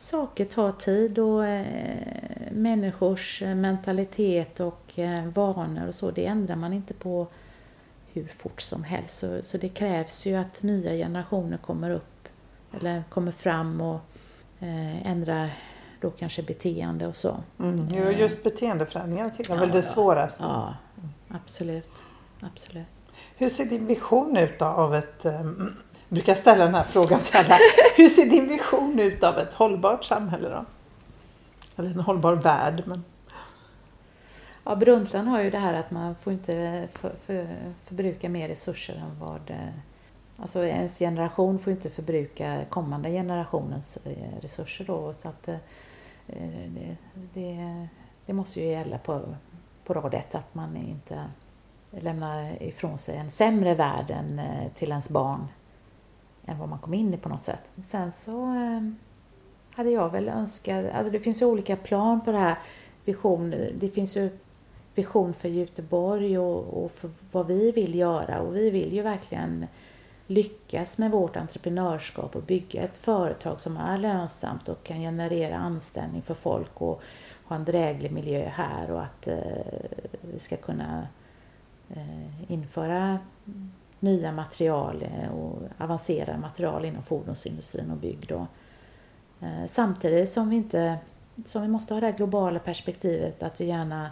saker 0.00 0.44
tar 0.44 0.72
tid 0.72 1.18
och 1.18 1.46
eh, 1.46 1.96
människors 2.50 3.42
eh, 3.42 3.54
mentalitet 3.54 4.60
och 4.60 4.98
eh, 4.98 5.24
vanor 5.26 5.88
och 5.88 5.94
så, 5.94 6.10
det 6.10 6.26
ändrar 6.26 6.56
man 6.56 6.72
inte 6.72 6.94
på 6.94 7.26
hur 8.12 8.32
fort 8.36 8.60
som 8.60 8.84
helst. 8.84 9.18
Så, 9.18 9.42
så 9.42 9.58
det 9.58 9.68
krävs 9.68 10.26
ju 10.26 10.34
att 10.34 10.62
nya 10.62 10.90
generationer 10.92 11.56
kommer 11.56 11.90
upp 11.90 12.28
eller 12.80 13.02
kommer 13.08 13.32
fram 13.32 13.80
och 13.80 14.00
eh, 14.60 15.06
ändrar 15.10 15.58
då 16.00 16.10
kanske 16.10 16.42
beteende 16.42 17.06
och 17.06 17.16
så. 17.16 17.36
Mm. 17.58 18.18
Just 18.18 18.42
beteendeförändringar 18.42 19.30
tycker 19.30 19.50
jag 19.50 19.56
är 19.56 19.60
Ja, 19.62 19.66
väl 19.66 19.76
det 19.76 19.82
svåraste. 19.82 20.42
Ja, 20.42 20.74
absolut. 21.28 22.02
absolut. 22.40 22.86
Hur 23.36 23.48
ser 23.48 23.64
din 23.64 23.86
vision 23.86 24.36
ut 24.36 24.58
då 24.58 24.64
av 24.64 24.94
ett, 24.94 25.26
brukar 26.10 26.34
ställa 26.34 26.64
den 26.64 26.74
här 26.74 26.84
frågan 26.84 27.20
till 27.20 27.36
alla, 27.36 27.58
hur 27.96 28.08
ser 28.08 28.26
din 28.26 28.48
vision 28.48 28.98
ut 28.98 29.24
av 29.24 29.38
ett 29.38 29.54
hållbart 29.54 30.04
samhälle 30.04 30.48
då? 30.48 30.64
Eller 31.76 31.90
en 31.90 32.00
hållbar 32.00 32.32
värld. 32.32 32.82
Men... 32.86 33.04
Ja, 34.64 34.76
Brundtland 34.76 35.28
har 35.28 35.40
ju 35.40 35.50
det 35.50 35.58
här 35.58 35.74
att 35.74 35.90
man 35.90 36.14
får 36.14 36.32
inte 36.32 36.88
för, 36.92 37.12
för, 37.26 37.48
förbruka 37.84 38.28
mer 38.28 38.48
resurser 38.48 38.94
än 38.94 39.18
vad... 39.20 39.50
Eh, 39.50 39.74
alltså 40.36 40.64
ens 40.64 40.98
generation 40.98 41.58
får 41.58 41.72
inte 41.72 41.90
förbruka 41.90 42.64
kommande 42.68 43.10
generationens 43.10 43.98
eh, 44.04 44.40
resurser 44.42 44.84
då. 44.84 45.12
Så 45.12 45.28
att 45.28 45.48
eh, 45.48 45.56
det, 46.66 46.96
det, 47.34 47.88
det 48.26 48.32
måste 48.32 48.60
ju 48.60 48.66
gälla 48.66 48.98
på, 48.98 49.22
på 49.84 49.94
rad 49.94 50.14
ett 50.14 50.34
att 50.34 50.54
man 50.54 50.76
inte 50.76 51.24
lämnar 51.90 52.62
ifrån 52.62 52.98
sig 52.98 53.16
en 53.16 53.30
sämre 53.30 53.74
värld 53.74 54.10
än, 54.10 54.40
till 54.74 54.90
ens 54.90 55.10
barn 55.10 55.48
än 56.46 56.58
vad 56.58 56.68
man 56.68 56.78
kom 56.78 56.94
in 56.94 57.14
i 57.14 57.16
på 57.16 57.28
något 57.28 57.42
sätt. 57.42 57.70
Sen 57.82 58.12
så 58.12 58.54
eh, 58.54 58.80
hade 59.74 59.90
jag 59.90 60.10
väl 60.10 60.28
önskat, 60.28 60.84
alltså 60.94 61.12
det 61.12 61.20
finns 61.20 61.42
ju 61.42 61.46
olika 61.46 61.76
plan 61.76 62.20
på 62.20 62.32
det 62.32 62.38
här 62.38 62.58
vision, 63.04 63.50
det 63.50 63.88
finns 63.88 64.16
ju 64.16 64.30
vision 64.94 65.34
för 65.34 65.48
Göteborg 65.48 66.38
och, 66.38 66.84
och 66.84 66.90
för 66.90 67.10
vad 67.32 67.46
vi 67.46 67.72
vill 67.72 67.94
göra 67.94 68.40
och 68.40 68.56
vi 68.56 68.70
vill 68.70 68.92
ju 68.92 69.02
verkligen 69.02 69.66
lyckas 70.26 70.98
med 70.98 71.10
vårt 71.10 71.36
entreprenörskap 71.36 72.36
och 72.36 72.42
bygga 72.42 72.82
ett 72.82 72.98
företag 72.98 73.60
som 73.60 73.76
är 73.76 73.98
lönsamt 73.98 74.68
och 74.68 74.84
kan 74.84 74.98
generera 74.98 75.56
anställning 75.56 76.22
för 76.22 76.34
folk 76.34 76.80
och 76.80 77.02
ha 77.44 77.56
en 77.56 77.64
dräglig 77.64 78.12
miljö 78.12 78.48
här 78.48 78.90
och 78.90 79.02
att 79.02 79.26
eh, 79.26 79.36
vi 80.20 80.38
ska 80.38 80.56
kunna 80.56 81.08
eh, 81.88 82.52
införa 82.52 83.18
nya 84.00 84.32
material 84.32 85.02
eh, 85.02 85.30
och 85.30 85.62
avancerade 85.78 86.38
material 86.38 86.84
inom 86.84 87.02
fordonsindustrin 87.02 87.90
och 87.90 87.96
bygg 87.96 88.26
då. 88.28 88.46
Eh, 89.40 89.66
samtidigt 89.66 90.30
som 90.30 90.50
vi 90.50 90.56
inte 90.56 90.98
som 91.44 91.62
vi 91.62 91.68
måste 91.68 91.94
ha 91.94 92.00
det 92.00 92.06
här 92.06 92.16
globala 92.16 92.58
perspektivet 92.58 93.42
att 93.42 93.60
vi 93.60 93.64
gärna 93.64 94.10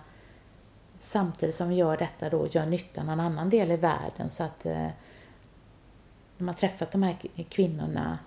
samtidigt 0.98 1.54
som 1.54 1.68
vi 1.68 1.74
gör 1.74 1.96
detta 1.96 2.30
då 2.30 2.46
gör 2.46 2.66
nytta 2.66 3.02
någon 3.02 3.20
annan 3.20 3.50
del 3.50 3.70
i 3.70 3.76
världen 3.76 4.30
så 4.30 4.44
att 4.44 4.66
eh, 4.66 4.88
när 6.36 6.44
man 6.44 6.54
träffat 6.54 6.90
de 6.90 7.02
här 7.02 7.16
kvinnorna 7.48 8.18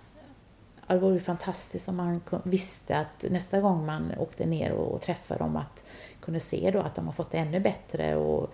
ja, 0.88 0.94
det 0.94 1.00
vore 1.00 1.14
ju 1.14 1.20
fantastiskt 1.20 1.88
om 1.88 1.96
man 1.96 2.22
visste 2.44 2.98
att 2.98 3.32
nästa 3.32 3.62
gång 3.62 3.86
man 3.86 4.12
åkte 4.18 4.46
ner 4.46 4.72
och, 4.72 4.94
och 4.94 5.02
träffade 5.02 5.44
dem 5.44 5.56
att 5.58 5.86
kunde 6.22 6.40
se 6.40 6.72
då 6.72 6.80
att 6.80 6.96
de 6.96 7.06
har 7.06 7.14
fått 7.14 7.32
det 7.32 7.38
ännu 7.38 7.60
bättre 7.60 8.16
och 8.16 8.54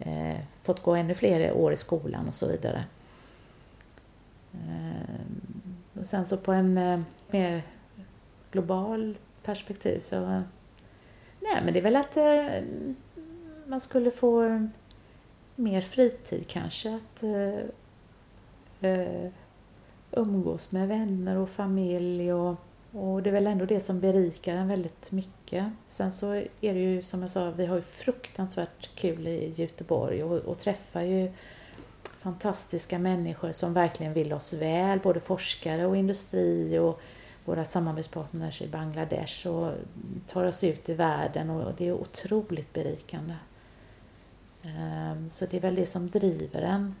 eh, 0.00 0.40
fått 0.62 0.82
gå 0.82 0.94
ännu 0.94 1.14
fler 1.14 1.52
år 1.52 1.72
i 1.72 1.76
skolan 1.76 2.28
och 2.28 2.34
så 2.34 2.46
vidare. 2.46 2.84
Eh, 4.52 5.20
och 5.98 6.06
sen 6.06 6.26
så 6.26 6.36
på 6.36 6.52
en 6.52 6.78
eh, 6.78 7.00
mer 7.30 7.62
global 8.50 9.18
perspektiv 9.42 10.00
så 10.00 10.20
nej 11.40 11.62
men 11.64 11.72
det 11.72 11.78
är 11.78 11.82
väl 11.82 11.96
att 11.96 12.16
eh, 12.16 12.62
man 13.66 13.80
skulle 13.80 14.10
få 14.10 14.68
mer 15.54 15.80
fritid 15.80 16.46
kanske 16.48 16.94
att 16.94 17.22
eh, 17.22 18.90
eh 18.90 19.30
umgås 20.10 20.72
med 20.72 20.88
vänner 20.88 21.36
och 21.36 21.48
familj 21.48 22.32
och, 22.32 22.56
och 22.96 23.22
det 23.22 23.30
är 23.30 23.32
väl 23.32 23.46
ändå 23.46 23.64
det 23.64 23.80
som 23.80 24.00
berikar 24.00 24.54
en 24.54 24.68
väldigt 24.68 25.12
mycket. 25.12 25.66
Sen 25.86 26.12
så 26.12 26.32
är 26.34 26.74
det 26.74 26.80
ju 26.80 27.02
som 27.02 27.22
jag 27.22 27.30
sa, 27.30 27.50
vi 27.50 27.66
har 27.66 27.76
ju 27.76 27.82
fruktansvärt 27.82 28.90
kul 28.94 29.26
i 29.26 29.52
Göteborg 29.56 30.22
och, 30.22 30.38
och 30.38 30.58
träffar 30.58 31.02
ju 31.02 31.32
fantastiska 32.02 32.98
människor 32.98 33.52
som 33.52 33.74
verkligen 33.74 34.12
vill 34.12 34.32
oss 34.32 34.52
väl, 34.52 34.98
både 34.98 35.20
forskare 35.20 35.86
och 35.86 35.96
industri 35.96 36.78
och 36.78 37.00
våra 37.44 37.64
samarbetspartners 37.64 38.62
i 38.62 38.68
Bangladesh 38.68 39.46
och 39.46 39.72
tar 40.26 40.44
oss 40.44 40.64
ut 40.64 40.88
i 40.88 40.94
världen 40.94 41.50
och 41.50 41.72
det 41.78 41.88
är 41.88 41.92
otroligt 41.92 42.72
berikande. 42.72 43.34
Ehm, 44.62 45.30
så 45.30 45.46
det 45.46 45.56
är 45.56 45.60
väl 45.60 45.74
det 45.74 45.86
som 45.86 46.08
driver 46.08 46.62
en. 46.62 46.94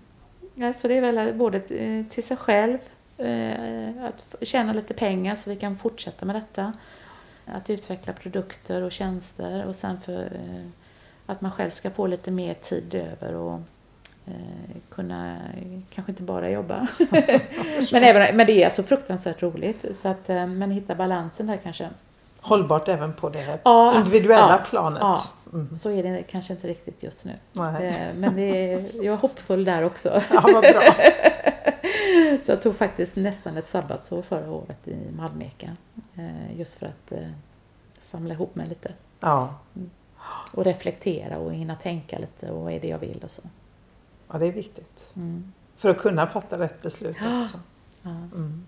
Ja, 0.54 0.72
så 0.72 0.88
det 0.88 0.94
är 0.94 1.12
väl 1.12 1.34
både 1.34 1.60
till 2.08 2.22
sig 2.22 2.36
själv, 2.36 2.78
att 4.08 4.24
f- 4.32 4.36
tjäna 4.48 4.72
lite 4.72 4.94
pengar 4.94 5.34
så 5.34 5.50
vi 5.50 5.56
kan 5.56 5.76
fortsätta 5.76 6.26
med 6.26 6.36
detta. 6.36 6.72
Att 7.46 7.70
utveckla 7.70 8.12
produkter 8.12 8.82
och 8.82 8.92
tjänster 8.92 9.64
och 9.66 9.74
sen 9.74 10.00
för 10.00 10.24
eh, 10.24 10.66
att 11.26 11.40
man 11.40 11.52
själv 11.52 11.70
ska 11.70 11.90
få 11.90 12.06
lite 12.06 12.30
mer 12.30 12.54
tid 12.54 12.94
över 12.94 13.34
och 13.34 13.60
eh, 14.26 14.76
kunna 14.90 15.30
eh, 15.36 15.80
kanske 15.94 16.12
inte 16.12 16.22
bara 16.22 16.50
jobba. 16.50 16.86
men, 17.92 18.04
även, 18.04 18.36
men 18.36 18.46
det 18.46 18.52
är 18.52 18.64
alltså 18.64 18.82
fruktansvärt 18.82 19.42
roligt. 19.42 19.96
Så 19.96 20.08
att, 20.08 20.30
eh, 20.30 20.46
men 20.46 20.70
hitta 20.70 20.94
balansen 20.94 21.46
där 21.46 21.56
kanske. 21.62 21.88
Hållbart 22.40 22.88
även 22.88 23.12
på 23.12 23.28
det 23.28 23.58
Ja, 23.62 23.96
individuella 23.96 24.50
ja, 24.64 24.64
planet. 24.70 24.98
ja. 25.00 25.22
Mm. 25.52 25.74
Så 25.74 25.90
är 25.90 26.02
det 26.02 26.22
kanske 26.22 26.52
inte 26.52 26.68
riktigt 26.68 27.02
just 27.02 27.24
nu. 27.24 27.32
Eh, 27.56 28.14
Men 28.14 28.36
det 28.36 28.72
är, 28.72 29.04
jag 29.04 29.12
är 29.14 29.18
hoppfull 29.18 29.64
där 29.64 29.82
också. 29.84 30.22
Ja, 30.30 30.40
vad 30.42 30.62
bra. 30.62 30.82
Så 32.44 32.52
jag 32.52 32.62
tog 32.62 32.76
faktiskt 32.76 33.16
nästan 33.16 33.56
ett 33.56 33.68
sabbatsår 33.68 34.22
förra 34.22 34.50
året 34.50 34.88
i 34.88 34.96
Malmeka. 35.16 35.76
eh, 36.14 36.58
Just 36.58 36.74
för 36.74 36.86
att 36.86 37.12
eh, 37.12 37.28
samla 38.00 38.34
ihop 38.34 38.54
mig 38.54 38.66
lite. 38.66 38.92
Ja. 39.20 39.54
Och 40.52 40.64
reflektera 40.64 41.38
och 41.38 41.52
hinna 41.54 41.74
tänka 41.76 42.18
lite 42.18 42.50
och 42.50 42.62
vad 42.62 42.72
är 42.72 42.80
det 42.80 42.88
jag 42.88 42.98
vill 42.98 43.20
och 43.24 43.30
så. 43.30 43.42
ja, 44.32 44.38
det 44.38 44.46
är 44.46 44.52
viktigt. 44.52 45.06
Mm. 45.16 45.52
För 45.76 45.88
att 45.88 45.98
kunna 45.98 46.26
fatta 46.26 46.58
rätt 46.58 46.82
beslut 46.82 47.16
också. 47.16 47.58
Ja. 48.02 48.10
Mm. 48.10 48.66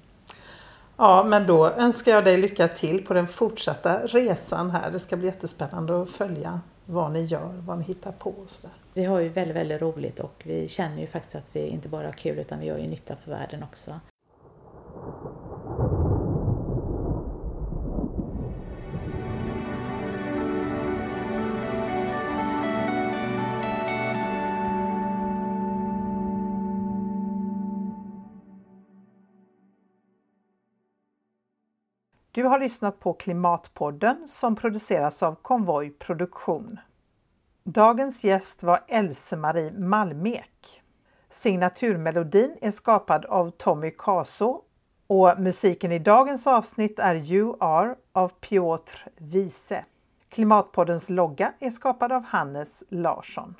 Ja, 0.96 1.24
men 1.24 1.46
då 1.46 1.68
önskar 1.70 2.12
jag 2.12 2.24
dig 2.24 2.36
lycka 2.36 2.68
till 2.68 3.06
på 3.06 3.14
den 3.14 3.26
fortsatta 3.28 3.98
resan 4.06 4.70
här. 4.70 4.90
Det 4.90 4.98
ska 4.98 5.16
bli 5.16 5.26
jättespännande 5.26 6.02
att 6.02 6.10
följa 6.10 6.60
vad 6.84 7.12
ni 7.12 7.24
gör, 7.24 7.52
vad 7.66 7.78
ni 7.78 7.84
hittar 7.84 8.12
på 8.12 8.30
och 8.30 8.50
sådär. 8.50 8.70
Vi 8.98 9.04
har 9.04 9.20
ju 9.20 9.28
väldigt, 9.28 9.56
väldigt 9.56 9.82
roligt 9.82 10.20
och 10.20 10.42
vi 10.44 10.68
känner 10.68 11.00
ju 11.00 11.06
faktiskt 11.06 11.34
att 11.34 11.56
vi 11.56 11.66
inte 11.66 11.88
bara 11.88 12.06
har 12.06 12.12
kul 12.12 12.38
utan 12.38 12.60
vi 12.60 12.66
gör 12.66 12.78
ju 12.78 12.86
nytta 12.86 13.16
för 13.16 13.30
världen 13.30 13.62
också. 13.62 14.00
Du 32.32 32.44
har 32.44 32.58
lyssnat 32.58 33.00
på 33.00 33.12
Klimatpodden 33.12 34.28
som 34.28 34.56
produceras 34.56 35.22
av 35.22 35.34
Konvoj 35.34 35.90
Produktion. 35.90 36.78
Dagens 37.70 38.24
gäst 38.24 38.62
var 38.62 38.80
Else-Marie 38.88 39.72
Malmek. 39.72 40.82
Signaturmelodin 41.30 42.56
är 42.60 42.70
skapad 42.70 43.24
av 43.24 43.50
Tommy 43.50 43.90
Caso 43.90 44.60
och 45.06 45.34
musiken 45.38 45.92
i 45.92 45.98
dagens 45.98 46.46
avsnitt 46.46 46.98
är 46.98 47.14
You 47.14 47.56
Are 47.60 47.94
av 48.12 48.28
Piotr 48.28 49.06
Wiese. 49.16 49.84
Klimatpoddens 50.28 51.10
logga 51.10 51.52
är 51.60 51.70
skapad 51.70 52.12
av 52.12 52.24
Hannes 52.24 52.84
Larsson. 52.88 53.54